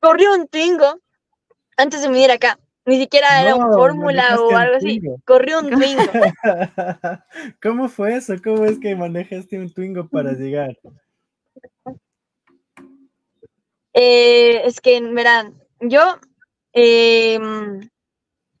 corrió 0.00 0.34
un 0.34 0.48
Twingo 0.48 0.98
antes 1.76 2.02
de 2.02 2.08
venir 2.08 2.30
acá. 2.30 2.58
Ni 2.86 2.98
siquiera 2.98 3.40
era 3.42 3.54
un 3.54 3.62
No, 3.70 3.76
fórmula 3.76 4.40
o 4.40 4.56
algo 4.56 4.76
así. 4.76 5.00
Corrió 5.24 5.60
un 5.60 5.70
Twingo. 5.70 6.02
¿Cómo 7.62 7.88
fue 7.88 8.16
eso? 8.16 8.34
¿Cómo 8.42 8.64
es 8.64 8.78
que 8.80 8.96
manejaste 8.96 9.58
un 9.58 9.72
Twingo 9.72 10.08
para 10.08 10.32
llegar? 10.38 10.76
Eh, 14.02 14.62
es 14.64 14.80
que, 14.80 14.98
verán, 14.98 15.60
yo, 15.78 16.18
em, 16.72 17.90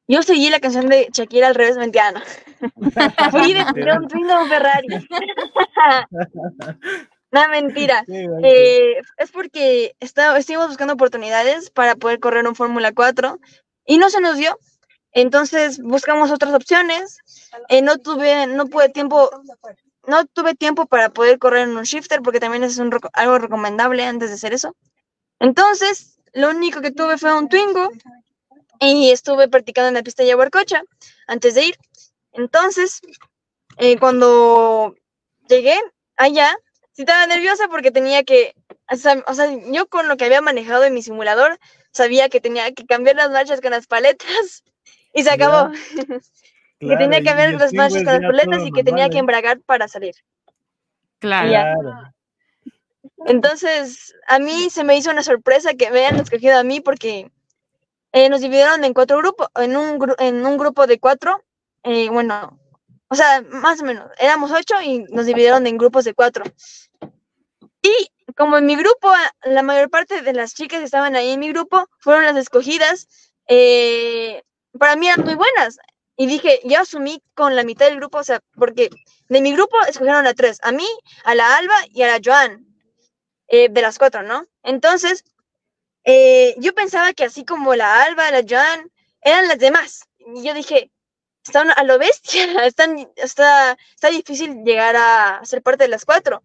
yo 0.06 0.22
seguí 0.22 0.50
la 0.50 0.60
canción 0.60 0.86
de 0.86 1.08
Shakira 1.10 1.46
al 1.46 1.54
revés, 1.54 1.78
mentira, 1.78 2.12
no. 2.12 2.20
Fui 3.30 3.54
de 3.54 3.64
tirón 3.72 4.06
Twingo 4.06 4.38
un 4.38 4.50
Ferrari. 4.50 4.88
no, 7.32 7.48
mentira. 7.48 8.04
Eh, 8.42 9.00
es 9.16 9.30
porque 9.30 9.96
está, 9.98 10.36
estuvimos 10.36 10.68
buscando 10.68 10.92
oportunidades 10.92 11.70
para 11.70 11.94
poder 11.94 12.20
correr 12.20 12.46
un 12.46 12.54
Fórmula 12.54 12.92
4 12.92 13.40
y 13.86 13.96
no 13.96 14.10
se 14.10 14.20
nos 14.20 14.36
dio. 14.36 14.58
Entonces 15.12 15.80
buscamos 15.82 16.30
otras 16.30 16.52
opciones. 16.52 17.16
Eh, 17.70 17.80
no 17.80 17.96
tuve, 17.96 18.46
no 18.46 18.66
pude 18.66 18.90
tiempo, 18.90 19.30
no 20.06 20.26
tuve 20.26 20.54
tiempo 20.54 20.84
para 20.84 21.08
poder 21.08 21.38
correr 21.38 21.66
en 21.66 21.78
un 21.78 21.84
shifter 21.84 22.20
porque 22.20 22.40
también 22.40 22.62
es 22.62 22.76
un 22.76 22.94
algo 23.14 23.38
recomendable 23.38 24.04
antes 24.04 24.28
de 24.28 24.34
hacer 24.34 24.52
eso. 24.52 24.76
Entonces, 25.40 26.20
lo 26.32 26.50
único 26.50 26.80
que 26.80 26.92
tuve 26.92 27.18
fue 27.18 27.36
un 27.36 27.48
Twingo 27.48 27.90
y 28.78 29.10
estuve 29.10 29.48
practicando 29.48 29.88
en 29.88 29.94
la 29.94 30.02
pista 30.02 30.22
de 30.22 30.28
Yaguarcocha 30.28 30.82
antes 31.26 31.54
de 31.54 31.66
ir. 31.66 31.76
Entonces, 32.32 33.00
eh, 33.78 33.98
cuando 33.98 34.94
llegué 35.48 35.74
allá, 36.16 36.56
sí 36.92 37.02
estaba 37.02 37.26
nerviosa 37.26 37.68
porque 37.68 37.90
tenía 37.90 38.22
que, 38.22 38.54
o 38.90 38.96
sea, 38.96 39.22
o 39.26 39.34
sea, 39.34 39.48
yo 39.72 39.88
con 39.88 40.08
lo 40.08 40.16
que 40.16 40.26
había 40.26 40.40
manejado 40.40 40.84
en 40.84 40.94
mi 40.94 41.02
simulador, 41.02 41.58
sabía 41.92 42.28
que 42.28 42.40
tenía 42.40 42.72
que 42.72 42.86
cambiar 42.86 43.16
las 43.16 43.30
marchas 43.30 43.60
con 43.60 43.70
las 43.70 43.86
paletas 43.86 44.62
y 45.14 45.22
se 45.22 45.30
acabó. 45.30 45.72
que 46.80 46.96
tenía 46.96 47.18
que 47.18 47.24
cambiar 47.24 47.52
las 47.54 47.72
marchas 47.72 48.04
con 48.04 48.12
las 48.12 48.22
paletas 48.22 48.66
y 48.66 48.72
que 48.72 48.84
tenía 48.84 49.08
que 49.08 49.18
embragar 49.18 49.60
para 49.60 49.88
salir. 49.88 50.14
Claro. 51.18 52.12
Entonces, 53.26 54.14
a 54.26 54.38
mí 54.38 54.70
se 54.70 54.84
me 54.84 54.96
hizo 54.96 55.10
una 55.10 55.22
sorpresa 55.22 55.74
que 55.74 55.90
me 55.90 56.04
hayan 56.06 56.20
escogido 56.20 56.56
a 56.58 56.62
mí 56.64 56.80
porque 56.80 57.30
eh, 58.12 58.28
nos 58.28 58.40
dividieron 58.40 58.84
en 58.84 58.94
cuatro 58.94 59.18
grupos, 59.18 59.48
en 59.56 59.76
un, 59.76 59.98
gru- 59.98 60.16
en 60.18 60.44
un 60.44 60.56
grupo 60.56 60.86
de 60.86 60.98
cuatro, 60.98 61.42
eh, 61.84 62.08
bueno, 62.10 62.58
o 63.08 63.14
sea, 63.14 63.42
más 63.42 63.80
o 63.82 63.84
menos, 63.84 64.10
éramos 64.18 64.50
ocho 64.52 64.80
y 64.82 65.00
nos 65.10 65.26
dividieron 65.26 65.66
en 65.66 65.76
grupos 65.78 66.04
de 66.04 66.14
cuatro. 66.14 66.44
Y 67.82 68.32
como 68.36 68.56
en 68.58 68.66
mi 68.66 68.76
grupo, 68.76 69.12
la 69.42 69.62
mayor 69.62 69.90
parte 69.90 70.22
de 70.22 70.32
las 70.32 70.54
chicas 70.54 70.78
que 70.78 70.84
estaban 70.84 71.16
ahí 71.16 71.30
en 71.30 71.40
mi 71.40 71.50
grupo 71.52 71.88
fueron 71.98 72.24
las 72.24 72.36
escogidas, 72.36 73.08
eh, 73.48 74.42
para 74.78 74.96
mí 74.96 75.08
eran 75.08 75.24
muy 75.24 75.34
buenas. 75.34 75.78
Y 76.16 76.26
dije, 76.26 76.60
yo 76.64 76.80
asumí 76.80 77.22
con 77.34 77.56
la 77.56 77.64
mitad 77.64 77.86
del 77.86 77.96
grupo, 77.96 78.18
o 78.18 78.24
sea, 78.24 78.40
porque 78.54 78.90
de 79.28 79.40
mi 79.40 79.52
grupo 79.52 79.76
escogieron 79.88 80.26
a 80.26 80.34
tres, 80.34 80.58
a 80.62 80.70
mí, 80.70 80.86
a 81.24 81.34
la 81.34 81.56
Alba 81.56 81.74
y 81.90 82.02
a 82.02 82.08
la 82.08 82.20
Joan, 82.22 82.66
eh, 83.50 83.68
de 83.68 83.82
las 83.82 83.98
cuatro, 83.98 84.22
¿no? 84.22 84.46
Entonces, 84.62 85.24
eh, 86.04 86.54
yo 86.58 86.72
pensaba 86.74 87.12
que 87.12 87.24
así 87.24 87.44
como 87.44 87.74
la 87.74 88.02
Alba, 88.04 88.30
la 88.30 88.42
Joan, 88.48 88.90
eran 89.20 89.48
las 89.48 89.58
demás. 89.58 90.08
Y 90.34 90.44
yo 90.44 90.54
dije, 90.54 90.90
están 91.44 91.70
a 91.70 91.82
lo 91.82 91.98
bestia, 91.98 92.44
están, 92.64 93.08
está, 93.16 93.76
está 93.94 94.08
difícil 94.10 94.62
llegar 94.64 94.96
a 94.96 95.44
ser 95.44 95.62
parte 95.62 95.84
de 95.84 95.88
las 95.88 96.04
cuatro. 96.04 96.42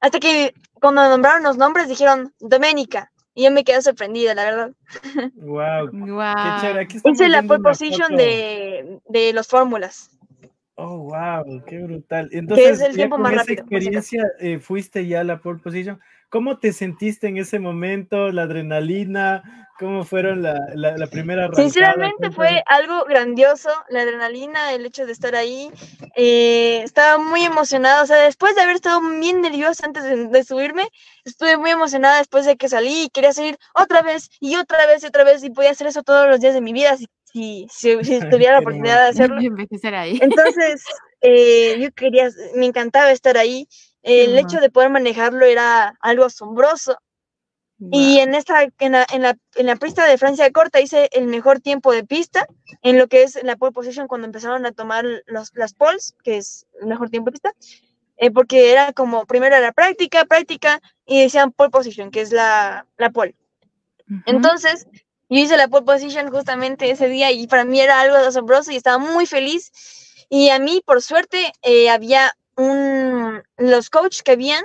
Hasta 0.00 0.18
que 0.20 0.54
cuando 0.80 1.08
nombraron 1.08 1.42
los 1.42 1.56
nombres 1.56 1.88
dijeron 1.88 2.34
Doménica. 2.40 3.12
Y 3.34 3.44
yo 3.44 3.52
me 3.52 3.62
quedé 3.62 3.80
sorprendida, 3.82 4.34
la 4.34 4.44
verdad. 4.44 4.72
Wow, 5.36 5.90
qué 5.92 6.10
Guau. 6.10 6.60
chévere. 6.60 6.80
Aquí 6.80 6.98
Hice 7.04 7.28
la 7.28 7.42
pole 7.44 7.62
position 7.62 8.16
de, 8.16 9.00
de 9.06 9.32
los 9.32 9.46
fórmulas. 9.46 10.10
Oh, 10.74 10.98
wow, 10.98 11.62
qué 11.66 11.78
brutal. 11.78 12.28
Entonces, 12.32 12.80
el 12.80 12.96
ya 12.96 12.96
tiempo 12.96 13.16
con 13.16 13.22
más 13.22 13.32
esa 13.32 13.40
rápido, 13.42 13.64
por 13.66 13.80
si 13.82 13.88
acaso. 13.88 14.16
experiencia 14.16 14.24
eh, 14.40 14.58
fuiste 14.58 15.06
ya 15.06 15.20
a 15.20 15.24
la 15.24 15.40
pole 15.40 15.60
position. 15.60 16.00
¿Cómo 16.30 16.58
te 16.58 16.72
sentiste 16.72 17.26
en 17.28 17.38
ese 17.38 17.58
momento? 17.58 18.30
¿La 18.32 18.42
adrenalina? 18.42 19.42
¿Cómo 19.78 20.04
fueron 20.04 20.42
la, 20.42 20.58
la, 20.74 20.96
la 20.98 21.06
primera 21.06 21.44
arrancada? 21.44 21.62
Sinceramente 21.64 22.30
fue 22.32 22.62
algo 22.66 23.04
grandioso, 23.04 23.70
la 23.88 24.02
adrenalina, 24.02 24.72
el 24.72 24.84
hecho 24.84 25.06
de 25.06 25.12
estar 25.12 25.34
ahí. 25.36 25.70
eh, 26.16 26.82
estaba 26.82 27.18
muy 27.18 27.44
emocionada, 27.44 28.02
o 28.02 28.06
sea, 28.06 28.16
después 28.16 28.56
de 28.56 28.62
haber 28.62 28.76
estado 28.76 29.00
bien 29.20 29.40
nerviosa 29.40 29.86
antes 29.86 30.02
de, 30.02 30.26
de 30.26 30.44
subirme, 30.44 30.88
estuve 31.24 31.56
muy 31.56 31.70
emocionada 31.70 32.18
después 32.18 32.44
de 32.44 32.56
que 32.56 32.68
salí 32.68 33.04
y 33.04 33.10
quería 33.10 33.32
salir 33.32 33.56
otra 33.74 34.02
vez 34.02 34.28
y 34.40 34.56
otra 34.56 34.86
vez 34.86 35.04
y 35.04 35.06
otra 35.06 35.24
vez 35.24 35.44
y 35.44 35.50
podía 35.50 35.70
hacer 35.70 35.86
eso 35.86 36.02
todos 36.02 36.28
los 36.28 36.40
días 36.40 36.54
de 36.54 36.60
mi 36.60 36.72
vida 36.72 36.96
si, 36.96 37.06
si, 37.24 37.66
si, 37.70 38.04
si 38.04 38.18
tuviera 38.30 38.54
la 38.54 38.58
oportunidad 38.60 39.02
de 39.04 39.08
hacerlo. 39.10 39.36
Ahí. 39.36 40.18
Entonces, 40.20 40.84
eh, 41.20 41.78
yo 41.80 41.92
quería, 41.92 42.28
me 42.56 42.66
encantaba 42.66 43.12
estar 43.12 43.36
ahí. 43.36 43.68
El 44.08 44.38
hecho 44.38 44.58
de 44.58 44.70
poder 44.70 44.90
manejarlo 44.90 45.44
era 45.44 45.94
algo 46.00 46.24
asombroso. 46.24 46.98
Y 47.92 48.18
en 48.18 48.34
esta, 48.34 48.64
en 48.80 48.92
la, 48.92 49.06
en 49.12 49.22
la, 49.22 49.38
en 49.54 49.66
la 49.66 49.76
pista 49.76 50.04
de 50.04 50.18
Francia 50.18 50.50
corta 50.50 50.80
hice 50.80 51.08
el 51.12 51.26
mejor 51.26 51.60
tiempo 51.60 51.92
de 51.92 52.04
pista 52.04 52.48
en 52.82 52.98
lo 52.98 53.06
que 53.06 53.22
es 53.22 53.40
la 53.44 53.56
pole 53.56 53.70
position 53.70 54.08
cuando 54.08 54.26
empezaron 54.26 54.66
a 54.66 54.72
tomar 54.72 55.04
los, 55.26 55.52
las 55.54 55.74
poles, 55.74 56.16
que 56.24 56.38
es 56.38 56.66
el 56.80 56.88
mejor 56.88 57.08
tiempo 57.08 57.30
de 57.30 57.32
pista, 57.32 57.52
eh, 58.16 58.32
porque 58.32 58.72
era 58.72 58.92
como 58.92 59.26
primero 59.26 59.54
era 59.54 59.70
práctica, 59.70 60.24
práctica, 60.24 60.80
y 61.06 61.22
decían 61.22 61.52
pole 61.52 61.70
position, 61.70 62.10
que 62.10 62.22
es 62.22 62.32
la, 62.32 62.84
la 62.96 63.10
pole. 63.10 63.36
Entonces, 64.26 64.88
yo 65.28 65.38
hice 65.38 65.56
la 65.56 65.68
pole 65.68 65.84
position 65.84 66.30
justamente 66.32 66.90
ese 66.90 67.08
día 67.08 67.30
y 67.30 67.46
para 67.46 67.64
mí 67.64 67.80
era 67.80 68.00
algo 68.00 68.16
asombroso 68.16 68.72
y 68.72 68.76
estaba 68.76 68.98
muy 68.98 69.26
feliz. 69.26 69.70
Y 70.28 70.48
a 70.50 70.58
mí, 70.58 70.82
por 70.84 71.00
suerte, 71.00 71.52
eh, 71.62 71.90
había 71.90 72.34
un, 72.56 73.17
los 73.56 73.90
coaches 73.90 74.22
que 74.22 74.32
habían, 74.32 74.62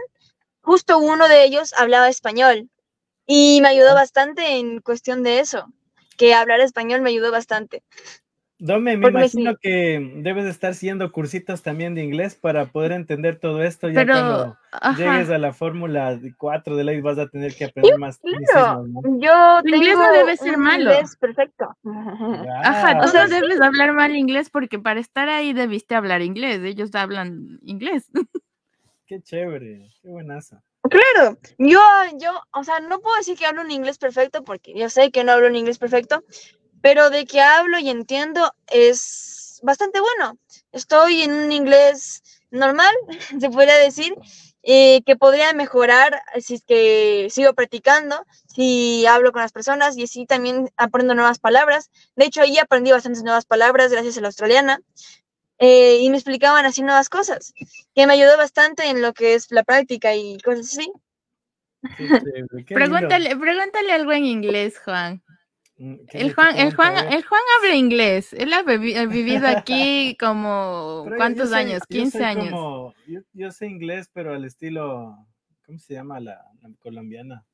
justo 0.62 0.97
uno 0.99 1.27
de 1.27 1.43
ellos 1.43 1.73
hablaba 1.77 2.09
español 2.09 2.69
y 3.25 3.59
me 3.62 3.69
ayudó 3.69 3.93
bastante 3.93 4.57
en 4.57 4.81
cuestión 4.81 5.23
de 5.23 5.39
eso, 5.39 5.71
que 6.17 6.33
hablar 6.33 6.59
español 6.59 7.01
me 7.01 7.09
ayudó 7.09 7.31
bastante. 7.31 7.83
Dome, 8.59 8.95
me 8.95 9.07
Porque 9.07 9.17
imagino 9.17 9.55
que 9.59 9.99
debes 10.17 10.45
de 10.45 10.51
estar 10.51 10.71
haciendo 10.71 11.12
cursitos 11.12 11.63
también 11.63 11.95
de 11.95 12.03
inglés 12.03 12.36
para 12.36 12.67
poder 12.67 12.93
entender 12.93 13.38
todo 13.38 13.62
esto. 13.62 13.89
Ya 13.89 14.05
Pero, 14.05 14.13
cuando 14.13 14.57
ajá. 14.71 14.97
llegues 14.97 15.29
a 15.31 15.38
la 15.38 15.51
Fórmula 15.51 16.17
4 16.38 16.77
de 16.77 16.83
ley 16.86 17.01
vas 17.01 17.17
a 17.17 17.27
tener 17.27 17.55
que 17.55 17.65
aprender 17.65 17.97
más 17.97 18.21
Claro, 18.21 18.86
yo 19.03 19.62
Tu 19.63 19.75
inglés 19.75 19.97
no 19.97 20.03
tengo 20.05 20.17
debe 20.17 20.38
ser 20.38 20.57
malo. 20.57 20.91
inglés 20.91 21.17
perfecto. 21.17 21.75
Ajá, 21.83 22.99
Wow. 22.99 23.12
tú 23.12 23.17
no 23.17 23.27
debes 23.27 23.62
hablar 23.62 23.91
mal 23.93 24.15
inglés 24.15 24.49
porque 24.49 24.79
para 24.79 25.01
estar 25.01 25.27
ahí 25.27 25.51
debiste 25.51 25.95
hablar 25.95 26.21
inglés. 26.21 26.62
Ellos 26.63 26.95
hablan 26.95 27.59
inglés. 27.63 28.09
Qué 29.13 29.21
chévere, 29.21 29.91
qué 30.02 30.10
buenazo. 30.10 30.60
Claro, 30.89 31.38
yo, 31.59 31.80
yo, 32.18 32.32
o 32.51 32.64
sea, 32.64 32.80
no 32.80 32.99
puedo 32.99 33.16
decir 33.18 33.38
que 33.38 33.45
hablo 33.45 33.61
un 33.61 33.70
inglés 33.70 33.99
perfecto 33.99 34.43
porque 34.43 34.74
yo 34.76 34.89
sé 34.89 35.11
que 35.11 35.24
no 35.24 35.34
hablo 35.34 35.49
un 35.49 35.55
inglés 35.55 35.78
perfecto, 35.78 36.24
pero 36.82 37.11
de 37.11 37.26
que 37.26 37.39
hablo 37.39 37.78
y 37.78 37.91
entiendo 37.91 38.55
es 38.66 39.59
bastante 39.61 39.99
bueno. 39.99 40.39
Estoy 40.72 41.22
en 41.22 41.32
un 41.32 41.51
inglés 41.51 42.24
normal, 42.49 42.91
se 43.39 43.51
podría 43.51 43.76
decir, 43.76 44.16
eh, 44.64 45.03
que 45.05 45.16
podría 45.16 45.53
mejorar 45.53 46.24
si 46.39 46.55
es 46.55 46.64
que 46.64 47.28
sigo 47.30 47.53
practicando, 47.53 48.26
si 48.47 49.05
hablo 49.05 49.32
con 49.32 49.43
las 49.43 49.51
personas 49.51 49.95
y 49.95 50.05
así 50.05 50.26
también 50.26 50.72
aprendo 50.76 51.14
nuevas 51.14 51.38
palabras. 51.38 51.91
De 52.16 52.26
hecho, 52.26 52.41
ahí 52.41 52.57
aprendí 52.57 52.89
bastantes 52.89 53.22
nuevas 53.22 53.45
palabras 53.45 53.91
gracias 53.91 54.18
a 54.18 54.22
la 54.22 54.30
australiana. 54.30 54.80
Eh, 55.66 55.99
y 56.01 56.09
me 56.09 56.18
explicaban 56.18 56.66
así 56.66 56.82
nuevas 56.82 57.07
cosas, 57.07 57.53
que 57.95 58.05
me 58.05 58.14
ayudó 58.14 58.36
bastante 58.38 58.89
en 58.89 59.01
lo 59.01 59.14
que 59.14 59.34
es 59.34 59.49
la 59.49 59.64
práctica 59.64 60.14
y 60.14 60.38
cosas 60.39 60.78
así. 60.78 60.91
Pregúntale, 62.68 63.36
pregúntale 63.38 63.91
algo 63.93 64.11
en 64.11 64.26
inglés, 64.26 64.78
Juan. 64.84 65.22
Mm, 65.78 65.95
¿qué 66.09 66.18
El 66.18 66.34
Juan, 66.34 66.57
el? 66.57 66.76
Juan, 66.76 66.93
el 67.14 67.24
Juan 67.26 67.41
habla 67.59 67.76
inglés. 67.76 68.34
Él 68.34 68.51
ha 68.53 68.61
vivido 68.64 69.47
aquí 69.47 70.18
como 70.20 71.03
Pero 71.05 71.18
¿cuántos 71.18 71.49
soy- 71.49 71.59
años? 71.59 71.82
yo 71.89 71.99
15 71.99 72.18
soy 72.18 72.26
años. 72.28 72.49
como- 72.51 72.93
yo, 73.07 73.22
yo 73.34 73.51
sé 73.51 73.68
inglés, 73.68 74.09
pero 74.14 74.34
al 74.34 74.43
estilo, 74.45 75.18
¿cómo 75.66 75.80
se 75.80 75.93
llama 75.93 76.20
la, 76.20 76.43
la 76.61 76.70
colombiana? 76.82 77.45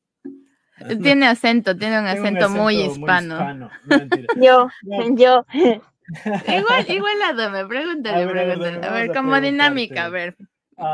Tiene 1.01 1.27
acento, 1.27 1.77
tiene 1.77 1.99
un 1.99 2.07
acento, 2.07 2.49
muy 2.49 2.75
hispano. 2.75 3.33
hispano. 3.35 3.71
No, 3.85 3.97
mentira. 3.97 4.27
Yo, 4.35 4.69
No. 4.83 5.15
yo, 5.15 5.45
Igual, 6.47 6.89
igual 6.89 7.21
a 7.21 7.33
Dome, 7.33 7.65
pregúntale, 7.67 8.23
A 8.23 8.25
ver, 8.25 8.37
a 8.37 8.43
ver, 8.45 8.57
pregúntale. 8.57 8.87
A 8.87 8.93
ver, 8.93 9.13
como 9.13 9.39
dinámica, 9.39 10.05
a 10.05 10.09
ver. 10.09 10.35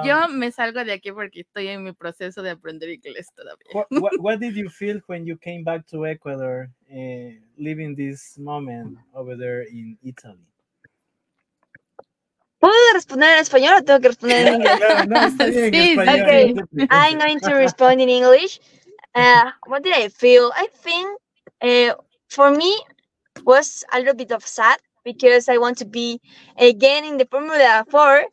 Yo 0.03 0.28
me 0.30 0.51
salgo 0.51 0.84
de 0.84 0.93
aquí 0.93 1.11
porque 1.11 1.41
estoy 1.41 1.68
en 1.68 1.84
mi 1.84 1.93
proceso 1.93 2.41
de 2.41 2.49
aprender 2.51 2.89
inglés 2.89 3.28
todavía. 3.36 3.68
What, 3.74 3.86
what, 4.01 4.11
what 4.20 4.39
did 4.39 4.55
you 4.55 4.70
feel 4.70 5.01
when 5.07 5.26
you 5.26 5.38
came 5.38 5.63
back 5.63 5.86
to 5.88 6.05
Ecuador, 6.07 6.70
uh, 6.91 7.32
living 7.57 7.95
this 7.95 8.38
moment 8.39 8.97
over 9.13 9.38
there 9.38 9.63
in 9.70 9.97
Italy? 10.01 10.43
¿Puedo 12.59 12.74
responder 12.93 13.30
en 13.36 13.39
español 13.43 13.76
o 13.78 13.84
tengo 13.84 13.99
que 13.99 14.07
responder 14.07 14.47
en 14.47 14.53
inglés? 14.55 15.07
No, 15.07 15.30
Sí, 15.53 15.91
español, 15.91 16.22
okay. 16.24 16.55
I'm 16.89 17.20
going 17.20 17.39
to 17.41 17.53
respond 17.53 18.01
in 18.01 18.09
English. 18.09 18.59
Uh, 19.13 19.51
what 19.68 19.84
did 19.84 19.93
I 19.93 20.09
feel? 20.09 20.51
I 20.55 20.68
think 20.82 21.07
uh, 21.61 21.93
for 22.28 22.49
me 22.49 22.76
was 23.45 23.86
a 23.93 23.99
little 23.99 24.16
bit 24.16 24.32
of 24.32 24.45
sad 24.45 24.80
because 25.06 25.47
I 25.47 25.58
want 25.58 25.78
to 25.78 25.86
be 25.86 26.20
again 26.58 27.06
in 27.06 27.18
the 27.18 27.26
Formula 27.32 27.86
4. 27.89 28.26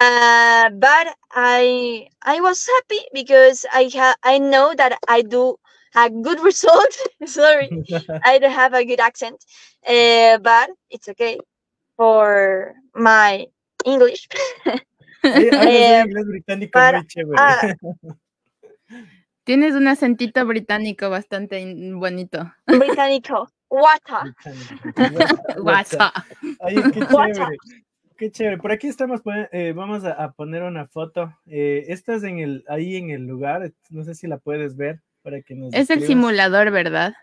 Uh, 0.00 0.70
but 0.70 1.14
I 1.30 2.08
I 2.24 2.40
was 2.40 2.66
happy 2.66 3.00
because 3.14 3.64
I 3.72 3.88
ha- 3.94 4.16
I 4.24 4.38
know 4.38 4.74
that 4.74 4.98
I 5.06 5.22
do 5.22 5.56
a 5.94 6.10
good 6.10 6.40
result. 6.50 6.92
Sorry, 7.26 7.70
I 8.24 8.38
don't 8.40 8.50
have 8.50 8.74
a 8.74 8.84
good 8.84 8.98
accent, 8.98 9.38
uh, 9.86 10.38
but 10.38 10.70
it's 10.90 11.08
okay 11.10 11.38
for 11.96 12.74
my 12.94 13.46
English. 13.86 14.26
Oye, 14.66 15.50
hablas 15.54 15.66
un 15.68 15.76
Eh, 15.76 16.02
inglés 16.02 16.26
británico 16.26 16.72
para- 16.72 16.98
muy 16.98 17.06
chévere. 17.06 17.38
ah, 17.38 17.74
Tienes 19.44 19.74
un 19.74 19.86
acentito 19.88 20.44
británico 20.46 21.08
bastante 21.10 21.62
bonito. 21.94 22.52
británico. 22.66 23.48
Water. 23.74 24.34
Británico. 24.84 25.62
WhatsApp. 25.62 26.14
Oye, 26.60 26.82
qué 26.92 27.00
chévere. 27.00 27.56
Qué 28.16 28.30
chévere. 28.30 28.58
Por 28.58 28.70
aquí 28.70 28.86
estamos, 28.86 29.20
eh, 29.50 29.72
vamos 29.74 30.04
a, 30.04 30.12
a 30.12 30.32
poner 30.32 30.62
una 30.62 30.86
foto. 30.86 31.36
Eh, 31.46 31.86
estás 31.88 32.22
en 32.22 32.38
el, 32.38 32.64
ahí 32.68 32.96
en 32.96 33.10
el 33.10 33.26
lugar. 33.26 33.72
No 33.90 34.04
sé 34.04 34.14
si 34.14 34.28
la 34.28 34.38
puedes 34.38 34.76
ver 34.76 35.00
para 35.22 35.42
que 35.42 35.54
nos 35.54 35.74
Es 35.74 35.90
el 35.90 36.06
simulador, 36.06 36.70
¿verdad? 36.70 37.14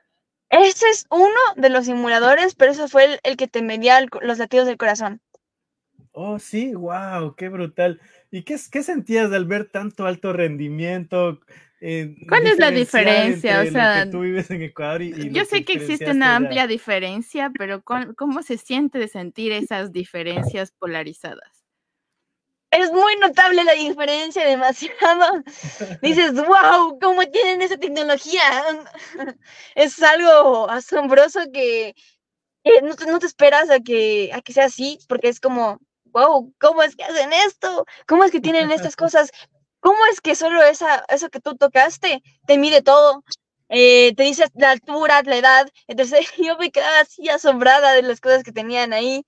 Ese 0.49 0.89
es 0.89 1.06
uno 1.10 1.39
de 1.56 1.70
los 1.70 1.86
simuladores, 1.86 2.56
pero 2.56 2.74
ese 2.74 2.89
fue 2.89 3.06
el, 3.06 3.20
el 3.24 3.38
que 3.38 3.47
te 3.47 3.62
medía 3.62 3.97
el 3.99 4.10
los 4.22 4.38
latidos 4.38 4.68
del 4.68 4.78
corazón. 4.78 5.22
Oh, 6.12 6.39
sí, 6.39 6.76
wow, 6.76 7.36
qué 7.38 7.47
brutal. 7.47 8.02
¿Y 8.32 8.43
qué, 8.43 8.58
qué 8.70 8.84
sentías 8.84 9.32
al 9.32 9.45
ver 9.45 9.70
tanto 9.72 10.06
alto 10.06 10.34
rendimiento? 10.34 11.39
Eh, 11.82 12.15
¿Cuál 12.29 12.45
es 12.47 12.59
la 12.59 12.71
diferencia? 12.71 13.61
O 13.61 13.65
sea, 13.65 14.09
tú 14.09 14.21
vives 14.21 14.49
en 14.51 14.61
Ecuador 14.61 15.01
y, 15.01 15.07
y 15.09 15.29
lo 15.29 15.36
Yo 15.36 15.45
sé 15.45 15.65
que 15.65 15.73
existe 15.73 16.11
una 16.11 16.27
allá? 16.27 16.38
amplia 16.38 16.67
diferencia, 16.67 17.51
pero 17.57 17.82
¿cuál- 17.82 18.15
¿cómo 18.15 18.41
se 18.43 18.57
siente 18.57 18.99
de 18.99 19.07
sentir 19.07 19.51
esas 19.51 19.91
diferencias 19.91 20.71
polarizadas? 20.71 21.63
Es 22.71 22.89
muy 22.91 23.15
notable 23.17 23.63
la 23.65 23.73
diferencia, 23.73 24.45
demasiado. 24.45 25.43
Dices, 26.01 26.34
wow, 26.34 26.97
¿cómo 27.01 27.23
tienen 27.25 27.61
esa 27.61 27.77
tecnología? 27.77 28.41
Es 29.75 30.01
algo 30.01 30.69
asombroso 30.69 31.41
que, 31.51 31.93
que 32.63 32.82
no, 32.82 32.95
te, 32.95 33.05
no 33.07 33.19
te 33.19 33.25
esperas 33.25 33.69
a 33.69 33.79
que, 33.82 34.32
a 34.34 34.41
que 34.41 34.53
sea 34.53 34.65
así, 34.65 34.99
porque 35.09 35.27
es 35.29 35.39
como, 35.41 35.79
wow, 36.05 36.53
¿cómo 36.59 36.82
es 36.84 36.95
que 36.95 37.03
hacen 37.03 37.34
esto? 37.34 37.86
¿Cómo 38.07 38.23
es 38.23 38.32
que 38.32 38.39
tienen 38.41 38.71
estas 38.71 38.95
cosas? 39.03 39.32
¿Cómo 39.82 39.99
es 40.11 40.21
que 40.21 40.36
solo 40.36 40.63
esa, 40.63 41.05
eso 41.09 41.29
que 41.29 41.41
tú 41.41 41.55
tocaste 41.57 42.23
te 42.47 42.57
mide 42.59 42.84
todo? 42.84 43.23
Eh, 43.69 44.13
te 44.15 44.23
dice 44.23 44.45
la 44.55 44.71
altura, 44.71 45.21
la 45.23 45.38
edad. 45.38 45.69
Entonces 45.88 46.27
yo 46.38 46.57
me 46.57 46.71
quedaba 46.71 47.01
así 47.01 47.29
asombrada 47.29 47.93
de 47.93 48.03
las 48.03 48.21
cosas 48.21 48.43
que 48.43 48.53
tenían 48.53 48.93
ahí, 48.93 49.25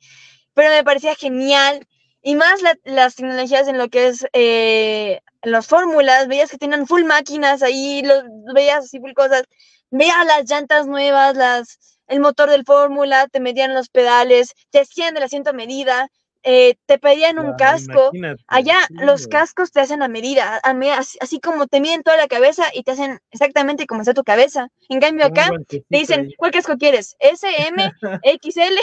pero 0.53 0.69
me 0.69 0.83
parecía 0.83 1.15
genial. 1.15 1.87
Y 2.23 2.35
más 2.35 2.61
la- 2.61 2.77
las 2.85 3.15
tecnologías 3.15 3.67
en 3.67 3.77
lo 3.77 3.89
que 3.89 4.07
es 4.07 4.25
eh, 4.33 5.21
las 5.43 5.67
fórmulas, 5.67 6.27
veías 6.27 6.51
que 6.51 6.57
tenían 6.57 6.87
full 6.87 7.03
máquinas 7.05 7.63
ahí, 7.63 8.01
los, 8.03 8.23
veías 8.55 8.85
así 8.85 8.99
full 8.99 9.13
cosas, 9.13 9.43
veías 9.91 10.25
las 10.25 10.49
llantas 10.49 10.87
nuevas, 10.87 11.35
las, 11.35 11.99
el 12.07 12.19
motor 12.21 12.49
del 12.49 12.65
fórmula, 12.65 13.27
te 13.27 13.39
medían 13.39 13.73
los 13.73 13.89
pedales, 13.89 14.53
te 14.71 14.79
hacían 14.81 15.17
el 15.17 15.23
asiento 15.23 15.51
a 15.51 15.53
medida, 15.53 16.09
eh, 16.43 16.75
te 16.85 16.99
pedían 16.99 17.39
un 17.39 17.53
casco. 17.55 18.09
imagínate, 18.11 18.43
Allá 18.47 18.77
los 18.91 19.27
cascos 19.27 19.71
te 19.71 19.79
hacen 19.79 20.03
a 20.03 20.07
medida, 20.07 20.59
a 20.63 20.71
así, 20.97 21.17
así 21.21 21.39
como 21.39 21.67
te 21.67 21.79
miden 21.79 22.03
toda 22.03 22.17
la 22.17 22.27
cabeza 22.27 22.65
y 22.73 22.83
te 22.83 22.91
hacen 22.91 23.19
exactamente 23.31 23.87
como 23.87 24.01
está 24.01 24.13
tu 24.13 24.23
cabeza. 24.23 24.67
En 24.89 24.99
cambio 24.99 25.25
acá 25.25 25.49
te 25.67 25.83
dicen, 25.89 26.21
ahí. 26.21 26.35
¿cuál 26.37 26.51
casco 26.51 26.77
quieres? 26.77 27.15
¿S, 27.19 27.47
M, 27.67 27.91
XL? 28.23 28.77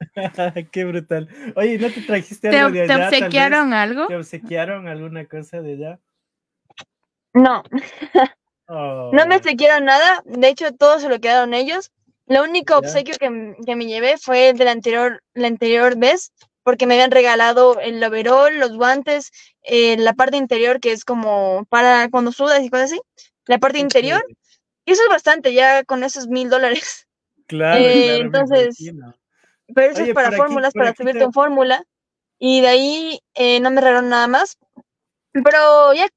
Qué 0.72 0.84
brutal. 0.84 1.28
Oye, 1.56 1.78
¿no 1.78 1.90
te 1.90 2.00
trajiste 2.02 2.48
¿Te, 2.48 2.58
algo 2.58 2.70
de 2.78 2.86
te 2.86 2.92
allá? 2.92 3.10
tal 3.10 3.10
vez? 3.10 3.22
obsequiaron 3.22 3.72
algo? 3.72 4.06
¿Te 4.06 4.16
obsequiaron 4.16 4.88
alguna 4.88 5.26
cosa 5.26 5.60
de 5.60 5.72
allá? 5.72 6.00
No, 7.34 7.62
Oh, 8.68 9.10
no 9.12 9.26
me 9.26 9.36
obsequiaron 9.36 9.84
nada, 9.84 10.22
de 10.24 10.48
hecho 10.48 10.72
todo 10.72 10.98
se 10.98 11.08
lo 11.08 11.20
quedaron 11.20 11.52
ellos. 11.52 11.90
Lo 12.26 12.42
único 12.44 12.74
Ya. 12.74 12.78
obsequio 12.78 13.14
que, 13.18 13.54
que 13.66 13.76
me 13.76 13.86
llevé 13.86 14.16
fue 14.16 14.50
el 14.50 14.56
de 14.58 14.64
la 14.64 14.70
anterior, 14.70 15.22
la 15.34 15.48
anterior 15.48 15.98
vez, 15.98 16.32
porque 16.62 16.86
me 16.86 16.94
habían 16.94 17.10
regalado 17.10 17.78
el 17.80 18.02
overol, 18.02 18.58
los 18.58 18.76
guantes, 18.76 19.30
eh, 19.62 19.96
la 19.98 20.12
parte 20.14 20.36
interior 20.36 20.80
que 20.80 20.92
es 20.92 21.04
como 21.04 21.64
para 21.68 22.08
cuando 22.10 22.32
sudas 22.32 22.62
y 22.62 22.70
cosas 22.70 22.92
así, 22.92 23.00
la 23.46 23.58
parte 23.58 23.78
interior, 23.78 24.24
y 24.84 24.92
eso 24.92 25.02
es 25.02 25.08
bastante 25.08 25.52
ya 25.52 25.84
con 25.84 26.04
esos 26.04 26.28
mil 26.28 26.48
dólares. 26.50 27.06
Claro, 27.48 27.84
Eh, 27.84 28.04
claro, 28.04 28.24
entonces. 28.24 28.76
Pero 29.74 29.92
eso 29.92 30.00
Oye, 30.00 30.10
es 30.10 30.14
para 30.14 30.32
fórmulas, 30.32 30.72
para 30.72 30.94
subirte 30.94 31.18
te- 31.18 31.24
en 31.24 31.32
fórmula. 31.32 31.84
Y 32.38 32.60
de 32.62 32.68
ahí 32.68 33.20
eh, 33.34 33.60
no 33.60 33.70
me 33.70 33.80
regalaron 33.80 34.08
nada 34.08 34.26
más. 34.26 34.56
Pero 35.32 35.92
ya, 35.92 36.08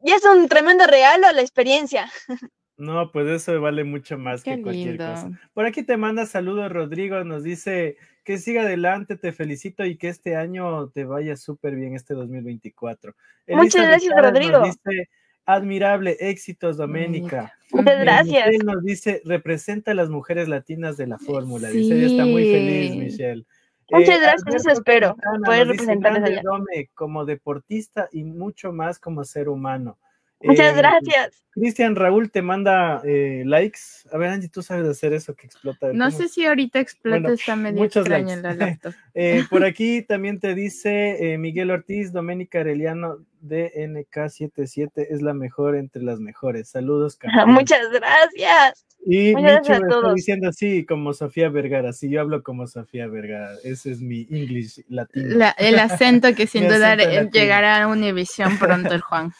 ya 0.00 0.16
es 0.16 0.24
un 0.24 0.48
tremendo 0.48 0.86
regalo 0.86 1.30
la 1.32 1.40
experiencia. 1.40 2.10
No, 2.76 3.12
pues 3.12 3.28
eso 3.28 3.60
vale 3.60 3.84
mucho 3.84 4.18
más 4.18 4.42
Qué 4.42 4.56
que 4.56 4.62
cualquier 4.62 4.96
lindo. 4.96 5.04
cosa. 5.12 5.40
Por 5.54 5.66
aquí 5.66 5.82
te 5.84 5.96
manda 5.96 6.26
saludos, 6.26 6.70
Rodrigo. 6.72 7.22
Nos 7.22 7.42
dice 7.44 7.96
que 8.24 8.38
siga 8.38 8.62
adelante, 8.62 9.16
te 9.16 9.32
felicito 9.32 9.84
y 9.84 9.96
que 9.96 10.08
este 10.08 10.36
año 10.36 10.88
te 10.90 11.04
vaya 11.04 11.36
súper 11.36 11.74
bien, 11.74 11.94
este 11.96 12.14
2024. 12.14 13.14
Muchas 13.48 13.74
Elisa 13.76 13.82
gracias, 13.88 14.10
Ricardo 14.10 14.30
Rodrigo. 14.30 14.64
Dice, 14.64 15.08
admirable, 15.44 16.16
éxitos, 16.20 16.76
Doménica. 16.76 17.52
Muchas 17.72 18.00
gracias. 18.00 18.46
Michelle 18.46 18.64
nos 18.64 18.82
dice, 18.84 19.22
representa 19.24 19.90
a 19.90 19.94
las 19.94 20.08
mujeres 20.08 20.48
latinas 20.48 20.96
de 20.96 21.06
la 21.08 21.18
fórmula. 21.18 21.68
Dice, 21.68 21.94
ella 21.96 22.06
está 22.06 22.24
muy 22.24 22.44
feliz, 22.44 22.92
Sí. 22.92 22.98
Michelle. 22.98 23.46
Muchas 23.90 24.16
Eh, 24.16 24.20
gracias, 24.20 24.54
eso 24.54 24.70
espero, 24.70 25.16
poder 25.44 25.66
representarles 25.68 26.22
"Grande 26.22 26.38
allá". 26.38 26.42
Dome, 26.44 26.90
como 26.94 27.24
deportista 27.26 28.08
y 28.12 28.24
mucho 28.24 28.72
más 28.72 28.98
como 28.98 29.24
ser 29.24 29.48
humano. 29.48 29.98
Muchas 30.44 30.72
Eh, 30.74 30.76
gracias. 30.76 31.42
Cristian 31.54 31.96
Raúl 31.96 32.30
te 32.30 32.40
manda 32.40 33.02
eh, 33.04 33.42
likes. 33.44 33.80
A 34.10 34.16
ver, 34.16 34.30
Angie, 34.30 34.48
tú 34.48 34.62
sabes 34.62 34.88
hacer 34.88 35.12
eso 35.12 35.34
que 35.34 35.46
explota. 35.46 35.88
No 35.92 36.06
¿Cómo 36.06 36.10
sé 36.10 36.28
si 36.28 36.46
ahorita 36.46 36.80
explota, 36.80 37.18
Bueno, 37.20 37.34
está 37.34 37.56
medio 37.56 37.82
muchos 37.82 38.06
extraña 38.06 38.36
likes. 38.36 38.42
la 38.42 38.54
laptop. 38.66 38.94
Eh, 39.14 39.44
por 39.50 39.64
aquí 39.64 40.00
también 40.02 40.40
te 40.40 40.54
dice 40.54 41.32
eh, 41.34 41.38
Miguel 41.38 41.70
Ortiz, 41.70 42.10
Doménica 42.12 42.60
Arellano 42.60 43.18
DNK77 43.44 44.90
es 45.10 45.22
la 45.22 45.34
mejor 45.34 45.76
entre 45.76 46.02
las 46.02 46.20
mejores. 46.20 46.68
Saludos, 46.70 47.16
campeón. 47.18 47.50
Muchas 47.52 47.90
gracias. 47.90 48.86
Y 49.04 49.32
muchas 49.34 49.42
gracias 49.42 49.62
Micho 49.62 49.72
a 49.72 49.76
está 49.76 49.88
todos. 49.88 50.14
diciendo 50.14 50.48
así, 50.48 50.86
como 50.86 51.12
Sofía 51.12 51.48
Vergara. 51.48 51.92
Sí, 51.92 52.08
yo 52.08 52.20
hablo 52.20 52.42
como 52.44 52.68
Sofía 52.68 53.08
Vergara. 53.08 53.50
Ese 53.64 53.90
es 53.90 54.00
mi 54.00 54.28
English 54.30 54.80
latino. 54.88 55.36
La- 55.36 55.50
el 55.58 55.76
acento 55.80 56.32
que 56.36 56.46
sin 56.46 56.68
duda 56.68 56.94
llegará 57.32 57.82
a 57.82 57.88
Univisión 57.88 58.58
pronto 58.58 58.94
el 58.94 59.00
Juan. 59.00 59.32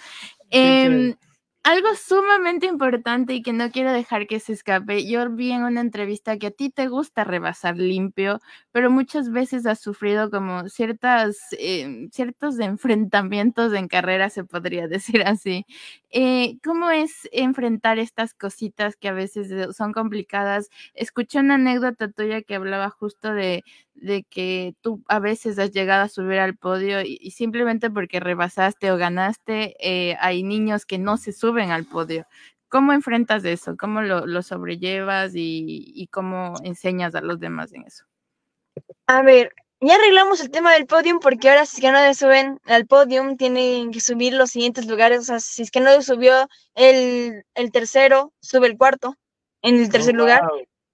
Em, 0.54 1.16
algo 1.64 1.94
sumamente 1.94 2.66
importante 2.66 3.34
y 3.34 3.42
que 3.42 3.52
no 3.52 3.70
quiero 3.70 3.92
dejar 3.92 4.26
que 4.26 4.40
se 4.40 4.52
escape. 4.52 5.06
Yo 5.08 5.30
vi 5.30 5.52
en 5.52 5.62
una 5.64 5.80
entrevista 5.80 6.36
que 6.38 6.48
a 6.48 6.50
ti 6.50 6.70
te 6.70 6.88
gusta 6.88 7.24
rebasar 7.24 7.78
limpio, 7.78 8.40
pero 8.72 8.90
muchas 8.90 9.30
veces 9.30 9.64
has 9.66 9.80
sufrido 9.80 10.30
como 10.30 10.68
ciertas, 10.68 11.38
em, 11.58 12.10
ciertos 12.10 12.58
enfrentamientos 12.58 13.72
en 13.74 13.88
carrera, 13.88 14.28
se 14.30 14.44
podría 14.44 14.88
decir 15.20 15.22
así. 15.24 15.64
Eh, 16.10 16.58
¿Cómo 16.64 16.90
es 16.90 17.28
enfrentar 17.32 17.98
estas 17.98 18.34
cositas 18.34 18.96
que 18.96 19.08
a 19.08 19.12
veces 19.12 19.50
eh, 19.50 19.72
son 19.72 19.92
complicadas? 19.92 20.68
Escuché 20.94 21.38
una 21.38 21.54
anécdota 21.54 22.10
tuya 22.10 22.42
que 22.42 22.56
hablaba 22.56 22.90
justo 22.90 23.32
de, 23.32 23.64
de 23.94 24.24
que 24.24 24.74
tú 24.80 25.02
a 25.08 25.18
veces 25.18 25.58
has 25.58 25.70
llegado 25.70 26.04
a 26.04 26.08
subir 26.08 26.38
al 26.38 26.56
podio 26.56 27.02
y, 27.02 27.18
y 27.20 27.32
simplemente 27.32 27.90
porque 27.90 28.20
rebasaste 28.20 28.90
o 28.90 28.96
ganaste, 28.96 29.76
eh, 29.80 30.16
hay 30.20 30.42
niños 30.42 30.86
que 30.86 30.98
no 30.98 31.16
se 31.16 31.32
suben 31.32 31.70
al 31.70 31.84
podio. 31.84 32.26
¿Cómo 32.68 32.92
enfrentas 32.92 33.44
eso? 33.44 33.76
¿Cómo 33.76 34.00
lo, 34.00 34.26
lo 34.26 34.42
sobrellevas 34.42 35.34
y, 35.34 35.92
y 35.94 36.06
cómo 36.06 36.54
enseñas 36.64 37.14
a 37.14 37.20
los 37.20 37.38
demás 37.38 37.72
en 37.74 37.84
eso? 37.84 38.04
A 39.06 39.22
ver, 39.22 39.52
ya 39.80 39.96
arreglamos 39.96 40.40
el 40.40 40.50
tema 40.50 40.72
del 40.72 40.86
podium 40.86 41.18
porque 41.18 41.50
ahora 41.50 41.66
si 41.66 41.76
es 41.76 41.80
que 41.82 41.90
no 41.92 42.00
le 42.00 42.14
suben 42.14 42.60
al 42.66 42.86
podium 42.86 43.36
tienen 43.36 43.90
que 43.90 44.00
subir 44.00 44.32
los 44.32 44.50
siguientes 44.50 44.86
lugares. 44.86 45.20
O 45.20 45.24
sea, 45.24 45.40
si 45.40 45.62
es 45.62 45.70
que 45.70 45.80
no 45.80 45.90
le 45.90 46.02
subió 46.02 46.48
el, 46.74 47.44
el 47.54 47.72
tercero, 47.72 48.32
sube 48.40 48.68
el 48.68 48.78
cuarto 48.78 49.16
en 49.60 49.76
el 49.76 49.90
tercer 49.90 50.14
Oh, 50.14 50.18
lugar. 50.18 50.42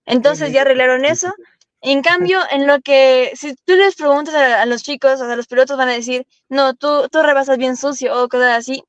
Entonces 0.06 0.52
ya 0.52 0.62
arreglaron 0.62 1.04
eso. 1.04 1.32
En 1.80 2.02
cambio, 2.02 2.40
en 2.50 2.66
lo 2.66 2.80
que, 2.80 3.32
si 3.34 3.54
tú 3.54 3.74
les 3.74 3.94
preguntas 3.94 4.34
a, 4.34 4.62
a 4.62 4.66
los 4.66 4.82
chicos, 4.82 5.20
a 5.20 5.36
los 5.36 5.46
pilotos 5.46 5.76
van 5.76 5.88
a 5.88 5.92
decir, 5.92 6.26
no, 6.48 6.74
tú, 6.74 7.08
tú 7.10 7.22
rebasas 7.22 7.56
bien 7.58 7.76
sucio 7.76 8.20
o 8.20 8.28
cosas 8.28 8.58
así, 8.58 8.82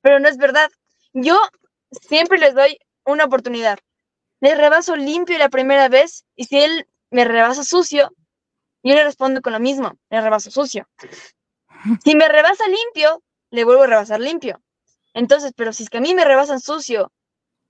pero 0.00 0.20
no 0.20 0.28
es 0.28 0.36
verdad. 0.36 0.70
Yo 1.12 1.38
siempre 1.90 2.38
les 2.38 2.54
doy 2.54 2.78
una 3.04 3.24
oportunidad. 3.24 3.78
Les 4.40 4.56
rebaso 4.56 4.96
limpio 4.96 5.38
la 5.38 5.48
primera 5.48 5.88
vez 5.88 6.24
y 6.36 6.44
si 6.44 6.60
él 6.60 6.86
me 7.10 7.24
rebasa 7.24 7.64
sucio, 7.64 8.10
yo 8.82 8.94
le 8.94 9.02
respondo 9.02 9.40
con 9.42 9.52
lo 9.52 9.60
mismo, 9.60 9.94
le 10.10 10.20
rebaso 10.20 10.50
sucio. 10.50 10.88
Si 12.02 12.16
me 12.16 12.26
rebasa 12.26 12.64
limpio, 12.66 13.22
le 13.50 13.64
vuelvo 13.64 13.82
a 13.82 13.86
rebasar 13.86 14.20
limpio. 14.20 14.60
Entonces, 15.14 15.52
pero 15.56 15.72
si 15.72 15.84
es 15.84 15.90
que 15.90 15.98
a 15.98 16.00
mí 16.00 16.14
me 16.14 16.24
rebasan 16.24 16.60
sucio 16.60 17.12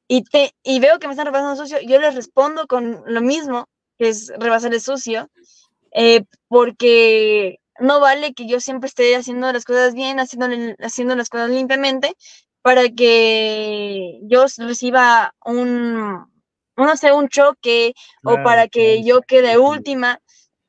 y, 0.08 0.22
te, 0.24 0.52
y 0.62 0.80
veo 0.80 0.98
que 0.98 1.06
me 1.06 1.12
están 1.12 1.26
rebasando 1.26 1.56
sucio, 1.56 1.80
yo 1.80 2.00
les 2.00 2.14
respondo 2.14 2.66
con 2.66 3.02
lo 3.06 3.20
mismo, 3.20 3.68
que 3.98 4.08
es 4.08 4.32
rebasarle 4.38 4.80
sucio, 4.80 5.30
eh, 5.92 6.24
porque 6.48 7.58
no 7.78 8.00
vale 8.00 8.34
que 8.34 8.46
yo 8.46 8.60
siempre 8.60 8.88
esté 8.88 9.16
haciendo 9.16 9.52
las 9.52 9.64
cosas 9.64 9.94
bien, 9.94 10.20
haciendo, 10.20 10.74
haciendo 10.80 11.16
las 11.16 11.28
cosas 11.28 11.50
limpiamente, 11.50 12.16
para 12.62 12.88
que 12.88 14.18
yo 14.22 14.46
reciba 14.58 15.34
un, 15.44 16.26
no 16.76 16.96
sé, 16.96 17.12
un 17.12 17.28
choque 17.28 17.94
o 18.24 18.42
para 18.42 18.68
que 18.68 19.04
yo 19.04 19.22
quede 19.22 19.58
última, 19.58 20.20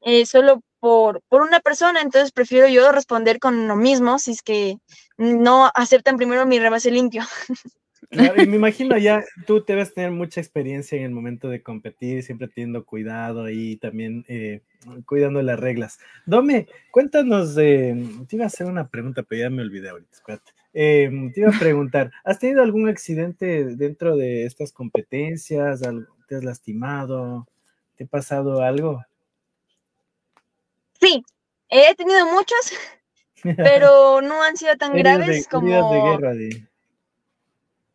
eh, 0.02 0.26
solo 0.26 0.62
por, 0.80 1.22
por 1.28 1.42
una 1.42 1.60
persona, 1.60 2.02
entonces 2.02 2.32
prefiero 2.32 2.68
yo 2.68 2.92
responder 2.92 3.40
con 3.40 3.68
lo 3.68 3.76
mismo, 3.76 4.20
si 4.20 4.32
es 4.32 4.42
que 4.44 4.78
no 5.18 5.72
aceptan 5.74 6.18
primero 6.18 6.46
mi 6.46 6.60
rebase 6.60 6.92
limpio. 6.92 7.24
Claro, 8.10 8.42
y 8.42 8.48
me 8.48 8.56
imagino 8.56 8.98
ya 8.98 9.24
tú 9.46 9.64
debes 9.66 9.94
tener 9.94 10.12
mucha 10.12 10.40
experiencia 10.40 10.98
en 10.98 11.04
el 11.04 11.12
momento 11.12 11.50
de 11.50 11.62
competir, 11.62 12.24
siempre 12.24 12.48
teniendo 12.48 12.86
cuidado 12.86 13.50
y 13.50 13.76
también 13.78 14.24
eh, 14.30 14.62
cuidando 15.06 15.42
las 15.42 15.60
reglas. 15.60 16.00
Dome, 16.26 16.68
cuéntanos, 16.92 17.54
de, 17.56 18.08
te 18.30 18.38
iba 18.38 18.46
a 18.46 18.48
hacer 18.48 18.68
una 18.68 18.88
pregunta, 18.88 19.24
pero 19.24 19.42
ya 19.42 19.50
me 19.50 19.62
olvidé 19.62 19.90
ahorita, 19.90 20.10
espérate. 20.14 20.52
Eh, 20.74 21.10
te 21.34 21.42
iba 21.42 21.50
a 21.50 21.52
preguntar, 21.60 22.12
¿has 22.24 22.40
tenido 22.40 22.64
algún 22.64 22.88
accidente 22.88 23.76
dentro 23.76 24.16
de 24.16 24.46
estas 24.46 24.72
competencias? 24.72 25.82
¿Te 26.30 26.36
has 26.36 26.44
lastimado? 26.46 27.46
¿Te 27.98 28.06
ha 28.06 28.08
pasado 28.08 28.62
algo? 28.62 29.04
Sí, 31.02 31.24
he 31.68 31.94
tenido 31.96 32.26
muchos, 32.28 32.74
pero 33.58 34.22
no 34.22 34.42
han 34.44 34.56
sido 34.56 34.78
tan 34.78 34.96
graves 34.96 35.46
como... 35.50 35.68
Heridas 35.68 35.92
de 35.92 36.12
guerra, 36.12 36.34
de 36.34 36.67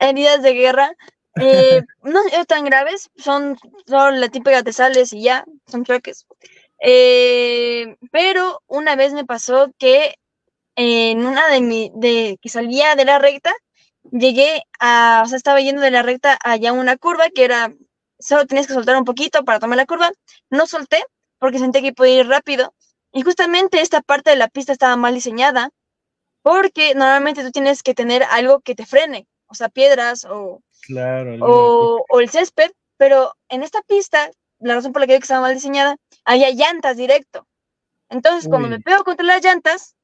heridas 0.08 0.42
de 0.42 0.54
guerra. 0.54 0.92
Eh, 1.40 1.82
no 2.02 2.22
son 2.28 2.44
tan 2.46 2.64
graves, 2.64 3.10
son, 3.16 3.56
son 3.86 4.20
la 4.20 4.28
típica 4.28 4.62
te 4.62 4.72
sales 4.72 5.12
y 5.12 5.22
ya, 5.22 5.44
son 5.66 5.84
choques. 5.84 6.26
Eh, 6.80 7.96
pero 8.10 8.60
una 8.66 8.96
vez 8.96 9.12
me 9.12 9.24
pasó 9.24 9.70
que 9.78 10.16
en 10.76 11.26
una 11.26 11.48
de 11.48 11.60
mi, 11.60 11.92
de 11.94 12.38
que 12.42 12.48
salía 12.48 12.94
de 12.96 13.04
la 13.04 13.18
recta, 13.18 13.52
llegué 14.10 14.62
a, 14.80 15.22
o 15.24 15.28
sea, 15.28 15.36
estaba 15.36 15.60
yendo 15.60 15.82
de 15.82 15.90
la 15.90 16.02
recta 16.02 16.38
allá 16.42 16.72
una 16.72 16.96
curva 16.96 17.28
que 17.30 17.44
era, 17.44 17.72
solo 18.18 18.46
tenías 18.46 18.66
que 18.66 18.74
soltar 18.74 18.96
un 18.96 19.04
poquito 19.04 19.44
para 19.44 19.60
tomar 19.60 19.76
la 19.76 19.86
curva, 19.86 20.10
no 20.50 20.66
solté 20.66 21.04
porque 21.38 21.58
sentí 21.58 21.82
que 21.82 21.92
podía 21.92 22.20
ir 22.20 22.28
rápido 22.28 22.74
y 23.12 23.22
justamente 23.22 23.80
esta 23.80 24.00
parte 24.00 24.30
de 24.30 24.36
la 24.36 24.48
pista 24.48 24.72
estaba 24.72 24.96
mal 24.96 25.14
diseñada 25.14 25.70
porque 26.42 26.94
normalmente 26.94 27.44
tú 27.44 27.50
tienes 27.52 27.82
que 27.82 27.94
tener 27.94 28.24
algo 28.24 28.60
que 28.60 28.74
te 28.74 28.86
frene, 28.86 29.26
o 29.52 29.54
sea, 29.54 29.68
piedras 29.68 30.24
o, 30.24 30.62
o, 31.40 32.20
el 32.20 32.30
césped, 32.30 32.72
pero 32.96 33.34
en 33.50 33.62
esta 33.62 33.82
pista, 33.82 34.30
la 34.60 34.76
razón 34.76 34.92
por 34.92 35.00
la 35.00 35.06
que 35.06 35.16
estaba 35.16 35.42
mal 35.42 35.54
diseñada, 35.54 35.96
había 36.24 36.50
llantas 36.50 36.96
directo. 36.96 37.46
Entonces, 38.08 38.48
cuando 38.48 38.68
me 38.68 38.80
pego 38.80 39.04
contra 39.04 39.26
las 39.26 39.44
llantas, 39.44 39.94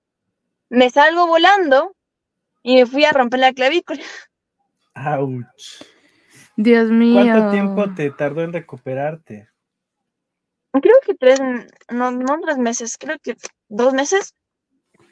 me 0.68 0.90
salgo 0.90 1.26
volando 1.26 1.96
y 2.62 2.76
me 2.76 2.86
fui 2.86 3.06
a 3.06 3.12
romper 3.12 3.40
la 3.40 3.54
clavícula. 3.54 4.02
¡Auch! 4.94 5.46
Dios 6.56 6.90
mío. 6.90 7.22
¿Cuánto 7.22 7.50
tiempo 7.50 7.94
te 7.94 8.10
tardó 8.10 8.42
en 8.42 8.52
recuperarte? 8.52 9.48
Creo 10.72 10.96
que 11.06 11.14
tres, 11.14 11.40
no, 11.88 12.10
no 12.10 12.38
tres 12.42 12.58
meses, 12.58 12.98
creo 12.98 13.16
que 13.22 13.34
dos 13.68 13.94
meses. 13.94 14.34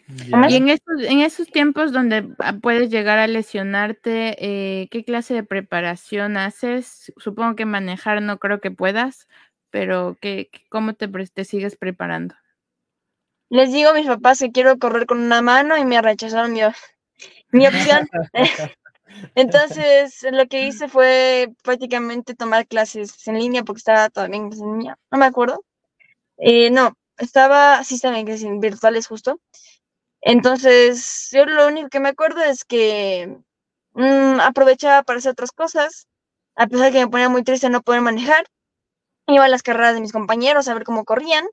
Y 0.09 0.57
en 0.57 0.69
esos, 0.69 1.03
en 1.03 1.21
esos 1.21 1.49
tiempos 1.49 1.93
donde 1.93 2.29
ah, 2.39 2.55
puedes 2.63 2.91
llegar 2.91 3.19
a 3.19 3.27
lesionarte, 3.27 4.37
eh, 4.39 4.89
¿qué 4.89 5.05
clase 5.05 5.35
de 5.35 5.43
preparación 5.43 6.37
haces? 6.37 7.13
Supongo 7.17 7.57
que 7.57 7.65
manejar 7.65 8.23
no 8.23 8.39
creo 8.39 8.61
que 8.61 8.71
puedas, 8.71 9.27
pero 9.71 10.17
¿qué, 10.21 10.51
¿cómo 10.69 10.95
te, 10.95 11.09
te 11.09 11.45
sigues 11.45 11.77
preparando? 11.77 12.37
Les 13.49 13.73
digo 13.73 13.91
a 13.91 13.95
mis 13.95 14.07
papás 14.07 14.39
que 14.39 14.53
quiero 14.53 14.79
correr 14.79 15.07
con 15.07 15.21
una 15.21 15.43
mano 15.43 15.77
y 15.77 15.85
me 15.85 16.01
rechazaron 16.01 16.53
mi, 16.53 16.61
mi 17.51 17.67
opción. 17.67 18.09
Entonces, 19.35 20.25
lo 20.31 20.47
que 20.47 20.67
hice 20.67 20.89
fue 20.89 21.49
prácticamente 21.63 22.35
tomar 22.35 22.67
clases 22.67 23.27
en 23.27 23.39
línea 23.39 23.65
porque 23.65 23.79
estaba 23.79 24.09
todavía 24.11 24.37
en 24.37 24.51
línea, 24.51 24.99
no 25.11 25.19
me 25.19 25.27
acuerdo. 25.27 25.65
Eh, 26.39 26.71
no, 26.71 26.95
estaba, 27.19 27.83
sí, 27.83 27.97
estaba 27.97 28.19
en 28.19 28.61
virtuales 28.61 29.07
justo. 29.07 29.41
Entonces, 30.23 31.29
yo 31.33 31.45
lo 31.47 31.69
único 31.69 31.89
que 31.89 32.01
me 32.01 32.09
acuerdo 32.09 32.43
es 32.43 32.64
que 32.64 33.37
mm, 33.95 34.41
aprovechaba 34.41 35.03
para 35.03 35.19
hacer 35.19 35.33
otras 35.33 35.53
cosas, 35.53 36.09
a 36.57 36.67
pesar 36.67 36.87
de 36.87 36.93
que 36.93 37.05
me 37.05 37.11
ponía 37.11 37.29
muy 37.29 37.43
triste 37.45 37.71
no 37.71 37.83
poder 37.83 38.01
manejar. 38.01 38.47
Iba 39.29 39.45
a 39.45 39.49
las 39.49 39.62
carreras 39.62 39.95
de 39.95 40.01
mis 40.01 40.12
compañeros 40.12 40.69
a 40.69 40.75
ver 40.75 40.85
cómo 40.85 41.05
corrían. 41.05 41.45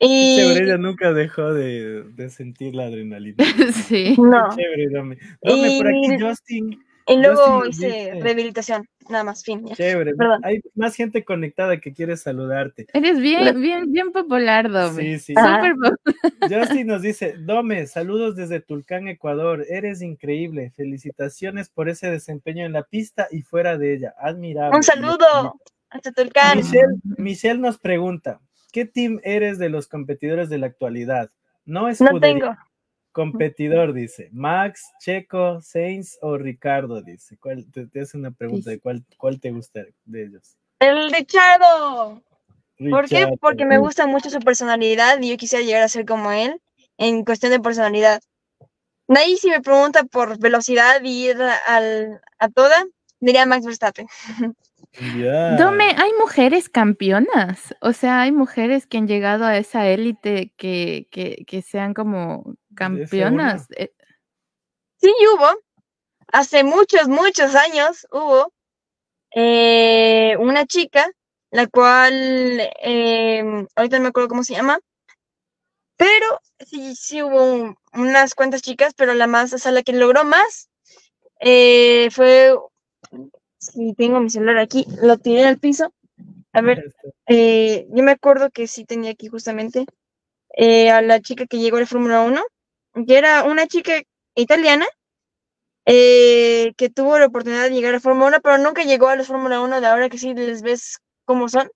Y... 0.00 0.36
Chévere, 0.36 0.64
ella 0.64 0.78
nunca 0.78 1.12
dejó 1.12 1.52
de, 1.52 2.04
de 2.04 2.30
sentir 2.30 2.74
la 2.74 2.84
adrenalina. 2.84 3.36
sí. 3.88 4.16
No. 4.18 4.48
Chévere, 4.54 4.88
dame. 4.92 5.18
Dame 5.42 5.68
Y- 5.70 5.78
por 5.78 5.88
aquí, 5.88 6.20
Justin. 6.20 6.87
Y 7.08 7.16
luego 7.16 7.64
hice 7.66 7.86
dice- 7.86 8.20
rehabilitación, 8.20 8.86
nada 9.08 9.24
más, 9.24 9.42
fin. 9.42 9.64
ya. 9.66 9.74
Chévere. 9.74 10.14
Perdón. 10.14 10.40
Hay 10.44 10.60
más 10.74 10.94
gente 10.94 11.24
conectada 11.24 11.80
que 11.80 11.92
quiere 11.92 12.16
saludarte. 12.16 12.86
Eres 12.92 13.18
bien, 13.20 13.60
bien, 13.60 13.90
bien 13.90 14.12
popular, 14.12 14.70
Dome. 14.70 15.02
Sí, 15.02 15.18
sí. 15.18 15.34
Súper 15.34 15.72
popular. 15.74 15.98
Justin 16.68 16.86
nos 16.86 17.02
dice, 17.02 17.34
Dome, 17.38 17.86
saludos 17.86 18.36
desde 18.36 18.60
Tulcán, 18.60 19.08
Ecuador. 19.08 19.64
Eres 19.68 20.02
increíble. 20.02 20.72
Felicitaciones 20.76 21.68
por 21.70 21.88
ese 21.88 22.10
desempeño 22.10 22.66
en 22.66 22.72
la 22.72 22.82
pista 22.82 23.28
y 23.30 23.42
fuera 23.42 23.78
de 23.78 23.94
ella. 23.94 24.14
Admirable. 24.20 24.76
Un 24.76 24.82
saludo 24.82 25.56
hasta 25.90 26.12
Tulcán. 26.12 26.58
Michelle, 26.58 26.96
Michelle 27.16 27.58
nos 27.60 27.78
pregunta, 27.78 28.40
¿qué 28.72 28.84
team 28.84 29.20
eres 29.24 29.58
de 29.58 29.70
los 29.70 29.88
competidores 29.88 30.48
de 30.50 30.58
la 30.58 30.66
actualidad? 30.66 31.30
No 31.64 31.88
es 31.88 32.00
No 32.00 32.18
tengo. 32.20 32.54
Competidor, 33.12 33.92
dice. 33.92 34.28
Max, 34.32 34.82
Checo, 35.00 35.60
Sainz 35.60 36.18
o 36.20 36.36
Ricardo, 36.38 37.02
dice. 37.02 37.36
¿Cuál, 37.38 37.70
te, 37.72 37.86
te 37.86 38.00
hace 38.00 38.16
una 38.16 38.30
pregunta 38.30 38.70
de 38.70 38.80
cuál, 38.80 39.04
cuál 39.16 39.40
te 39.40 39.50
gusta 39.50 39.84
de 40.04 40.24
ellos. 40.24 40.56
El 40.80 41.10
Richardo. 41.10 42.22
¿Por 42.90 43.08
qué? 43.08 43.26
Porque 43.40 43.64
me 43.64 43.78
gusta 43.78 44.06
mucho 44.06 44.30
su 44.30 44.38
personalidad 44.38 45.20
y 45.20 45.30
yo 45.30 45.36
quisiera 45.36 45.64
llegar 45.64 45.82
a 45.82 45.88
ser 45.88 46.06
como 46.06 46.30
él 46.30 46.60
en 46.96 47.24
cuestión 47.24 47.50
de 47.50 47.60
personalidad. 47.60 48.20
De 49.08 49.18
ahí 49.18 49.36
si 49.36 49.48
me 49.48 49.60
pregunta 49.60 50.04
por 50.04 50.38
velocidad 50.38 51.02
y 51.02 51.30
ir 51.30 51.36
al, 51.66 52.20
a 52.38 52.48
toda, 52.48 52.84
diría 53.20 53.46
Max 53.46 53.64
Verstappen. 53.64 54.06
Ya. 55.16 55.56
Dome, 55.56 55.84
hay 55.84 56.10
mujeres 56.18 56.68
campeonas. 56.68 57.74
O 57.80 57.92
sea, 57.92 58.22
hay 58.22 58.32
mujeres 58.32 58.86
que 58.86 58.98
han 58.98 59.06
llegado 59.06 59.44
a 59.44 59.56
esa 59.56 59.86
élite 59.86 60.52
que, 60.56 61.08
que, 61.10 61.44
que 61.46 61.62
sean 61.62 61.94
como 61.94 62.54
campeonas. 62.78 63.66
Eh, 63.76 63.90
Sí, 65.00 65.12
hubo. 65.32 65.46
Hace 66.32 66.64
muchos, 66.64 67.08
muchos 67.08 67.54
años 67.54 68.06
hubo 68.10 68.52
eh, 69.34 70.36
una 70.38 70.66
chica, 70.66 71.08
la 71.50 71.66
cual, 71.68 72.12
eh, 72.82 73.44
ahorita 73.76 73.98
no 73.98 74.02
me 74.04 74.08
acuerdo 74.08 74.28
cómo 74.28 74.44
se 74.44 74.54
llama, 74.54 74.78
pero 75.96 76.40
sí, 76.60 76.94
sí 76.96 77.22
hubo 77.22 77.44
un- 77.52 77.76
unas 77.94 78.34
cuantas 78.34 78.62
chicas, 78.62 78.94
pero 78.96 79.14
la 79.14 79.26
más, 79.26 79.52
o 79.52 79.58
sea, 79.58 79.72
la 79.72 79.82
que 79.82 79.92
logró 79.92 80.24
más 80.24 80.68
eh, 81.40 82.08
fue, 82.10 82.54
si 83.58 83.94
tengo 83.94 84.20
mi 84.20 84.30
celular 84.30 84.58
aquí, 84.58 84.84
lo 85.02 85.18
tiré 85.18 85.44
al 85.46 85.58
piso. 85.58 85.92
A 86.52 86.60
ver, 86.62 86.92
eh, 87.26 87.86
yo 87.90 88.02
me 88.02 88.12
acuerdo 88.12 88.50
que 88.50 88.66
sí 88.66 88.84
tenía 88.84 89.12
aquí 89.12 89.28
justamente 89.28 89.86
eh, 90.56 90.90
a 90.90 91.02
la 91.02 91.20
chica 91.20 91.46
que 91.46 91.58
llegó 91.58 91.76
a 91.76 91.80
la 91.80 91.86
Fórmula 91.86 92.22
1, 92.22 92.42
que 93.06 93.18
era 93.18 93.44
una 93.44 93.66
chica 93.66 94.02
italiana 94.34 94.86
eh, 95.86 96.72
que 96.76 96.90
tuvo 96.90 97.18
la 97.18 97.26
oportunidad 97.26 97.64
de 97.64 97.70
llegar 97.70 97.94
a 97.94 98.00
Fórmula 98.00 98.26
1, 98.28 98.40
pero 98.42 98.58
nunca 98.58 98.82
llegó 98.84 99.08
a 99.08 99.16
la 99.16 99.24
Fórmula 99.24 99.60
1 99.60 99.80
de 99.80 99.86
ahora 99.86 100.08
que 100.08 100.18
sí 100.18 100.34
les 100.34 100.62
ves 100.62 100.98
cómo 101.24 101.48
son, 101.48 101.70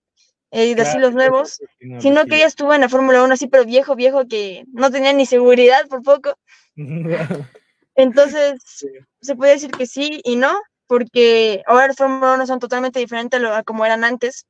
eh, 0.50 0.66
y 0.66 0.80
así 0.80 0.98
los 0.98 1.14
nuevos, 1.14 1.60
no, 1.80 2.00
sino 2.00 2.26
que 2.26 2.36
ella 2.36 2.46
estuvo 2.46 2.74
en 2.74 2.82
la 2.82 2.88
Fórmula 2.88 3.22
1 3.24 3.34
así, 3.34 3.46
pero 3.46 3.64
viejo, 3.64 3.94
viejo, 3.96 4.26
que 4.28 4.64
no 4.72 4.90
tenía 4.90 5.12
ni 5.12 5.24
seguridad 5.26 5.86
por 5.88 6.02
poco. 6.02 6.36
Entonces, 7.94 8.60
Sí. 8.64 8.88
se 9.20 9.34
puede 9.36 9.52
decir 9.52 9.70
que 9.70 9.86
sí 9.86 10.20
y 10.24 10.36
no, 10.36 10.52
porque 10.86 11.62
ahora 11.66 11.88
las 11.88 11.96
Fórmula 11.96 12.34
1 12.34 12.46
son 12.46 12.58
totalmente 12.58 12.98
diferentes 12.98 13.38
a, 13.38 13.42
lo- 13.42 13.54
a 13.54 13.62
como 13.62 13.84
eran 13.86 14.04
antes. 14.04 14.46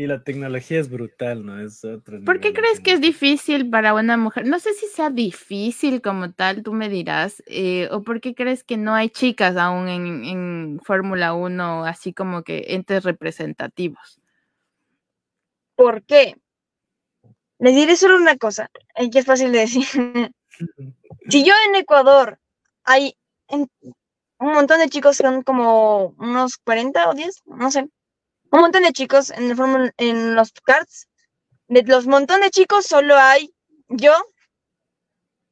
Y 0.00 0.06
la 0.06 0.24
tecnología 0.24 0.80
es 0.80 0.88
brutal, 0.88 1.44
¿no? 1.44 1.60
Es 1.60 1.84
otro 1.84 2.24
¿Por 2.24 2.40
qué 2.40 2.54
crees 2.54 2.80
que 2.80 2.92
es 2.92 3.02
difícil 3.02 3.68
para 3.68 3.92
una 3.92 4.16
mujer? 4.16 4.46
No 4.46 4.58
sé 4.58 4.72
si 4.72 4.86
sea 4.86 5.10
difícil 5.10 6.00
como 6.00 6.32
tal, 6.32 6.62
tú 6.62 6.72
me 6.72 6.88
dirás, 6.88 7.42
eh, 7.44 7.86
o 7.92 8.00
por 8.00 8.22
qué 8.22 8.34
crees 8.34 8.64
que 8.64 8.78
no 8.78 8.94
hay 8.94 9.10
chicas 9.10 9.58
aún 9.58 9.88
en, 9.88 10.24
en 10.24 10.80
Fórmula 10.82 11.34
1, 11.34 11.84
así 11.84 12.14
como 12.14 12.42
que 12.44 12.64
entes 12.68 13.04
representativos. 13.04 14.22
¿Por 15.74 16.02
qué? 16.04 16.34
Les 17.58 17.74
diré 17.74 17.94
solo 17.94 18.16
una 18.16 18.38
cosa, 18.38 18.70
que 19.12 19.18
es 19.18 19.26
fácil 19.26 19.52
de 19.52 19.58
decir. 19.58 19.84
si 21.28 21.44
yo 21.44 21.52
en 21.68 21.74
Ecuador 21.74 22.38
hay 22.84 23.18
en- 23.48 23.68
un 23.82 24.52
montón 24.54 24.80
de 24.80 24.88
chicos, 24.88 25.18
son 25.18 25.42
como 25.42 26.14
unos 26.16 26.56
40 26.56 27.10
o 27.10 27.12
10, 27.12 27.42
no 27.44 27.70
sé, 27.70 27.86
un 28.50 28.60
montón 28.60 28.82
de 28.82 28.92
chicos 28.92 29.30
en, 29.30 29.50
el 29.50 29.94
en 29.96 30.34
los 30.34 30.52
karts, 30.52 31.08
de 31.68 31.82
los 31.84 32.06
montón 32.06 32.40
de 32.40 32.50
chicos 32.50 32.86
solo 32.86 33.16
hay 33.16 33.54
yo 33.88 34.14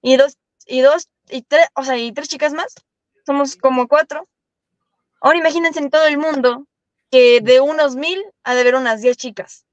y 0.02 0.16
dos, 0.16 0.36
y 0.66 0.80
dos, 0.80 1.08
y 1.28 1.42
tres, 1.42 1.68
o 1.74 1.84
sea, 1.84 1.96
y 1.96 2.12
tres 2.12 2.28
chicas 2.28 2.52
más, 2.52 2.74
somos 3.26 3.56
como 3.56 3.88
cuatro. 3.88 4.28
Ahora 5.20 5.38
imagínense 5.38 5.80
en 5.80 5.90
todo 5.90 6.06
el 6.06 6.18
mundo 6.18 6.66
que 7.10 7.40
de 7.40 7.60
unos 7.60 7.96
mil 7.96 8.22
ha 8.44 8.54
de 8.54 8.60
haber 8.60 8.74
unas 8.74 9.00
10 9.00 9.16
chicas 9.16 9.64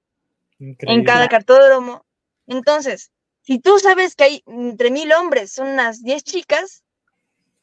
en 0.60 1.04
cada 1.04 1.28
cartódromo. 1.28 2.06
Entonces, 2.48 3.12
si 3.42 3.60
tú 3.60 3.78
sabes 3.80 4.16
que 4.16 4.24
hay 4.24 4.44
entre 4.48 4.90
mil 4.90 5.12
hombres, 5.14 5.52
son 5.52 5.68
unas 5.68 6.02
10 6.02 6.24
chicas, 6.24 6.84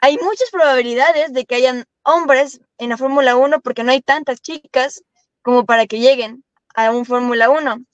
hay 0.00 0.16
muchas 0.18 0.50
probabilidades 0.50 1.32
de 1.32 1.44
que 1.44 1.56
hayan 1.56 1.84
hombres 2.02 2.60
en 2.78 2.90
la 2.90 2.96
Fórmula 2.96 3.36
1 3.36 3.60
porque 3.60 3.84
no 3.84 3.92
hay 3.92 4.00
tantas 4.00 4.40
chicas 4.40 5.02
como 5.42 5.66
para 5.66 5.86
que 5.86 5.98
lleguen 5.98 6.44
a 6.74 6.90
un 6.90 7.04
Fórmula 7.04 7.50
1. 7.50 7.84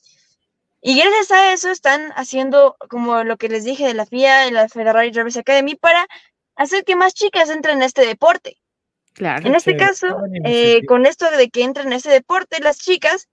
Y 0.80 0.96
gracias 0.96 1.32
a 1.32 1.52
eso 1.52 1.70
están 1.70 2.12
haciendo 2.14 2.76
como 2.88 3.24
lo 3.24 3.36
que 3.36 3.48
les 3.48 3.64
dije 3.64 3.86
de 3.86 3.94
la 3.94 4.06
FIA 4.06 4.46
y 4.46 4.52
la 4.52 4.68
Ferrari 4.68 5.10
Drivers 5.10 5.36
Academy 5.36 5.74
para 5.74 6.06
hacer 6.54 6.84
que 6.84 6.96
más 6.96 7.14
chicas 7.14 7.50
entren 7.50 7.82
a 7.82 7.86
este 7.86 8.06
deporte. 8.06 8.58
Claro. 9.14 9.46
En 9.46 9.56
este 9.56 9.76
caso, 9.76 10.16
buena 10.16 10.48
eh, 10.48 10.86
con 10.86 11.04
esto 11.04 11.28
de 11.30 11.50
que 11.50 11.64
entren 11.64 11.92
a 11.92 11.96
ese 11.96 12.10
deporte, 12.10 12.60
las 12.60 12.78
chicas 12.78 13.28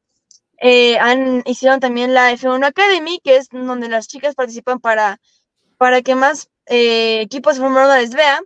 eh, 0.59 0.97
han, 0.97 1.43
hicieron 1.45 1.79
también 1.79 2.13
la 2.13 2.31
F1 2.33 2.65
Academy, 2.65 3.19
que 3.23 3.37
es 3.37 3.49
donde 3.49 3.89
las 3.89 4.07
chicas 4.07 4.33
participan 4.33 4.79
para, 4.79 5.19
para 5.77 6.01
que 6.01 6.15
más 6.15 6.49
eh, 6.65 7.21
equipos 7.21 7.55
de 7.55 7.61
Fórmula 7.61 7.85
1 7.85 7.95
les 7.97 8.15
vean. 8.15 8.43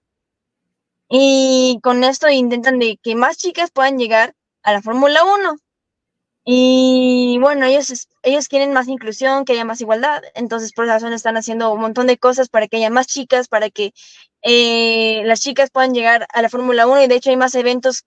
Y 1.07 1.79
con 1.81 2.03
esto 2.03 2.29
intentan 2.29 2.77
de 2.79 2.99
que 3.01 3.15
más 3.15 3.37
chicas 3.37 3.71
puedan 3.71 3.97
llegar 3.97 4.35
a 4.69 4.73
la 4.73 4.81
Fórmula 4.81 5.23
1. 5.23 5.57
Y 6.45 7.37
bueno, 7.41 7.65
ellos, 7.65 8.07
ellos 8.23 8.47
quieren 8.47 8.73
más 8.73 8.87
inclusión, 8.87 9.45
que 9.45 9.53
haya 9.53 9.65
más 9.65 9.81
igualdad. 9.81 10.23
Entonces, 10.33 10.73
por 10.73 10.85
esa 10.85 10.95
razón 10.95 11.13
están 11.13 11.37
haciendo 11.37 11.71
un 11.73 11.81
montón 11.81 12.07
de 12.07 12.17
cosas 12.17 12.49
para 12.49 12.67
que 12.67 12.77
haya 12.77 12.89
más 12.89 13.07
chicas, 13.07 13.47
para 13.47 13.69
que 13.69 13.91
eh, 14.41 15.21
las 15.25 15.41
chicas 15.41 15.69
puedan 15.69 15.93
llegar 15.93 16.25
a 16.33 16.41
la 16.41 16.49
Fórmula 16.49 16.87
1. 16.87 17.03
Y 17.03 17.07
de 17.07 17.15
hecho 17.15 17.29
hay 17.29 17.37
más 17.37 17.53
eventos, 17.55 18.05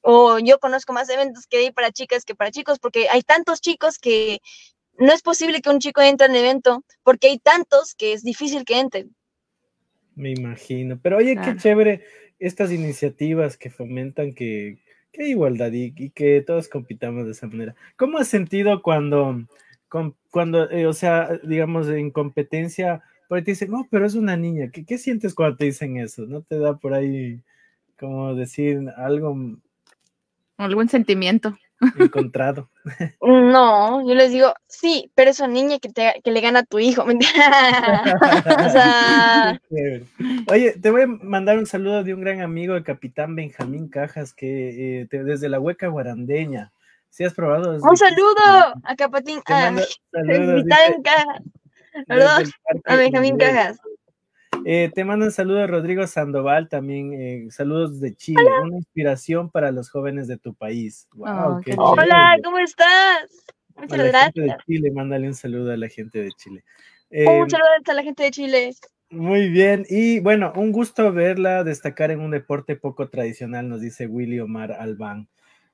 o 0.00 0.38
yo 0.38 0.58
conozco 0.58 0.92
más 0.92 1.08
eventos 1.10 1.46
que 1.46 1.58
hay 1.58 1.72
para 1.72 1.90
chicas 1.90 2.24
que 2.24 2.34
para 2.34 2.50
chicos, 2.50 2.78
porque 2.78 3.08
hay 3.10 3.22
tantos 3.22 3.60
chicos 3.60 3.98
que 3.98 4.40
no 4.98 5.12
es 5.12 5.20
posible 5.22 5.60
que 5.60 5.68
un 5.68 5.78
chico 5.80 6.00
entre 6.00 6.28
en 6.28 6.34
el 6.36 6.44
evento, 6.44 6.84
porque 7.02 7.28
hay 7.28 7.38
tantos 7.38 7.94
que 7.94 8.12
es 8.12 8.22
difícil 8.22 8.64
que 8.64 8.78
entren. 8.78 9.14
Me 10.14 10.30
imagino. 10.30 10.98
Pero 11.02 11.18
oye, 11.18 11.34
qué 11.34 11.42
Claro. 11.42 11.58
chévere 11.60 12.04
estas 12.38 12.70
iniciativas 12.70 13.58
que 13.58 13.68
fomentan 13.70 14.32
que, 14.34 14.78
hay 15.22 15.30
igualdad 15.30 15.72
y, 15.72 16.10
que 16.10 16.42
todos 16.46 16.68
compitamos 16.68 17.26
de 17.26 17.32
esa 17.32 17.46
manera. 17.46 17.74
¿Cómo 17.96 18.18
has 18.18 18.28
sentido 18.28 18.82
cuando, 18.82 19.46
cuando 20.30 20.70
eh, 20.70 20.86
o 20.86 20.92
sea, 20.92 21.38
digamos, 21.42 21.88
en 21.88 22.10
competencia, 22.10 23.02
por 23.28 23.38
ahí 23.38 23.44
te 23.44 23.52
dicen, 23.52 23.70
no, 23.70 23.86
pero 23.90 24.06
es 24.06 24.14
una 24.14 24.36
niña? 24.36 24.70
¿Qué, 24.72 24.84
qué 24.84 24.98
sientes 24.98 25.34
cuando 25.34 25.56
te 25.56 25.66
dicen 25.66 25.96
eso? 25.96 26.26
¿No 26.26 26.42
te 26.42 26.58
da 26.58 26.76
por 26.78 26.94
ahí 26.94 27.40
como 27.98 28.34
decir 28.34 28.88
algo 28.96 29.36
Algún 30.58 30.88
sentimiento. 30.88 31.58
Encontrado? 31.98 32.68
No, 33.20 34.06
yo 34.08 34.14
les 34.14 34.30
digo, 34.30 34.54
sí, 34.68 35.10
pero 35.16 35.30
es 35.30 35.40
una 35.40 35.48
niña 35.48 35.78
que, 35.80 35.88
te, 35.88 36.20
que 36.22 36.30
le 36.30 36.40
gana 36.40 36.60
a 36.60 36.64
tu 36.64 36.78
hijo. 36.78 37.02
o 37.04 38.70
sea. 38.70 39.60
Oye, 40.48 40.72
te 40.80 40.90
voy 40.90 41.02
a 41.02 41.06
mandar 41.06 41.58
un 41.58 41.66
saludo 41.66 42.04
de 42.04 42.14
un 42.14 42.20
gran 42.20 42.40
amigo, 42.42 42.76
el 42.76 42.84
capitán 42.84 43.34
Benjamín 43.34 43.88
Cajas, 43.88 44.32
que 44.32 45.00
eh, 45.00 45.06
te- 45.10 45.24
desde 45.24 45.48
la 45.48 45.58
hueca 45.58 45.88
guarandeña. 45.88 46.72
Si 47.10 47.24
has 47.24 47.34
probado? 47.34 47.74
es 47.74 47.82
un 47.82 47.96
saludo 47.96 48.74
a 48.84 48.94
Capatín, 48.96 49.40
Te 49.44 49.52
a 49.52 49.70
manda 49.70 49.82
saludos, 50.12 50.64
dice, 50.64 50.76
Cajas, 51.02 51.42
desde 51.92 52.04
perdón, 52.06 52.44
a 52.84 52.96
Benjamín. 52.96 53.36
Cajas. 53.38 53.78
Eh, 54.68 54.90
te 54.92 55.04
mandan 55.04 55.30
saludos 55.30 55.70
Rodrigo 55.70 56.04
Sandoval 56.08 56.68
también, 56.68 57.12
eh, 57.12 57.46
saludos 57.50 58.00
de 58.00 58.16
Chile, 58.16 58.42
una 58.64 58.78
inspiración 58.78 59.48
para 59.48 59.70
los 59.70 59.88
jóvenes 59.90 60.26
de 60.26 60.38
tu 60.38 60.54
país. 60.54 61.06
Wow, 61.14 61.28
Oh, 61.28 61.60
qué. 61.64 61.76
Hola, 61.78 62.36
¿cómo 62.42 62.58
estás? 62.58 63.44
A 63.76 63.82
Muchas 63.82 63.98
la 63.98 64.24
gente 64.24 64.40
de 64.40 64.46
gracias. 64.48 64.66
Chile, 64.66 64.90
mándale 64.90 65.28
un 65.28 65.34
saludo 65.34 65.72
a 65.72 65.76
la 65.76 65.88
gente 65.88 66.20
de 66.20 66.30
Chile. 66.32 66.64
Un 67.10 67.16
Eh, 67.16 67.46
saludo 67.48 67.68
a 67.86 67.94
la 67.94 68.02
gente 68.02 68.24
de 68.24 68.30
Chile. 68.32 68.70
Muy 69.10 69.50
bien, 69.50 69.86
y 69.88 70.18
bueno, 70.18 70.52
un 70.56 70.72
gusto 70.72 71.12
verla 71.12 71.62
destacar 71.62 72.10
en 72.10 72.18
un 72.18 72.32
deporte 72.32 72.74
poco 72.74 73.08
tradicional, 73.08 73.68
nos 73.68 73.80
dice 73.80 74.08
Willy 74.08 74.40
Omar 74.40 74.72
Albán. 74.72 75.28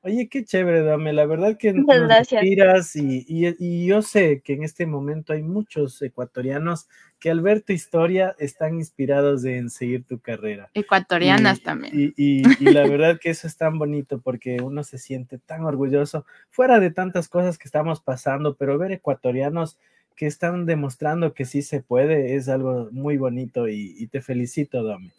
Oye, 0.04 0.28
qué 0.28 0.44
chévere, 0.44 0.82
Dame, 0.82 1.12
la 1.12 1.26
verdad 1.26 1.56
que 1.56 1.72
Muchas 1.72 1.98
nos 2.00 2.08
gracias. 2.08 2.42
inspiras 2.42 2.96
y, 2.96 3.24
y- 3.28 3.54
y 3.58 3.86
yo 3.86 4.02
sé 4.02 4.40
que 4.44 4.54
en 4.54 4.64
este 4.64 4.84
momento 4.84 5.32
hay 5.32 5.42
muchos 5.44 6.02
ecuatorianos 6.02 6.88
que 7.20 7.30
al 7.30 7.40
ver 7.40 7.62
tu 7.62 7.72
historia 7.72 8.34
están 8.40 8.74
inspirados 8.78 9.44
en 9.44 9.70
seguir 9.70 10.04
tu 10.04 10.18
carrera. 10.18 10.70
Ecuatorianas 10.74 11.58
Y- 11.58 11.62
también. 11.62 11.94
Y, 11.96 12.14
y- 12.16 12.42
y 12.58 12.72
la 12.72 12.84
verdad 12.88 13.20
que 13.20 13.30
eso 13.30 13.46
es 13.46 13.56
tan 13.56 13.78
bonito 13.78 14.20
porque 14.20 14.56
uno 14.60 14.82
se 14.82 14.98
siente 14.98 15.38
tan 15.38 15.62
orgulloso, 15.64 16.26
fuera 16.50 16.80
de 16.80 16.90
tantas 16.90 17.28
cosas 17.28 17.56
que 17.56 17.68
estamos 17.68 18.00
pasando, 18.00 18.56
pero 18.56 18.78
ver 18.78 18.90
ecuatorianos 18.90 19.78
que 20.16 20.26
están 20.26 20.66
demostrando 20.66 21.32
que 21.32 21.44
sí 21.44 21.62
se 21.62 21.80
puede 21.80 22.34
es 22.34 22.48
algo 22.48 22.88
muy 22.90 23.16
bonito 23.18 23.68
y, 23.68 23.94
y 23.96 24.08
te 24.08 24.20
felicito, 24.20 24.82
Domi. 24.82 25.12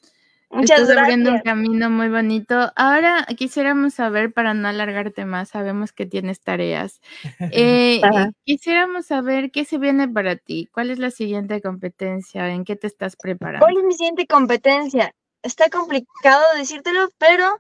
Muchas 0.54 0.82
Estás 0.82 0.98
abriendo 0.98 1.30
un 1.30 1.36
gracias. 1.38 1.54
camino 1.56 1.90
muy 1.90 2.10
bonito. 2.10 2.72
Ahora 2.76 3.26
quisiéramos 3.38 3.96
saber, 3.96 4.32
para 4.34 4.54
no 4.54 4.68
alargarte 4.68 5.26
más, 5.26 5.50
sabemos 5.50 5.92
que 5.92 6.06
tienes 6.06 6.42
tareas. 6.42 7.02
Eh, 7.52 8.02
quisiéramos 8.46 9.08
saber 9.08 9.52
qué 9.52 9.66
se 9.66 9.78
viene 9.78 10.08
para 10.08 10.36
ti. 10.36 10.70
¿Cuál 10.72 10.92
es 10.92 11.00
la 11.00 11.12
siguiente 11.12 11.62
competencia? 11.62 12.48
¿En 12.50 12.66
qué 12.66 12.76
te 12.76 12.88
estás 12.88 13.16
preparando? 13.16 13.66
¿Cuál 13.66 13.78
es 13.78 13.84
mi 13.84 13.94
siguiente 13.94 14.28
competencia? 14.28 15.14
Está 15.42 15.70
complicado 15.70 16.44
decírtelo, 16.56 17.10
pero 17.18 17.60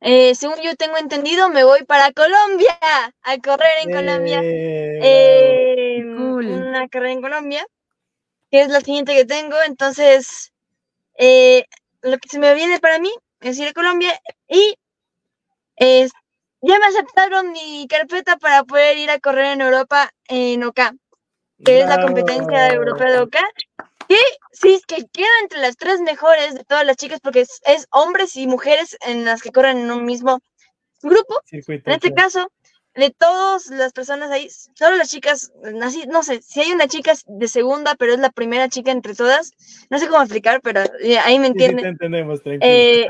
eh, 0.00 0.34
según 0.34 0.56
yo 0.62 0.76
tengo 0.76 0.96
entendido, 0.96 1.48
me 1.50 1.64
voy 1.64 1.84
para 1.84 2.12
Colombia 2.12 2.78
a 3.22 3.38
correr 3.38 3.72
en 3.82 3.90
Colombia. 3.92 4.40
Eh, 4.42 4.98
eh, 5.02 6.04
Cool. 6.16 6.46
Una 6.46 6.88
carrera 6.88 7.12
en 7.12 7.22
Colombia, 7.22 7.66
que 8.50 8.62
es 8.62 8.68
la 8.68 8.80
siguiente 8.80 9.14
que 9.14 9.24
tengo. 9.24 9.56
Entonces, 9.66 10.52
eh, 11.18 11.64
lo 12.02 12.18
que 12.18 12.28
se 12.28 12.38
me 12.38 12.54
viene 12.54 12.78
para 12.80 12.98
mí 12.98 13.10
es 13.40 13.58
ir 13.58 13.68
a 13.68 13.72
Colombia 13.72 14.18
y 14.48 14.74
eh, 15.76 16.08
ya 16.60 16.78
me 16.78 16.86
aceptaron 16.86 17.52
mi 17.52 17.86
carpeta 17.88 18.36
para 18.36 18.64
poder 18.64 18.98
ir 18.98 19.10
a 19.10 19.20
correr 19.20 19.46
en 19.46 19.60
Europa 19.60 20.10
en 20.28 20.64
OK, 20.64 20.80
que 21.64 21.80
es 21.80 21.88
la 21.88 22.02
competencia 22.02 22.72
europea 22.72 23.12
de 23.12 23.18
OK. 23.20 23.36
Que 24.08 24.16
sí, 24.52 24.74
es 24.74 24.86
que 24.86 25.06
quedo 25.12 25.28
entre 25.42 25.60
las 25.60 25.76
tres 25.76 26.00
mejores 26.00 26.54
de 26.54 26.64
todas 26.64 26.84
las 26.84 26.96
chicas, 26.96 27.20
porque 27.20 27.42
es, 27.42 27.60
es 27.66 27.86
hombres 27.90 28.36
y 28.36 28.46
mujeres 28.46 28.96
en 29.02 29.24
las 29.24 29.42
que 29.42 29.52
corren 29.52 29.78
en 29.78 29.90
un 29.90 30.04
mismo 30.04 30.40
grupo. 31.02 31.40
Circuito, 31.44 31.90
En 31.90 31.96
este 31.96 32.14
caso, 32.14 32.50
de 32.98 33.10
todas 33.10 33.68
las 33.68 33.92
personas 33.92 34.30
ahí, 34.30 34.48
solo 34.74 34.96
las 34.96 35.08
chicas, 35.08 35.52
así, 35.82 36.04
no 36.08 36.22
sé, 36.24 36.42
si 36.42 36.60
hay 36.60 36.72
una 36.72 36.88
chica 36.88 37.12
de 37.26 37.48
segunda, 37.48 37.94
pero 37.94 38.12
es 38.12 38.18
la 38.18 38.30
primera 38.30 38.68
chica 38.68 38.90
entre 38.90 39.14
todas, 39.14 39.52
no 39.88 39.98
sé 39.98 40.08
cómo 40.08 40.20
explicar, 40.20 40.60
pero 40.62 40.82
eh, 41.00 41.18
ahí 41.18 41.38
me 41.38 41.48
Sí, 41.48 41.52
sí, 41.52 41.58
te 41.58 41.64
entienden. 41.64 41.86
entendemos. 41.86 42.40
Eh, 42.44 43.06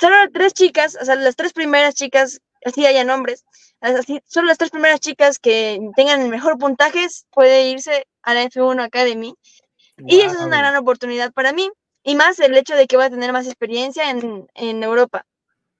solo 0.00 0.16
tres 0.32 0.54
chicas, 0.54 0.96
o 1.00 1.04
sea, 1.04 1.14
las 1.16 1.36
tres 1.36 1.52
primeras 1.52 1.94
chicas, 1.94 2.40
así 2.64 2.86
hayan 2.86 3.10
hombres, 3.10 3.44
así, 3.80 4.22
solo 4.26 4.48
las 4.48 4.56
tres 4.56 4.70
primeras 4.70 5.00
chicas 5.00 5.38
que 5.38 5.78
tengan 5.94 6.22
el 6.22 6.30
mejor 6.30 6.56
puntaje 6.56 7.06
puede 7.30 7.68
irse 7.68 8.06
a 8.22 8.32
la 8.32 8.44
F1 8.44 8.82
Academy. 8.82 9.34
Y 10.06 10.20
eso 10.20 10.36
es 10.36 10.44
una 10.44 10.58
gran 10.58 10.76
oportunidad 10.76 11.32
para 11.32 11.52
mí, 11.52 11.68
y 12.02 12.14
más 12.14 12.38
el 12.40 12.56
hecho 12.56 12.76
de 12.76 12.86
que 12.86 12.96
voy 12.96 13.06
a 13.06 13.10
tener 13.10 13.32
más 13.32 13.46
experiencia 13.46 14.10
en, 14.10 14.46
en 14.54 14.82
Europa. 14.82 15.26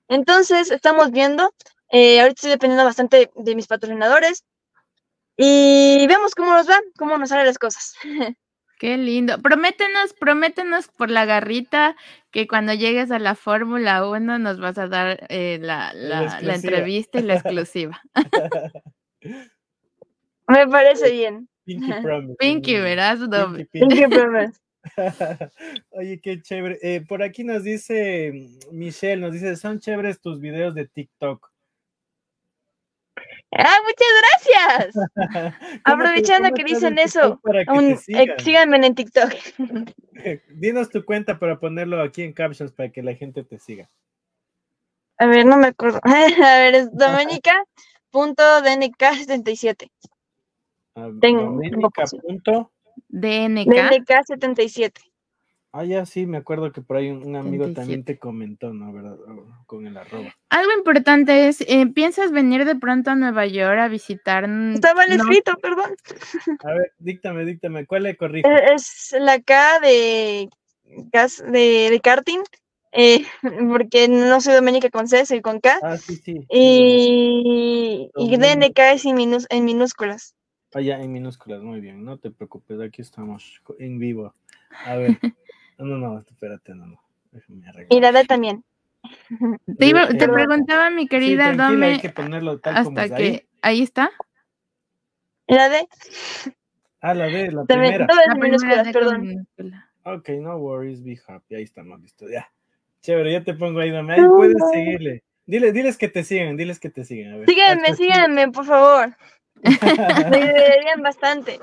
Entonces, 0.09 0.71
estamos 0.71 1.13
viendo, 1.13 1.53
eh, 1.91 2.20
ahorita 2.20 2.34
estoy 2.39 2.51
dependiendo 2.51 2.84
bastante 2.84 3.30
de 3.34 3.55
mis 3.55 3.66
patrocinadores, 3.66 4.45
y 5.36 6.05
vemos 6.09 6.34
cómo 6.34 6.53
nos 6.53 6.68
va, 6.68 6.80
cómo 6.97 7.16
nos 7.16 7.28
salen 7.28 7.47
las 7.47 7.59
cosas. 7.59 7.95
Qué 8.80 8.97
lindo. 8.97 9.39
Prométenos, 9.43 10.14
prométenos 10.14 10.86
por 10.86 11.11
la 11.11 11.24
garrita 11.24 11.97
que 12.30 12.47
cuando 12.47 12.74
llegues 12.74 13.11
a 13.11 13.18
la 13.18 13.34
Fórmula 13.34 14.09
1 14.09 14.39
nos 14.39 14.61
vas 14.61 14.78
a 14.78 14.86
dar 14.86 15.26
eh, 15.30 15.59
la, 15.61 15.93
la- 15.95 16.39
entrevista 16.55 17.18
y 17.18 17.22
la 17.22 17.34
exclusiva. 17.34 18.01
Me 20.47 20.66
parece 20.68 21.11
bien. 21.11 21.49
Pinky 21.64 21.93
Promise. 22.03 22.36
Pinky, 22.39 22.74
verás. 22.78 23.18
Pinky, 23.18 23.64
Pinky. 23.64 23.97
Thank 23.97 24.01
you 24.01 24.09
very 24.09 24.47
much. 24.47 24.55
Oye, 25.91 26.20
qué 26.20 26.41
chévere. 26.41 26.78
Eh, 26.80 27.01
por 27.07 27.22
aquí 27.22 27.43
nos 27.45 27.64
dice 27.64 28.32
mm, 28.32 28.76
Michelle, 28.76 29.20
nos 29.20 29.32
dice, 29.32 29.57
son 29.57 29.80
chéveres 29.80 30.20
tus 30.20 30.41
videos 30.41 30.74
de 30.74 30.86
TikTok. 30.86 31.51
¡Ah, 33.53 33.77
muchas 33.85 34.09
gracias! 34.21 34.95
¿Cómo 35.15 35.33
te- 35.83 35.91
Aprovechando 36.09 36.51
que 36.55 36.65
dicen 36.65 36.99
eso, 36.99 37.41
que 37.43 37.65
Un- 37.71 37.99
eh, 38.09 38.35
síganme 38.39 38.87
en 38.87 38.95
TikTok. 38.95 39.33
Dinos 40.51 40.91
tu 40.91 41.05
cuenta 41.05 41.39
para 41.39 41.59
ponerlo 41.59 42.01
aquí 42.03 42.23
en 42.23 42.33
captions 42.33 42.73
para 42.73 42.91
que 42.91 43.03
la 43.03 43.15
gente 43.15 43.45
te 43.45 43.59
siga. 43.59 43.89
A 45.19 45.27
ver, 45.27 45.47
no 45.47 45.57
me 45.57 45.69
acuerdo. 45.69 46.01
A 46.05 46.59
ver, 46.59 46.75
es 46.75 46.91
domenica.dnk77. 46.93 49.91
Ah, 50.95 51.11
Tengo- 51.21 51.43
Doménica 51.43 51.77
tengo 51.77 51.91
posible. 51.91 52.23
punto- 52.27 52.73
DNK. 53.09 53.69
DNK77. 53.69 55.08
Ah, 55.73 55.85
ya 55.85 56.07
sí, 56.07 56.27
me 56.27 56.39
acuerdo 56.39 56.73
que 56.73 56.81
por 56.81 56.97
ahí 56.97 57.11
un, 57.11 57.27
un 57.27 57.37
amigo 57.37 57.64
también 57.66 58.01
77. 58.05 58.14
te 58.14 58.19
comentó, 58.19 58.73
¿no? 58.73 58.93
¿Verdad? 58.93 59.16
Con 59.66 59.87
el 59.87 59.97
arroba. 59.97 60.35
Algo 60.49 60.73
importante 60.73 61.49
es, 61.49 61.61
eh, 61.62 61.87
¿piensas 61.95 62.31
venir 62.33 62.64
de 62.64 62.75
pronto 62.75 63.11
a 63.11 63.14
Nueva 63.14 63.47
York 63.47 63.79
a 63.79 63.89
visitar? 63.89 64.45
Está 64.75 64.95
mal 64.95 65.09
no- 65.11 65.16
escrito, 65.16 65.57
perdón. 65.61 65.95
A 66.64 66.73
ver, 66.73 66.93
díctame, 66.99 67.45
díctame, 67.45 67.87
¿cuál 67.87 68.05
le 68.05 68.16
corrijo? 68.16 68.49
Eh, 68.49 68.75
Es 68.75 69.14
la 69.19 69.41
K 69.41 69.81
de, 69.81 70.49
de, 71.53 71.89
de 71.91 72.01
karting, 72.03 72.41
eh, 72.93 73.25
porque 73.71 74.09
no 74.09 74.41
soy 74.41 74.55
Doménica 74.55 74.89
con 74.91 75.07
C, 75.07 75.27
soy 75.27 75.43
con 75.43 75.61
K. 75.61 75.79
Ah, 75.83 75.97
sí, 75.99 76.16
sí. 76.16 76.47
Y, 76.51 78.11
y. 78.16 78.37
DNK 78.39 78.79
es 78.95 79.05
en, 79.05 79.64
minúsculas. 79.64 80.35
Ah, 80.75 80.81
ya, 80.81 81.01
en 81.01 81.12
minúsculas, 81.12 81.62
muy 81.62 81.81
bien, 81.81 82.05
no 82.05 82.19
te 82.19 82.31
preocupes, 82.31 82.81
aquí 82.81 83.03
estamos 83.03 83.62
en 83.79 83.99
vivo. 83.99 84.35
A 84.87 84.97
ver, 84.97 85.19
no, 85.79 85.85
no, 85.85 85.97
no, 85.97 86.18
espérate, 86.20 86.74
no, 86.74 86.87
no, 86.87 87.01
déjame 87.33 87.68
arreglar. 87.68 87.93
Y 87.93 88.01
la 88.01 88.12
D 88.12 88.24
también. 88.24 88.64
Te, 89.79 89.87
iba- 89.87 90.09
te 90.09 90.29
preguntaba, 90.29 90.91
mi 90.91 91.03
Sí, 91.05 91.09
querida 91.09 91.53
Dome, 91.53 91.87
hay 91.87 91.99
que 91.99 92.11
ponerlo 92.11 92.59
tal 92.59 92.85
como 92.85 93.01
hasta 93.01 93.16
es 93.16 93.22
ahí. 93.22 93.37
que... 93.39 93.47
Ahí 93.62 93.83
está. 93.83 94.11
Y 95.47 95.55
la 95.55 95.68
D 95.68 95.89
Ah, 97.01 97.14
la 97.14 97.26
D, 97.26 97.53
la 97.53 97.64
también. 97.64 97.66
primera. 97.66 98.07
Todo 98.07 98.20
es 98.20 98.26
La 98.26 98.35
primera 98.35 98.83
D 98.83 98.93
perdón. 98.93 99.47
Ok, 100.05 100.29
no 100.41 100.57
worries, 100.57 101.05
be 101.05 101.18
happy, 101.26 101.55
ahí 101.57 101.62
estamos, 101.64 102.01
listo, 102.01 102.29
ya. 102.29 102.51
Chévere, 103.03 103.33
ya 103.33 103.45
te 103.45 103.55
pongo 103.55 103.81
ahí, 103.81 103.91
dame, 103.91 104.14
ahí 104.14 104.20
puedes 104.37 104.70
seguirle. 104.70 105.22
Dile, 105.47 105.72
diles 105.72 105.97
que 105.97 106.09
te 106.09 106.24
sigan, 106.24 106.57
diles 106.57 106.81
que 106.81 106.91
te 106.91 107.05
sigan, 107.05 107.35
a 107.35 107.37
ver. 107.39 107.49
Síganme, 107.49 107.89
Hasta 107.89 107.97
síganme, 107.97 108.49
por 108.51 108.64
favor. 108.64 109.16
Me 109.62 110.39
ayudarían 110.39 111.03
bastante. 111.03 111.61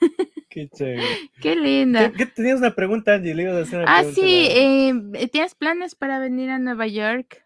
Qué 0.50 0.68
chévere. 0.68 1.30
Qué 1.40 1.56
linda. 1.56 2.10
¿Qué, 2.10 2.18
qué 2.18 2.26
tenías 2.26 2.58
una 2.58 2.74
pregunta, 2.74 3.14
Angie? 3.14 3.34
Le 3.34 3.44
ibas 3.44 3.56
a 3.56 3.60
hacer 3.62 3.78
una 3.78 3.86
Ah, 3.88 4.02
pregunta, 4.02 4.20
sí, 4.20 4.48
eh, 4.50 5.28
¿tienes 5.32 5.54
planes 5.54 5.94
para 5.94 6.18
venir 6.18 6.50
a 6.50 6.58
Nueva 6.58 6.86
York? 6.86 7.44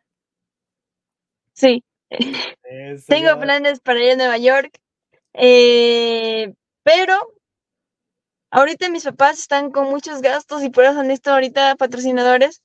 Sí, 1.53 1.85
Eso, 2.11 3.05
tengo 3.09 3.27
ya. 3.29 3.41
planes 3.41 3.81
para 3.81 4.03
ir 4.03 4.13
a 4.13 4.17
Nueva 4.17 4.39
York. 4.39 4.79
eh, 5.35 6.53
pero 6.83 7.15
ahorita 8.51 8.89
mis 8.91 9.05
papás 9.05 9.39
están 9.39 9.71
con 9.71 9.89
muchos 9.89 10.21
gastos 10.23 10.63
y 10.63 10.71
por 10.71 10.85
eso 10.85 11.03
necesito 11.03 11.33
ahorita 11.33 11.77
patrocinadores. 11.77 12.63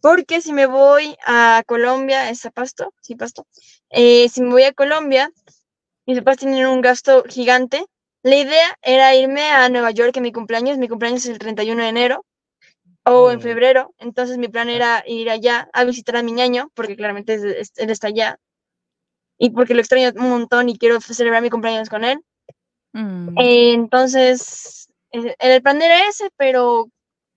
Porque 0.00 0.40
si 0.40 0.52
me 0.52 0.66
voy 0.66 1.16
a 1.26 1.62
Colombia, 1.66 2.30
¿es 2.30 2.46
a 2.46 2.50
Pasto? 2.52 2.94
Sí, 3.02 3.16
Pasto. 3.16 3.46
Eh, 3.90 4.28
si 4.28 4.42
me 4.42 4.50
voy 4.50 4.62
a 4.62 4.72
Colombia, 4.72 5.30
mis 6.06 6.18
papás 6.18 6.36
tienen 6.38 6.66
un 6.68 6.80
gasto 6.80 7.24
gigante. 7.28 7.84
La 8.22 8.36
idea 8.36 8.76
era 8.82 9.14
irme 9.14 9.42
a 9.50 9.68
Nueva 9.68 9.90
York 9.90 10.16
en 10.16 10.22
mi 10.24 10.32
cumpleaños. 10.32 10.78
Mi 10.78 10.88
cumpleaños 10.88 11.24
es 11.24 11.30
el 11.30 11.38
31 11.38 11.82
de 11.82 11.88
enero 11.88 12.24
o 13.04 13.30
en 13.30 13.38
Oh. 13.38 13.40
febrero. 13.42 13.94
Entonces 13.98 14.38
mi 14.38 14.48
plan 14.48 14.68
era 14.68 15.04
ir 15.06 15.30
allá 15.30 15.68
a 15.72 15.84
visitar 15.84 16.16
a 16.16 16.22
mi 16.22 16.32
ñaño, 16.32 16.70
porque 16.74 16.96
claramente 16.96 17.34
él 17.34 17.90
está 17.90 18.08
allá. 18.08 18.38
Y 19.38 19.50
porque 19.50 19.74
lo 19.74 19.80
extraño 19.80 20.10
un 20.16 20.30
montón 20.30 20.68
y 20.68 20.76
quiero 20.76 21.00
celebrar 21.00 21.42
mi 21.42 21.50
cumpleaños 21.50 21.88
con 21.88 22.04
él. 22.04 22.20
Mm, 22.92 23.34
entonces, 23.38 24.88
eh, 25.12 25.36
el 25.38 25.62
plan 25.62 25.80
era 25.80 26.08
ese, 26.08 26.30
pero 26.36 26.88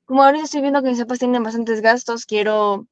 como 0.05 0.23
ahorita 0.23 0.45
estoy 0.45 0.61
viendo 0.61 0.81
que 0.81 0.89
mis 0.89 0.99
papás 0.99 1.19
tienen 1.19 1.43
bastantes 1.43 1.81
gastos, 1.81 2.25
quiero 2.25 2.87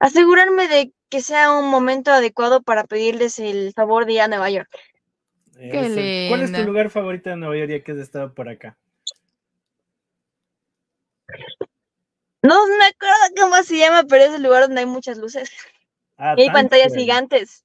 asegurarme 0.00 0.66
de 0.68 0.92
que 1.08 1.20
sea 1.22 1.52
un 1.52 1.70
momento 1.70 2.10
adecuado 2.10 2.62
para 2.62 2.84
pedirles 2.84 3.38
el 3.38 3.72
favor 3.74 4.06
de 4.06 4.14
ir 4.14 4.20
a 4.22 4.28
Nueva 4.28 4.50
York. 4.50 4.68
Qué 5.60 5.80
Eso. 6.26 6.30
¿Cuál 6.30 6.42
es 6.42 6.52
tu 6.52 6.62
lugar 6.64 6.88
favorito 6.90 7.28
de 7.30 7.36
Nueva 7.36 7.56
York 7.56 7.70
ya 7.70 7.80
que 7.84 7.92
has 7.92 7.98
estado 7.98 8.32
por 8.32 8.48
acá? 8.48 8.78
No 12.42 12.66
me 12.66 12.84
acuerdo 12.86 13.14
cómo 13.38 13.62
se 13.62 13.78
llama, 13.78 14.04
pero 14.08 14.24
es 14.24 14.34
el 14.34 14.42
lugar 14.42 14.62
donde 14.62 14.80
hay 14.80 14.86
muchas 14.86 15.18
luces 15.18 15.50
Ah, 16.16 16.34
y 16.36 16.42
hay 16.42 16.46
Times 16.48 16.52
pantallas 16.62 16.86
Square. 16.88 17.00
gigantes. 17.02 17.64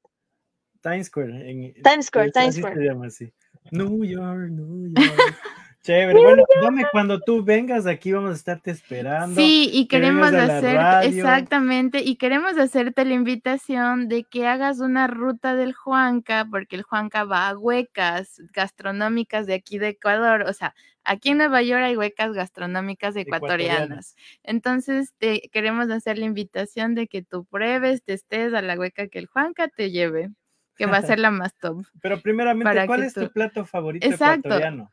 Times 0.81 1.07
Square. 1.07 1.49
en- 1.51 1.73
Times 1.83 2.05
Square, 2.07 2.27
es- 2.27 2.33
Times 2.33 2.55
Square. 2.57 2.75
se 2.75 2.83
llama 2.83 3.07
así. 3.07 3.33
New 3.71 4.03
York, 4.03 4.49
New 4.51 4.89
York. 4.93 4.95
Chévere. 5.85 6.19
Bueno, 6.19 6.43
dame 6.63 6.83
cuando 6.91 7.19
tú 7.21 7.43
vengas 7.43 7.85
aquí, 7.85 8.11
vamos 8.11 8.31
a 8.31 8.33
estarte 8.33 8.71
esperando. 8.71 9.39
Sí, 9.39 9.69
y 9.71 9.87
que 9.87 9.97
queremos 9.99 10.33
hacer, 10.33 10.79
exactamente, 11.03 12.01
y 12.01 12.15
queremos 12.15 12.57
hacerte 12.57 13.05
la 13.05 13.13
invitación 13.13 14.07
de 14.07 14.23
que 14.23 14.47
hagas 14.47 14.79
una 14.79 15.05
ruta 15.05 15.55
del 15.55 15.73
Juanca, 15.73 16.47
porque 16.49 16.75
el 16.75 16.81
Juanca 16.81 17.23
va 17.23 17.49
a 17.49 17.55
huecas 17.57 18.41
gastronómicas 18.51 19.45
de 19.45 19.53
aquí 19.53 19.77
de 19.77 19.89
Ecuador, 19.89 20.45
o 20.47 20.53
sea, 20.53 20.73
aquí 21.03 21.29
en 21.29 21.37
Nueva 21.37 21.61
York 21.61 21.83
hay 21.83 21.95
huecas 21.95 22.33
gastronómicas 22.33 23.15
Ecuatorianas. 23.15 23.75
ecuatorianas. 23.77 24.15
Entonces, 24.41 25.13
te 25.19 25.49
queremos 25.51 25.91
hacer 25.91 26.17
la 26.17 26.25
invitación 26.25 26.95
de 26.95 27.05
que 27.07 27.21
tú 27.21 27.45
pruebes, 27.45 28.03
te 28.03 28.13
estés 28.13 28.55
a 28.55 28.63
la 28.63 28.73
hueca 28.73 29.07
que 29.07 29.19
el 29.19 29.27
Juanca 29.27 29.67
te 29.67 29.91
lleve, 29.91 30.31
que 30.77 30.87
va 30.87 30.97
a 30.97 31.01
ser 31.03 31.19
la 31.19 31.29
más 31.29 31.55
top. 31.57 31.85
Pero 32.01 32.19
primeramente, 32.21 32.87
¿cuál 32.87 33.03
es 33.03 33.13
tú- 33.13 33.27
tu 33.27 33.31
plato 33.33 33.65
favorito 33.65 34.07
Exacto. 34.07 34.49
ecuatoriano? 34.49 34.91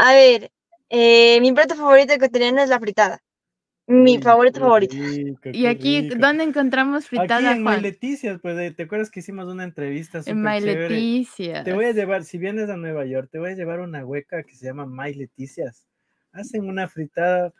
A 0.00 0.14
ver, 0.14 0.52
eh, 0.90 1.40
mi 1.40 1.52
plato 1.52 1.74
favorito 1.74 2.12
ecuatoriano 2.12 2.62
es 2.62 2.68
la 2.68 2.78
fritada. 2.78 3.20
Mi 3.88 4.16
Uy, 4.16 4.22
favorito 4.22 4.60
favorito. 4.60 4.94
rico, 4.94 5.50
Y 5.52 5.66
aquí, 5.66 6.02
rico. 6.02 6.16
¿dónde 6.20 6.44
encontramos 6.44 7.06
Aquí 7.06 7.16
fritada, 7.16 7.52
en 7.52 7.58
My 7.58 7.64
Juan? 7.64 7.82
Pues, 8.42 8.58
eh, 8.58 8.74
¿te 8.76 8.82
acuerdas 8.84 9.10
que 9.10 9.20
hicimos 9.20 9.46
una 9.48 9.64
entrevista 9.64 10.18
En 10.18 10.24
súper 10.24 10.36
My 10.36 10.60
chévere? 10.60 10.88
Leticia. 10.90 11.64
Te 11.64 11.72
voy 11.72 11.86
a 11.86 11.92
llevar, 11.92 12.24
si 12.24 12.38
vienes 12.38 12.70
a 12.70 12.76
Nueva 12.76 13.06
York, 13.06 13.28
te 13.32 13.38
voy 13.40 13.50
a 13.50 13.54
llevar 13.54 13.80
una 13.80 14.04
hueca 14.04 14.44
que 14.44 14.54
se 14.54 14.66
llama 14.66 14.86
My 14.86 15.14
Leticias. 15.14 15.86
Hacen 16.32 16.68
una 16.68 16.86
fritada. 16.86 17.52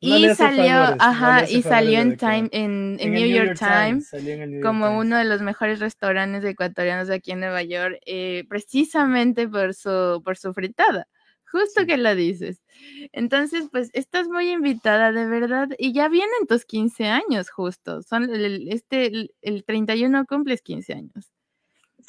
no 0.00 0.16
Y 0.16 0.28
salió, 0.34 0.74
favores, 0.74 0.96
ajá, 1.00 1.50
y 1.50 1.62
salió 1.62 2.00
en 2.00 2.16
Time, 2.16 2.48
en, 2.52 2.96
en 3.00 3.12
New 3.12 3.26
York 3.26 3.58
Times, 3.58 4.12
en 4.14 4.52
York 4.52 4.62
como 4.62 4.86
Times. 4.86 5.04
uno 5.06 5.18
de 5.18 5.24
los 5.24 5.42
mejores 5.42 5.80
restaurantes 5.80 6.44
ecuatorianos 6.44 7.10
aquí 7.10 7.32
en 7.32 7.40
Nueva 7.40 7.62
York, 7.62 7.98
eh, 8.06 8.44
precisamente 8.48 9.48
por 9.48 9.74
su, 9.74 10.22
por 10.24 10.38
su 10.38 10.54
fritada. 10.54 11.08
Justo 11.54 11.82
Sí. 11.82 11.86
que 11.86 11.96
lo 11.98 12.16
dices. 12.16 12.64
Entonces, 13.12 13.68
pues, 13.70 13.90
estás 13.92 14.26
muy 14.26 14.50
invitada, 14.50 15.12
de 15.12 15.24
verdad. 15.24 15.68
Y 15.78 15.92
ya 15.92 16.08
vienen 16.08 16.48
tus 16.48 16.64
15 16.64 17.06
años, 17.06 17.48
justo. 17.48 18.02
Son 18.02 18.24
el, 18.24 18.44
el- 18.44 18.68
este, 18.72 19.06
el, 19.06 19.34
el 19.40 19.64
31 19.64 20.26
cumples 20.26 20.62
15 20.62 20.94
años. 20.94 21.32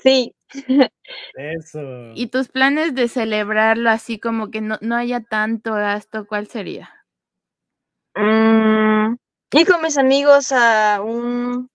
Sí, 0.02 0.34
Eso. 1.36 1.80
Y 2.16 2.28
tus 2.28 2.48
planes 2.48 2.96
de 2.96 3.08
celebrarlo 3.08 3.92
así 3.92 4.18
como 4.20 4.50
que 4.50 4.62
no, 4.62 4.80
no 4.82 4.96
haya 4.96 5.22
tanto 5.22 5.74
gasto, 5.74 6.26
¿cuál 6.26 6.48
sería? 6.48 6.90
Mm, 8.16 9.16
ir 9.54 9.68
con 9.68 9.82
mis 9.84 9.98
amigos 10.00 10.52
a 10.52 11.02
un 11.04 11.70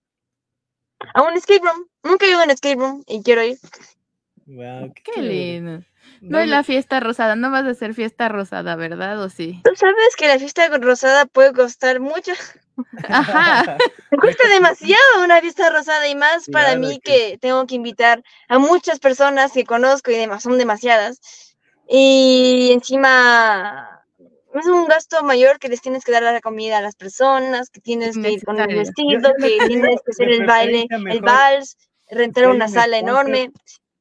a 1.13 1.21
un 1.23 1.33
escape 1.35 1.61
room. 1.63 1.87
Nunca 2.03 2.25
he 2.25 2.29
ido 2.31 2.39
a 2.41 2.43
un 2.43 2.51
escape 2.51 2.75
room 2.75 3.03
y 3.07 3.23
quiero 3.23 3.43
ir. 3.43 3.57
Wow, 4.45 4.93
qué 5.05 5.21
lindo. 5.21 5.85
No 6.21 6.39
es 6.39 6.47
la 6.47 6.63
fiesta 6.63 6.99
rosada, 6.99 7.35
no 7.35 7.49
vas 7.49 7.65
a 7.65 7.71
hacer 7.71 7.95
fiesta 7.95 8.29
rosada, 8.29 8.75
¿verdad? 8.75 9.19
¿O 9.23 9.29
sí? 9.29 9.59
Tú 9.63 9.71
sabes 9.75 10.15
que 10.15 10.27
la 10.27 10.37
fiesta 10.37 10.67
rosada 10.77 11.25
puede 11.25 11.51
costar 11.51 11.99
mucho. 11.99 12.31
Ajá. 13.09 13.77
Me 14.11 14.17
cuesta 14.19 14.47
demasiado 14.49 15.23
una 15.23 15.41
fiesta 15.41 15.71
rosada 15.71 16.07
y 16.07 16.13
más 16.13 16.47
para 16.51 16.75
Claro 16.75 16.81
mí 16.81 16.99
que 16.99 17.31
que 17.31 17.37
tengo 17.39 17.65
que 17.65 17.73
invitar 17.73 18.23
a 18.47 18.59
muchas 18.59 18.99
personas 18.99 19.51
que 19.51 19.63
conozco 19.63 20.11
y 20.11 20.15
demás, 20.15 20.43
son 20.43 20.59
demasiadas. 20.59 21.19
Y 21.89 22.69
encima 22.71 24.01
es 24.53 24.65
un 24.67 24.85
gasto 24.87 25.23
mayor 25.23 25.57
que 25.57 25.69
les 25.69 25.81
tienes 25.81 26.03
que 26.03 26.11
dar 26.11 26.21
la 26.21 26.39
comida 26.39 26.77
a 26.77 26.81
las 26.81 26.95
personas, 26.95 27.71
que 27.71 27.81
tienes 27.81 28.15
que 28.17 28.31
ir 28.31 28.43
con 28.43 28.59
el 28.59 28.75
vestido, 28.75 29.33
que 29.39 29.57
tienes 29.67 29.99
que 30.05 30.11
hacer 30.11 30.29
el 30.29 30.45
baile, 30.45 30.85
el 30.89 31.21
vals, 31.21 31.77
rentar 32.09 32.47
una 32.47 32.65
un 32.65 32.71
sala 32.71 32.99
enorme. 32.99 33.51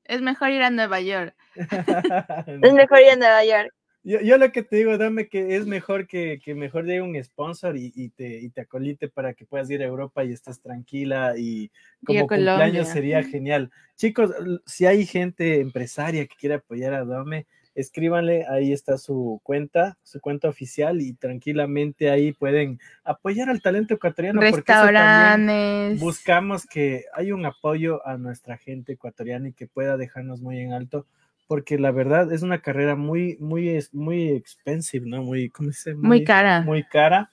Es 0.05 0.21
mejor 0.21 0.51
ir 0.51 0.63
a 0.63 0.71
Nueva 0.71 1.01
York. 1.01 1.35
Es 2.63 2.73
mejor 2.73 3.01
ir 3.01 3.11
a 3.11 3.17
Nueva 3.17 3.45
York. 3.45 3.75
Yo, 4.03 4.19
yo, 4.21 4.39
lo 4.39 4.51
que 4.51 4.63
te 4.63 4.77
digo, 4.77 4.97
dame 4.97 5.29
que 5.29 5.57
es 5.57 5.67
mejor 5.67 6.07
que, 6.07 6.41
que 6.43 6.55
mejor 6.55 6.87
llegue 6.87 7.03
un 7.03 7.23
sponsor 7.23 7.77
y, 7.77 7.93
y, 7.95 8.09
te, 8.09 8.41
y 8.41 8.49
te 8.49 8.63
acolite 8.63 9.09
para 9.09 9.35
que 9.35 9.45
puedas 9.45 9.69
ir 9.71 9.83
a 9.83 9.87
Europa 9.87 10.25
y 10.25 10.33
estés 10.33 10.63
tranquila 10.63 11.35
y 11.37 11.71
como 12.07 12.21
y 12.21 12.27
cumpleaños 12.27 12.89
sería 12.89 13.23
genial. 13.23 13.71
Chicos, 13.97 14.31
si 14.65 14.87
hay 14.87 15.05
gente 15.05 15.61
empresaria 15.61 16.27
que 16.27 16.35
quiere 16.35 16.55
apoyar 16.55 16.95
a 16.95 17.05
Dome, 17.05 17.47
escríbanle, 17.75 18.47
ahí 18.49 18.73
está 18.73 18.99
su 18.99 19.41
cuenta, 19.43 19.97
su 20.03 20.21
cuenta 20.21 20.49
oficial 20.49 21.01
y 21.01 21.15
tranquilamente 21.15 22.11
ahí 22.11 22.33
pueden 22.33 22.81
apoyar 23.05 23.49
al 23.49 23.63
talento 23.63 23.95
ecuatoriano. 23.95 24.41
Restaurantes. 24.41 26.01
buscamos 26.01 26.67
que 26.67 27.05
hay 27.13 27.33
un 27.33 27.45
apoyo 27.47 28.07
a 28.07 28.17
nuestra 28.17 28.57
gente 28.57 28.93
ecuatoriana 28.93 29.49
y 29.49 29.53
que 29.53 29.67
pueda 29.67 29.97
dejarnos 29.97 30.41
muy 30.41 30.59
en 30.59 30.73
alto, 30.73 31.07
porque 31.51 31.81
la 31.81 31.91
verdad 31.91 32.33
es 32.33 32.43
una 32.43 32.63
carrera 32.63 32.95
muy, 32.95 33.37
muy, 33.41 33.85
muy 33.91 34.29
expensive, 34.29 35.05
¿no? 35.05 35.25
Muy, 35.25 35.51
¿cómo 35.51 35.73
se 35.73 35.91
dice? 35.91 36.01
Muy, 36.01 36.23
cara. 36.23 36.61
Muy 36.61 36.85
cara. 36.85 37.29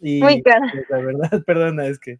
Y 0.00 0.22
muy 0.22 0.40
cara. 0.40 0.72
Pues, 0.72 0.86
la 0.88 0.98
verdad, 1.00 1.44
perdona, 1.44 1.86
es 1.86 1.98
que 1.98 2.18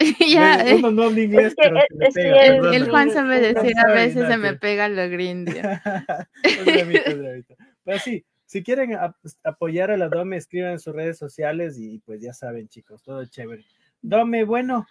ya, 0.28 0.64
uno 0.74 0.90
no 0.90 1.04
habla 1.04 1.20
inglés, 1.20 1.46
es 1.46 1.54
que, 1.54 1.68
pero 1.68 1.78
es 2.00 2.14
pega, 2.14 2.46
el, 2.46 2.74
el, 2.74 2.90
Juan 2.90 3.12
sabe 3.12 3.38
decir 3.38 3.78
a 3.78 3.92
veces 3.92 4.26
se 4.26 4.36
me 4.38 4.56
pega 4.56 4.88
lo 4.88 5.08
grindio. 5.08 5.62
pero 7.84 7.98
sí, 8.00 8.24
si 8.44 8.64
quieren 8.64 8.98
apoyar 9.44 9.92
a 9.92 9.96
la 9.96 10.08
Dome, 10.08 10.36
escriban 10.36 10.72
en 10.72 10.80
sus 10.80 10.96
redes 10.96 11.16
sociales 11.16 11.78
y 11.78 12.00
pues 12.00 12.20
ya 12.20 12.32
saben, 12.32 12.66
chicos, 12.66 13.04
todo 13.04 13.24
chévere. 13.24 13.64
Dome, 14.02 14.42
bueno, 14.42 14.88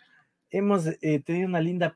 hemos 0.51 0.88
eh, 1.01 1.20
tenido 1.20 1.49
una 1.49 1.60
linda 1.60 1.93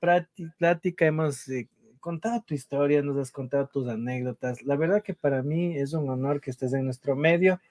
plática, 0.57 1.05
hemos 1.05 1.47
eh, 1.47 1.69
contado 2.01 2.43
tu 2.45 2.53
historia, 2.53 3.01
nos 3.01 3.15
has 3.17 3.31
contado 3.31 3.67
tus 3.67 3.87
anécdotas. 3.87 4.61
La 4.63 4.75
verdad 4.75 5.01
que 5.01 5.13
para 5.13 5.41
mí 5.41 5.77
es 5.77 5.93
un 5.93 6.09
honor 6.09 6.41
que 6.41 6.51
estés 6.51 6.73
en 6.73 6.83
nuestro 6.83 7.15
medio 7.15 7.61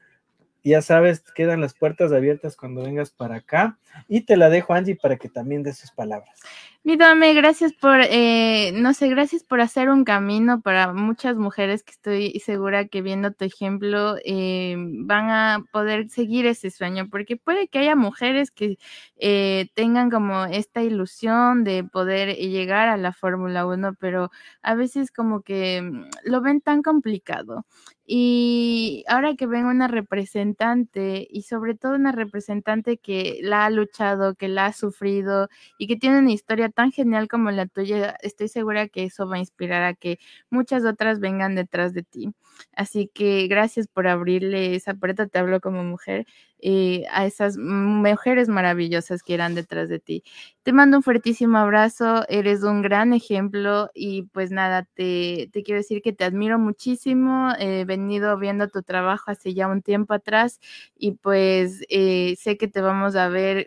ya 0.63 0.83
sabes, 0.83 1.21
quedan 1.35 1.61
las 1.61 1.75
puertas 1.75 2.13
abiertas 2.13 2.57
cuando 2.57 2.83
vengas 2.83 3.11
para 3.11 3.37
acá 3.37 3.79
y 4.09 4.23
te 4.23 4.37
la 4.37 4.51
dejo 4.51 4.75
Angie 4.75 4.97
para 4.97 5.17
que 5.17 5.29
también 5.29 5.63
dé 5.63 5.73
sus 5.73 5.91
palabras. 5.91 6.39
Mi 6.85 6.97
Dame, 6.97 7.35
gracias 7.35 7.75
por, 7.75 8.01
eh, 8.01 8.73
no 8.75 8.95
sé, 8.95 9.09
gracias 9.11 9.45
por 9.45 9.61
hacer 9.61 9.91
un 9.91 10.03
camino 10.05 10.63
para 10.63 10.95
muchas 10.95 11.37
mujeres 11.37 11.83
que 11.83 11.91
estoy 11.93 12.41
segura 12.41 12.89
que 12.89 13.03
viendo 13.03 13.33
tu 13.33 13.45
ejemplo 13.45 14.17
eh, 14.25 14.77
van 14.79 15.29
a 15.29 15.63
poder 15.73 16.09
seguir 16.09 16.47
ese 16.47 16.71
sueño, 16.71 17.11
porque 17.11 17.37
puede 17.37 17.69
que 17.69 17.81
haya 17.81 17.97
mujeres 17.97 18.51
que 18.51 18.79
eh, 19.17 19.69
tengan 19.75 20.09
como 20.11 20.47
esta 20.47 20.83
ilusión 20.83 21.65
de 21.65 21.85
poder 21.85 22.35
llegar 22.37 22.89
a 22.89 22.97
la 22.97 23.13
Fórmula 23.13 23.67
1, 23.67 23.95
pero 24.01 24.31
a 24.63 24.75
veces 24.75 25.11
como 25.13 25.43
que 25.43 25.83
mm, 25.83 26.05
lo 26.25 26.41
ven 26.41 26.63
tan 26.63 26.81
complicado. 26.81 27.67
Y 28.07 29.05
ahora 29.09 29.37
que 29.37 29.47
ven 29.47 29.67
una 29.67 29.87
representante 29.87 31.27
y 31.31 31.43
sobre 31.43 31.77
todo 31.77 31.95
una 31.95 32.11
representante 32.13 32.99
que 32.99 33.39
la 33.43 33.65
ha 33.67 33.71
luchado, 33.71 34.35
que 34.35 34.49
la 34.49 34.67
ha 34.67 34.73
sufrido 34.73 35.49
y 35.79 35.87
que 35.87 35.97
tiene 35.97 36.19
una 36.19 36.33
historia 36.33 36.71
tan 36.71 36.91
genial 36.93 37.29
como 37.29 37.51
la 37.53 37.67
tuya, 37.67 38.17
estoy 38.23 38.49
segura 38.49 38.89
que 38.89 39.05
eso 39.05 39.29
va 39.29 39.37
a 39.37 39.39
inspirar 39.39 39.85
a 39.85 39.95
que 39.95 40.19
muchas 40.51 40.85
otras 40.85 41.21
vengan 41.21 41.55
detrás 41.55 41.93
de 41.95 42.03
ti. 42.03 42.33
Así 42.75 43.09
que 43.15 43.47
gracias 43.49 43.87
por 43.89 44.09
abrirle 44.09 44.75
esa 44.75 44.95
puerta, 44.95 45.27
te 45.29 45.39
hablo 45.39 45.61
como 45.61 45.85
mujer, 45.85 46.27
eh, 46.63 47.05
a 47.11 47.27
esas 47.27 47.57
mujeres 47.59 48.49
maravillosas 48.49 49.23
que 49.23 49.35
eran 49.35 49.55
detrás 49.55 49.89
de 49.89 49.99
ti. 50.01 50.23
Te 50.63 50.73
mando 50.73 50.99
un 50.99 51.03
fuertísimo 51.03 51.59
abrazo, 51.59 52.25
eres 52.29 52.63
un 52.63 52.83
gran 52.83 53.13
ejemplo 53.13 53.91
y 53.95 54.23
pues 54.33 54.51
nada, 54.51 54.87
te, 54.95 55.49
te 55.53 55.63
quiero 55.63 55.79
decir 55.81 56.03
que 56.03 56.13
te 56.13 56.25
admiro 56.25 56.59
muchísimo, 56.59 57.53
he 57.59 57.85
venido 57.85 58.39
viendo 58.39 58.69
tu 58.69 58.83
trabajo 58.83 59.31
hace 59.31 59.55
ya 59.55 59.69
un 59.69 59.83
tiempo 59.83 60.15
atrás 60.15 60.61
y 60.97 61.13
pues 61.13 61.83
eh, 61.89 62.37
sé 62.39 62.57
que 62.57 62.69
te 62.69 62.81
vamos 62.81 63.17
a 63.17 63.29
ver 63.29 63.67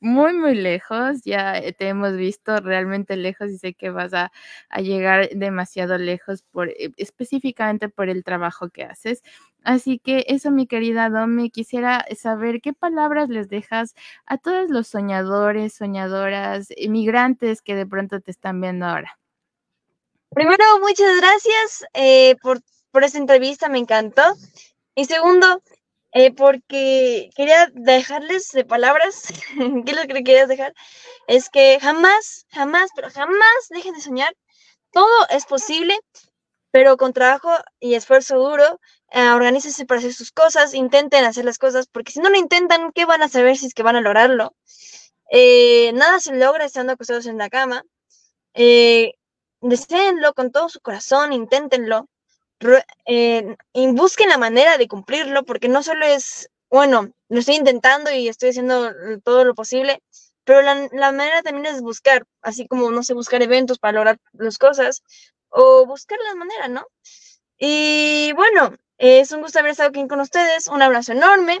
muy, 0.00 0.32
muy 0.34 0.54
lejos, 0.56 1.22
ya 1.24 1.60
te 1.78 1.88
hemos 1.88 2.16
visto 2.16 2.56
realmente 2.60 3.16
lejos 3.16 3.50
y 3.50 3.58
sé 3.58 3.74
que 3.74 3.90
vas 3.90 4.12
a, 4.14 4.32
a 4.68 4.80
llegar 4.80 5.28
demasiado 5.30 5.96
lejos 5.98 6.42
por, 6.50 6.70
eh, 6.70 6.90
específicamente 6.96 7.88
por 7.88 8.08
el 8.08 8.24
trabajo 8.24 8.68
que 8.70 8.82
haces. 8.84 9.22
Así 9.64 9.98
que 9.98 10.24
eso, 10.28 10.50
mi 10.50 10.66
querida 10.66 11.08
Domi, 11.08 11.50
quisiera 11.50 12.04
saber 12.16 12.60
qué 12.60 12.72
palabras 12.72 13.28
les 13.28 13.48
dejas 13.48 13.94
a 14.26 14.38
todos 14.38 14.70
los 14.70 14.88
soñadores, 14.88 15.74
soñadoras, 15.74 16.68
inmigrantes 16.76 17.62
que 17.62 17.74
de 17.74 17.86
pronto 17.86 18.20
te 18.20 18.30
están 18.30 18.60
viendo 18.60 18.86
ahora. 18.86 19.18
Primero, 20.30 20.64
muchas 20.80 21.16
gracias 21.16 21.84
eh, 21.94 22.36
por, 22.42 22.60
por 22.90 23.04
esta 23.04 23.18
entrevista, 23.18 23.68
me 23.68 23.78
encantó. 23.78 24.22
Y 24.94 25.04
segundo, 25.04 25.62
eh, 26.12 26.32
porque 26.32 27.30
quería 27.34 27.68
dejarles 27.72 28.50
de 28.52 28.64
palabras, 28.64 29.28
¿qué 29.86 29.92
lo 29.94 30.02
que 30.02 30.24
querías 30.24 30.48
dejar? 30.48 30.74
Es 31.26 31.48
que 31.48 31.78
jamás, 31.80 32.46
jamás, 32.50 32.90
pero 32.94 33.10
jamás 33.10 33.68
dejen 33.70 33.94
de 33.94 34.00
soñar. 34.00 34.34
Todo 34.92 35.26
es 35.30 35.46
posible, 35.46 35.98
pero 36.72 36.96
con 36.96 37.12
trabajo 37.12 37.50
y 37.78 37.94
esfuerzo 37.94 38.36
duro, 38.38 38.80
eh, 39.12 39.84
para 39.86 39.98
hacer 40.00 40.12
sus 40.12 40.32
cosas, 40.32 40.74
intenten 40.74 41.24
hacer 41.24 41.44
las 41.44 41.58
cosas, 41.58 41.86
porque 41.86 42.12
si 42.12 42.20
no 42.20 42.30
lo 42.30 42.38
intentan, 42.38 42.92
¿qué 42.92 43.04
van 43.04 43.22
a 43.22 43.28
saber 43.28 43.56
si 43.56 43.66
es 43.66 43.74
que 43.74 43.84
van 43.84 43.96
a 43.96 44.00
lograrlo? 44.00 44.54
Eh, 45.30 45.92
nada 45.94 46.18
se 46.18 46.34
logra 46.34 46.64
estando 46.64 46.92
acostados 46.94 47.26
en 47.26 47.38
la 47.38 47.48
cama. 47.50 47.84
Eh, 48.54 49.12
deseenlo 49.60 50.34
con 50.34 50.50
todo 50.50 50.68
su 50.68 50.80
corazón, 50.80 51.32
inténtenlo 51.32 52.08
eh, 53.06 53.56
busquen 53.92 54.28
la 54.28 54.38
manera 54.38 54.78
de 54.78 54.88
cumplirlo, 54.88 55.44
porque 55.44 55.68
no 55.68 55.82
solo 55.82 56.06
es, 56.06 56.48
bueno, 56.70 57.10
lo 57.28 57.38
estoy 57.40 57.56
intentando 57.56 58.10
y 58.12 58.28
estoy 58.28 58.50
haciendo 58.50 58.92
todo 59.24 59.44
lo 59.44 59.54
posible, 59.54 60.02
pero 60.44 60.62
la, 60.62 60.88
la 60.92 61.12
manera 61.12 61.42
también 61.42 61.66
es 61.66 61.82
buscar, 61.82 62.24
así 62.42 62.66
como, 62.66 62.90
no 62.90 63.02
sé, 63.02 63.14
buscar 63.14 63.42
eventos 63.42 63.78
para 63.78 63.92
lograr 63.92 64.18
las 64.32 64.58
cosas, 64.58 65.02
o 65.52 65.86
buscar 65.86 66.18
la 66.24 66.34
manera, 66.34 66.68
¿no? 66.68 66.86
Y 67.58 68.32
bueno, 68.34 68.74
es 68.98 69.30
un 69.32 69.42
gusto 69.42 69.58
haber 69.58 69.72
estado 69.72 69.90
aquí 69.90 70.06
con 70.08 70.20
ustedes, 70.20 70.66
un 70.66 70.82
abrazo 70.82 71.12
enorme, 71.12 71.60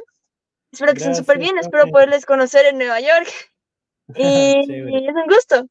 espero 0.72 0.92
que 0.92 0.98
estén 0.98 1.14
súper 1.14 1.38
bien, 1.38 1.58
espero 1.58 1.86
poderles 1.88 2.26
conocer 2.26 2.66
en 2.66 2.78
Nueva 2.78 3.00
York, 3.00 3.28
y 4.16 4.58
es 4.58 5.14
un 5.14 5.26
gusto. 5.28 5.66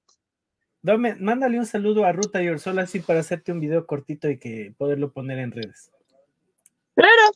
Dame, 0.84 1.16
mándale 1.16 1.60
un 1.60 1.66
saludo 1.66 2.06
a 2.06 2.12
Ruta 2.12 2.42
y 2.42 2.50
Orsola 2.50 2.84
así 2.84 3.02
para 3.02 3.20
hacerte 3.20 3.52
un 3.52 3.60
video 3.60 3.86
cortito 3.86 4.30
y 4.30 4.40
que 4.40 4.74
poderlo 4.78 5.12
poner 5.12 5.38
en 5.38 5.52
redes. 5.52 5.92
Claro. 6.96 7.32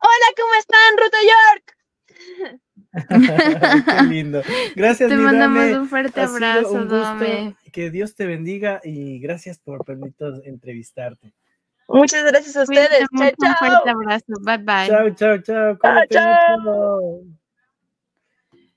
Hola, 0.00 0.26
¿cómo 0.36 0.54
están, 0.54 0.96
Ruta 0.98 1.18
York? 1.22 2.62
Qué 3.08 4.02
lindo. 4.08 4.42
Gracias, 4.74 5.10
Te 5.10 5.16
mandamos 5.16 5.76
un 5.76 5.88
fuerte 5.88 6.20
abrazo, 6.20 6.84
Dame. 6.84 7.54
Que 7.72 7.90
Dios 7.90 8.14
te 8.14 8.26
bendiga 8.26 8.80
y 8.84 9.18
gracias 9.18 9.58
por 9.58 9.84
permitirnos 9.84 10.44
entrevistarte. 10.44 11.32
Muchas 11.88 12.24
gracias 12.24 12.56
a 12.56 12.62
ustedes. 12.62 13.06
Chao, 13.16 13.30
chao. 13.40 13.50
Un 13.50 13.56
fuerte 13.56 13.90
abrazo. 13.90 14.32
Bye, 14.42 14.58
bye. 14.58 14.88
Chao, 14.88 15.10
chao, 15.10 15.38
chao. 15.38 15.78
Chao, 15.82 16.06
chao. 16.10 17.22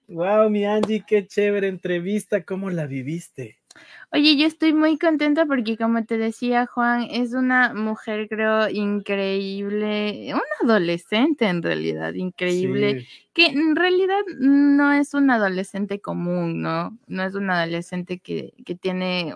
Wow, 0.07 0.49
mi 0.49 0.65
Angie, 0.65 1.03
qué 1.07 1.25
chévere 1.25 1.67
entrevista. 1.67 2.43
¿Cómo 2.43 2.69
la 2.69 2.85
viviste? 2.85 3.61
Oye, 4.11 4.35
yo 4.35 4.45
estoy 4.45 4.73
muy 4.73 4.97
contenta 4.97 5.45
porque 5.45 5.77
como 5.77 6.03
te 6.03 6.17
decía 6.17 6.65
Juan, 6.65 7.07
es 7.09 7.33
una 7.33 7.73
mujer 7.73 8.27
creo 8.27 8.69
increíble, 8.69 10.33
una 10.33 10.73
adolescente 10.73 11.45
en 11.45 11.63
realidad, 11.63 12.13
increíble, 12.13 13.07
que 13.33 13.45
en 13.45 13.75
realidad 13.77 14.21
no 14.39 14.91
es 14.91 15.13
un 15.13 15.31
adolescente 15.31 16.01
común, 16.01 16.61
¿no? 16.61 16.97
No 17.07 17.23
es 17.23 17.33
un 17.33 17.49
adolescente 17.49 18.19
que, 18.19 18.53
que 18.65 18.75
tiene, 18.75 19.33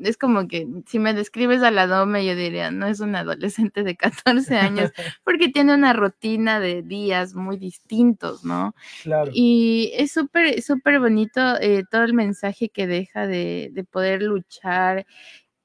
es 0.00 0.16
como 0.16 0.48
que 0.48 0.66
si 0.86 0.98
me 0.98 1.12
describes 1.12 1.62
a 1.62 1.70
la 1.70 1.86
Dome, 1.86 2.24
yo 2.24 2.34
diría, 2.34 2.70
no 2.70 2.86
es 2.86 3.00
un 3.00 3.14
adolescente 3.14 3.82
de 3.82 3.94
14 3.94 4.56
años, 4.56 4.90
porque 5.24 5.48
tiene 5.48 5.74
una 5.74 5.92
rutina 5.92 6.60
de 6.60 6.82
días 6.82 7.34
muy 7.34 7.58
distintos, 7.58 8.42
¿no? 8.42 8.74
Claro. 9.02 9.30
Y 9.34 9.92
es 9.94 10.12
súper, 10.12 10.62
súper 10.62 10.98
bonito 10.98 11.60
eh, 11.60 11.84
todo 11.90 12.04
el 12.04 12.14
mensaje 12.14 12.70
que 12.70 12.86
deja 12.86 13.26
de, 13.26 13.68
de 13.72 13.84
poder 13.84 14.22
luchar 14.22 15.06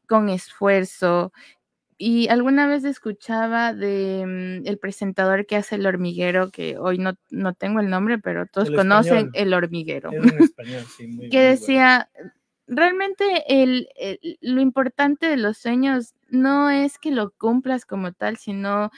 con 0.08 0.28
esfuerzo, 0.28 1.32
y 2.04 2.30
alguna 2.30 2.66
vez 2.66 2.84
escuchaba 2.84 3.76
de 3.76 4.26
mm, 4.26 4.68
el 4.68 4.80
presentador 4.80 5.46
que 5.46 5.56
hace 5.56 5.76
el 5.76 5.86
hormiguero, 5.86 6.50
que 6.50 6.76
hoy 6.80 6.98
no, 6.98 7.14
no 7.30 7.54
tengo 7.54 7.80
el 7.80 7.92
nombre, 7.92 8.18
pero 8.18 8.48
todos 8.48 8.72
conocen 8.72 9.30
el 9.34 9.54
hormiguero. 9.54 10.10
que 11.30 11.40
decía, 11.40 12.10
realmente 12.66 13.44
el, 13.48 13.88
lo 14.42 14.62
importante 14.62 15.28
de 15.28 15.38
los 15.38 15.60
sueños 15.60 16.16
no 16.28 16.72
es 16.72 16.98
que 16.98 17.12
lo 17.12 17.34
cumplas 17.38 17.86
como 17.86 18.14
tal, 18.14 18.38
sino 18.38 18.90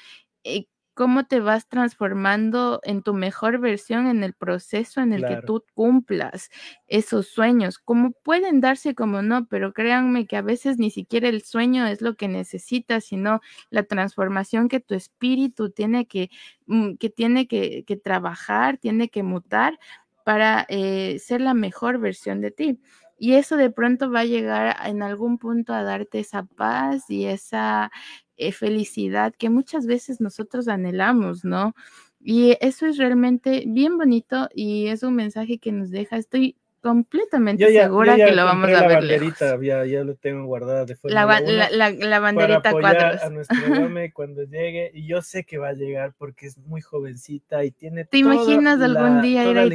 eh, 0.46 0.68
cómo 0.94 1.26
te 1.26 1.40
vas 1.40 1.68
transformando 1.68 2.80
en 2.84 3.02
tu 3.02 3.14
mejor 3.14 3.60
versión 3.60 4.08
en 4.08 4.24
el 4.24 4.34
proceso 4.34 5.02
en 5.02 5.14
el 5.14 5.26
que 5.26 5.42
tú 5.46 5.64
cumplas 5.74 6.50
esos 6.88 7.28
sueños, 7.28 7.80
como 7.80 8.12
pueden 8.12 8.62
darse 8.62 8.96
como 8.96 9.22
no, 9.22 9.48
pero 9.48 9.74
créanme 9.74 10.28
que 10.28 10.38
a 10.38 10.42
veces 10.42 10.78
ni 10.78 10.92
siquiera 10.92 11.30
el 11.30 11.42
sueño 11.44 11.86
es 11.88 12.02
lo 12.02 12.16
que 12.16 12.28
necesitas, 12.28 13.06
sino 13.06 13.42
la 13.70 13.84
transformación 13.84 14.68
que 14.70 14.80
tu 14.80 14.94
espíritu 14.96 15.72
tiene 15.72 16.08
que, 16.08 16.30
mm, 16.68 16.96
que 16.96 17.10
tiene 17.10 17.48
que, 17.48 17.84
trabajar, 18.04 18.78
tiene 18.78 19.10
que 19.10 19.24
mutar 19.24 19.80
para 20.24 20.66
eh, 20.70 21.20
ser 21.20 21.42
la 21.42 21.54
mejor 21.54 22.00
versión 22.00 22.42
de 22.42 22.52
ti. 22.52 22.80
Y 23.18 23.36
eso 23.36 23.56
de 23.58 23.70
pronto 23.70 24.12
va 24.12 24.22
a 24.22 24.26
llegar 24.26 24.76
en 24.86 25.02
algún 25.02 25.38
punto 25.38 25.74
a 25.74 25.84
darte 25.84 26.20
esa 26.20 26.44
paz 26.44 27.10
y 27.10 27.26
esa 27.26 27.92
eh, 28.38 28.52
felicidad 28.52 29.34
que 29.38 29.50
muchas 29.50 29.86
veces 29.86 30.22
nosotros 30.22 30.68
anhelamos, 30.68 31.46
¿no? 31.46 31.76
Y 32.20 32.58
eso 32.62 32.86
es 32.86 32.98
realmente 32.98 33.64
bien 33.68 33.98
bonito 33.98 34.50
y 34.54 34.88
es 34.88 35.04
un 35.04 35.16
mensaje 35.16 35.58
que 35.58 35.72
nos 35.72 35.92
deja. 35.92 36.18
Estoy 36.18 36.56
completamente 36.84 37.66
segura 37.72 38.16
que 38.18 38.34
lo 38.34 38.44
vamos 38.44 38.68
a 38.68 38.72
la 38.72 38.88
ver. 38.88 38.98
Banderita, 38.98 39.58
ya, 39.62 39.86
ya, 39.86 40.04
lo 40.04 40.16
tengo 40.16 40.46
guardada 40.46 40.86
de 40.86 40.98
la, 41.04 41.40
la, 41.40 41.90
la, 41.92 42.20
banderita 42.20 42.72
para 42.74 43.26
a 43.26 43.30
nuestro 43.30 43.56
cuando 44.14 44.44
llegue 44.44 44.92
y 44.94 45.08
yo 45.08 45.22
sé 45.22 45.46
que 45.46 45.58
va 45.58 45.70
a 45.70 45.74
llegar 45.74 46.14
porque 46.18 46.48
es 46.48 46.58
muy 46.58 46.82
jovencita 46.82 47.64
y 47.64 47.72
tiene 47.72 48.04
¿Te 48.04 48.18
imaginas 48.18 48.82
algún 48.82 49.22
día 49.22 49.46
ir 49.50 49.58
a 49.58 49.66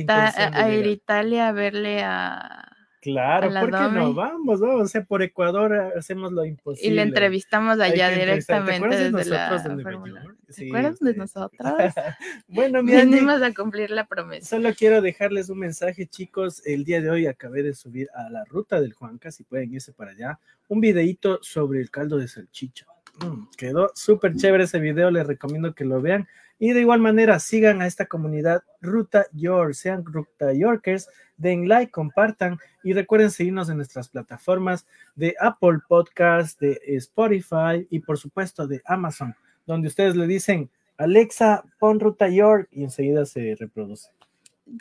Italia 0.86 1.48
a 1.48 1.52
verle 1.52 2.02
a 2.02 2.77
Claro, 3.12 3.48
¿por 3.60 3.70
qué 3.70 3.98
no? 3.98 4.12
Vamos, 4.12 4.60
vamos, 4.60 4.82
o 4.82 4.86
sea, 4.86 5.02
por 5.02 5.22
Ecuador 5.22 5.72
hacemos 5.96 6.30
lo 6.30 6.44
imposible. 6.44 6.92
Y 6.92 6.94
le 6.94 7.02
entrevistamos 7.02 7.80
allá 7.80 8.10
directamente 8.10 8.88
¿Te 8.88 9.10
desde 9.10 9.30
la 9.30 9.48
¿Te 9.48 10.66
acuerdas 10.66 10.98
de 11.00 11.14
nosotros? 11.14 11.58
bueno, 12.48 12.82
mira, 12.82 12.98
venimos 12.98 13.40
a 13.40 13.54
cumplir 13.54 13.90
la 13.90 14.06
promesa. 14.06 14.56
Solo 14.56 14.74
quiero 14.74 15.00
dejarles 15.00 15.48
un 15.48 15.58
mensaje, 15.58 16.06
chicos. 16.06 16.62
El 16.66 16.84
día 16.84 17.00
de 17.00 17.08
hoy 17.08 17.26
acabé 17.26 17.62
de 17.62 17.72
subir 17.72 18.08
a 18.14 18.28
la 18.28 18.44
ruta 18.44 18.80
del 18.80 18.92
Juanca, 18.92 19.30
si 19.30 19.44
pueden 19.44 19.72
irse 19.72 19.92
para 19.92 20.10
allá, 20.10 20.38
un 20.68 20.80
videito 20.80 21.38
sobre 21.42 21.80
el 21.80 21.90
caldo 21.90 22.18
de 22.18 22.28
salchicha. 22.28 22.86
Mm, 23.20 23.48
quedó 23.56 23.90
súper 23.94 24.36
chévere 24.36 24.64
ese 24.64 24.78
video, 24.78 25.10
les 25.10 25.26
recomiendo 25.26 25.74
que 25.74 25.84
lo 25.84 26.00
vean. 26.00 26.28
Y 26.60 26.72
de 26.72 26.80
igual 26.80 27.00
manera, 27.00 27.38
sigan 27.38 27.82
a 27.82 27.86
esta 27.86 28.06
comunidad 28.06 28.62
Ruta 28.80 29.26
York, 29.32 29.74
sean 29.74 30.04
Ruta 30.04 30.52
Yorkers, 30.52 31.08
den 31.36 31.68
like, 31.68 31.92
compartan 31.92 32.58
y 32.82 32.92
recuerden 32.92 33.30
seguirnos 33.30 33.68
en 33.68 33.76
nuestras 33.76 34.08
plataformas 34.08 34.86
de 35.14 35.34
Apple 35.40 35.78
Podcast, 35.88 36.60
de 36.60 36.80
Spotify 36.96 37.86
y 37.90 38.00
por 38.00 38.18
supuesto 38.18 38.66
de 38.66 38.82
Amazon, 38.84 39.34
donde 39.66 39.88
ustedes 39.88 40.16
le 40.16 40.26
dicen, 40.26 40.68
Alexa, 40.96 41.62
pon 41.78 42.00
Ruta 42.00 42.28
York 42.28 42.68
y 42.72 42.82
enseguida 42.82 43.24
se 43.24 43.54
reproduce. 43.58 44.08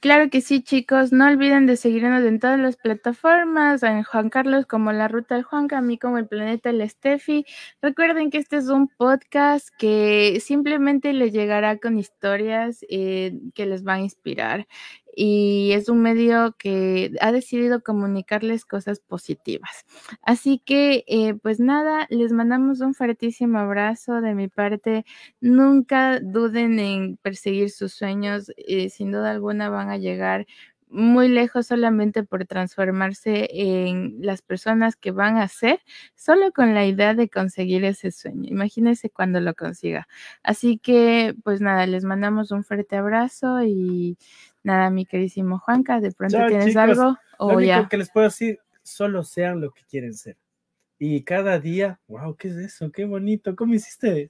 Claro 0.01 0.29
que 0.29 0.41
sí, 0.41 0.61
chicos. 0.61 1.13
No 1.13 1.27
olviden 1.27 1.65
de 1.65 1.77
seguirnos 1.77 2.23
en 2.23 2.39
todas 2.39 2.59
las 2.59 2.75
plataformas, 2.75 3.83
en 3.83 4.03
Juan 4.03 4.29
Carlos 4.29 4.65
como 4.65 4.91
La 4.91 5.07
Ruta 5.07 5.35
del 5.35 5.43
Juan, 5.45 5.67
a 5.71 5.81
mí 5.81 5.97
como 5.97 6.17
El 6.17 6.27
Planeta 6.27 6.71
El 6.71 6.87
Steffi. 6.89 7.45
Recuerden 7.81 8.29
que 8.29 8.37
este 8.39 8.57
es 8.57 8.67
un 8.67 8.89
podcast 8.89 9.69
que 9.77 10.39
simplemente 10.41 11.13
les 11.13 11.31
llegará 11.31 11.77
con 11.77 11.97
historias 11.97 12.85
eh, 12.89 13.39
que 13.55 13.65
les 13.65 13.85
va 13.87 13.93
a 13.93 13.99
inspirar 14.01 14.67
y 15.19 15.71
es 15.73 15.89
un 15.89 16.01
medio 16.03 16.55
que 16.59 17.11
ha 17.21 17.31
decidido 17.31 17.81
comunicarles 17.81 18.65
cosas 18.65 18.99
positivas. 18.99 19.85
Así 20.21 20.61
que, 20.63 21.03
eh, 21.07 21.33
pues 21.35 21.59
nada, 21.59 22.05
les 22.11 22.31
mandamos 22.33 22.81
un 22.81 22.93
fuertísimo 22.93 23.57
abrazo 23.59 24.21
de 24.21 24.35
mi 24.35 24.47
parte. 24.47 25.05
Nunca 25.41 26.19
duden 26.19 26.79
en 26.79 27.17
perseguir 27.17 27.71
sus 27.71 27.93
sueños, 27.93 28.51
eh, 28.57 28.89
sin 28.89 29.11
duda 29.11 29.31
alguna 29.31 29.69
van 29.69 29.89
a 29.89 29.97
llegar 29.97 30.45
muy 30.89 31.27
lejos 31.27 31.67
solamente 31.67 32.23
por 32.23 32.45
transformarse 32.45 33.49
en 33.51 34.15
las 34.21 34.41
personas 34.41 34.95
que 34.95 35.11
van 35.11 35.35
a 35.37 35.47
ser, 35.49 35.81
solo 36.15 36.51
con 36.53 36.73
la 36.73 36.85
idea 36.85 37.13
de 37.13 37.27
conseguir 37.29 37.83
ese 37.83 38.11
sueño. 38.11 38.49
Imagínense 38.49 39.09
cuando 39.09 39.41
lo 39.41 39.53
consiga. 39.53 40.07
Así 40.43 40.77
que, 40.77 41.35
pues 41.43 41.59
nada, 41.61 41.85
les 41.87 42.05
mandamos 42.05 42.51
un 42.51 42.63
fuerte 42.63 42.95
abrazo 42.95 43.63
y 43.63 44.17
Nada, 44.67 44.89
mi 44.89 45.05
queridísimo 45.05 45.59
Juanca, 45.59 46.01
de 46.01 46.11
pronto 46.11 46.45
tienes 46.45 46.75
algo 46.75 47.17
o 47.37 47.51
lo 47.53 47.57
único 47.57 47.87
que 47.87 47.95
les 47.95 48.11
puedo 48.11 48.25
decir, 48.25 48.59
solo 48.83 49.23
sean 49.23 49.61
lo 49.61 49.71
que 49.71 49.83
quieren 49.89 50.13
ser. 50.13 50.35
Y 50.99 51.23
cada 51.23 51.57
día, 51.57 52.01
wow, 52.09 52.35
¿qué 52.35 52.49
es 52.49 52.55
eso? 52.57 52.91
Qué 52.91 53.05
bonito, 53.05 53.55
¿cómo 53.55 53.75
hiciste? 53.75 54.29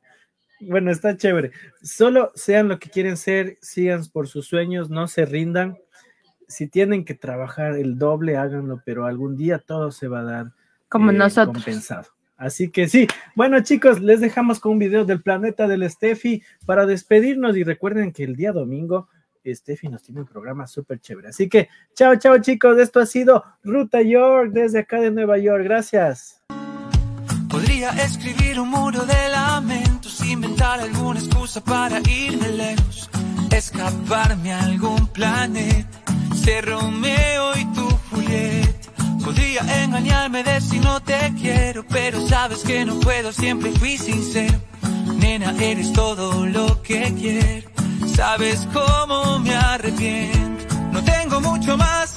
Bueno, 0.59 0.91
está 0.91 1.17
chévere. 1.17 1.53
Solo 1.81 2.31
sean 2.35 2.67
lo 2.67 2.77
que 2.77 2.91
quieren 2.91 3.17
ser, 3.17 3.57
sigan 3.63 4.05
por 4.13 4.27
sus 4.27 4.45
sueños, 4.45 4.91
no 4.91 5.07
se 5.07 5.25
rindan. 5.25 5.79
Si 6.47 6.67
tienen 6.67 7.03
que 7.03 7.15
trabajar 7.15 7.75
el 7.75 7.97
doble, 7.97 8.38
háganlo, 8.38 8.83
pero 8.85 9.07
algún 9.07 9.38
día 9.38 9.57
todo 9.57 9.89
se 9.89 10.07
va 10.07 10.19
a 10.19 10.23
dar 10.23 10.45
como 10.88 11.09
eh, 11.09 11.15
nosotros. 11.15 11.63
compensado. 11.63 12.09
Así 12.35 12.69
que 12.69 12.88
sí, 12.88 13.07
bueno 13.33 13.59
chicos, 13.63 13.99
les 14.01 14.21
dejamos 14.21 14.59
con 14.59 14.73
un 14.73 14.77
video 14.77 15.03
del 15.03 15.23
planeta 15.23 15.67
del 15.67 15.89
Steffi 15.89 16.43
para 16.67 16.85
despedirnos 16.85 17.57
y 17.57 17.63
recuerden 17.63 18.11
que 18.11 18.23
el 18.23 18.35
día 18.35 18.51
domingo 18.51 19.09
Steffi 19.45 19.89
nos 19.89 20.03
tiene 20.03 20.21
un 20.21 20.27
programa 20.27 20.67
súper 20.67 20.99
chévere. 20.99 21.29
Así 21.29 21.49
que, 21.49 21.69
chao, 21.93 22.15
chao 22.17 22.38
chicos, 22.39 22.77
esto 22.77 22.99
ha 22.99 23.05
sido 23.05 23.43
Ruta 23.63 24.01
York 24.01 24.51
desde 24.51 24.79
acá 24.79 24.99
de 24.99 25.11
Nueva 25.11 25.38
York. 25.38 25.63
Gracias. 25.63 26.41
Podría 27.49 27.89
escribir 28.03 28.59
un 28.59 28.69
muro 28.69 29.05
de 29.05 29.29
lamentos, 29.29 30.23
inventar 30.25 30.79
alguna 30.79 31.19
excusa 31.19 31.63
para 31.63 31.99
irme 32.07 32.49
lejos, 32.49 33.09
escaparme 33.51 34.53
a 34.53 34.63
algún 34.63 35.07
planeta, 35.07 36.03
ser 36.35 36.65
Romeo 36.65 37.57
y 37.57 37.65
tu 37.73 37.89
Juliet. 38.11 38.75
Podría 39.23 39.83
engañarme 39.83 40.43
de 40.43 40.61
si 40.61 40.79
no 40.79 41.01
te 41.01 41.33
quiero, 41.39 41.85
pero 41.89 42.27
sabes 42.27 42.63
que 42.63 42.85
no 42.85 42.99
puedo, 42.99 43.31
siempre 43.31 43.71
fui 43.71 43.97
sincero. 43.97 44.59
Nena, 45.19 45.55
eres 45.59 45.93
todo 45.93 46.45
lo 46.45 46.81
que 46.83 47.13
quiero 47.17 47.76
sabes 48.16 48.68
cómo 48.74 49.39
me 49.39 49.56
arrepiento. 49.56 50.76
No 50.91 51.04
tengo 51.04 51.41
mucho 51.41 51.78
más 51.78 52.16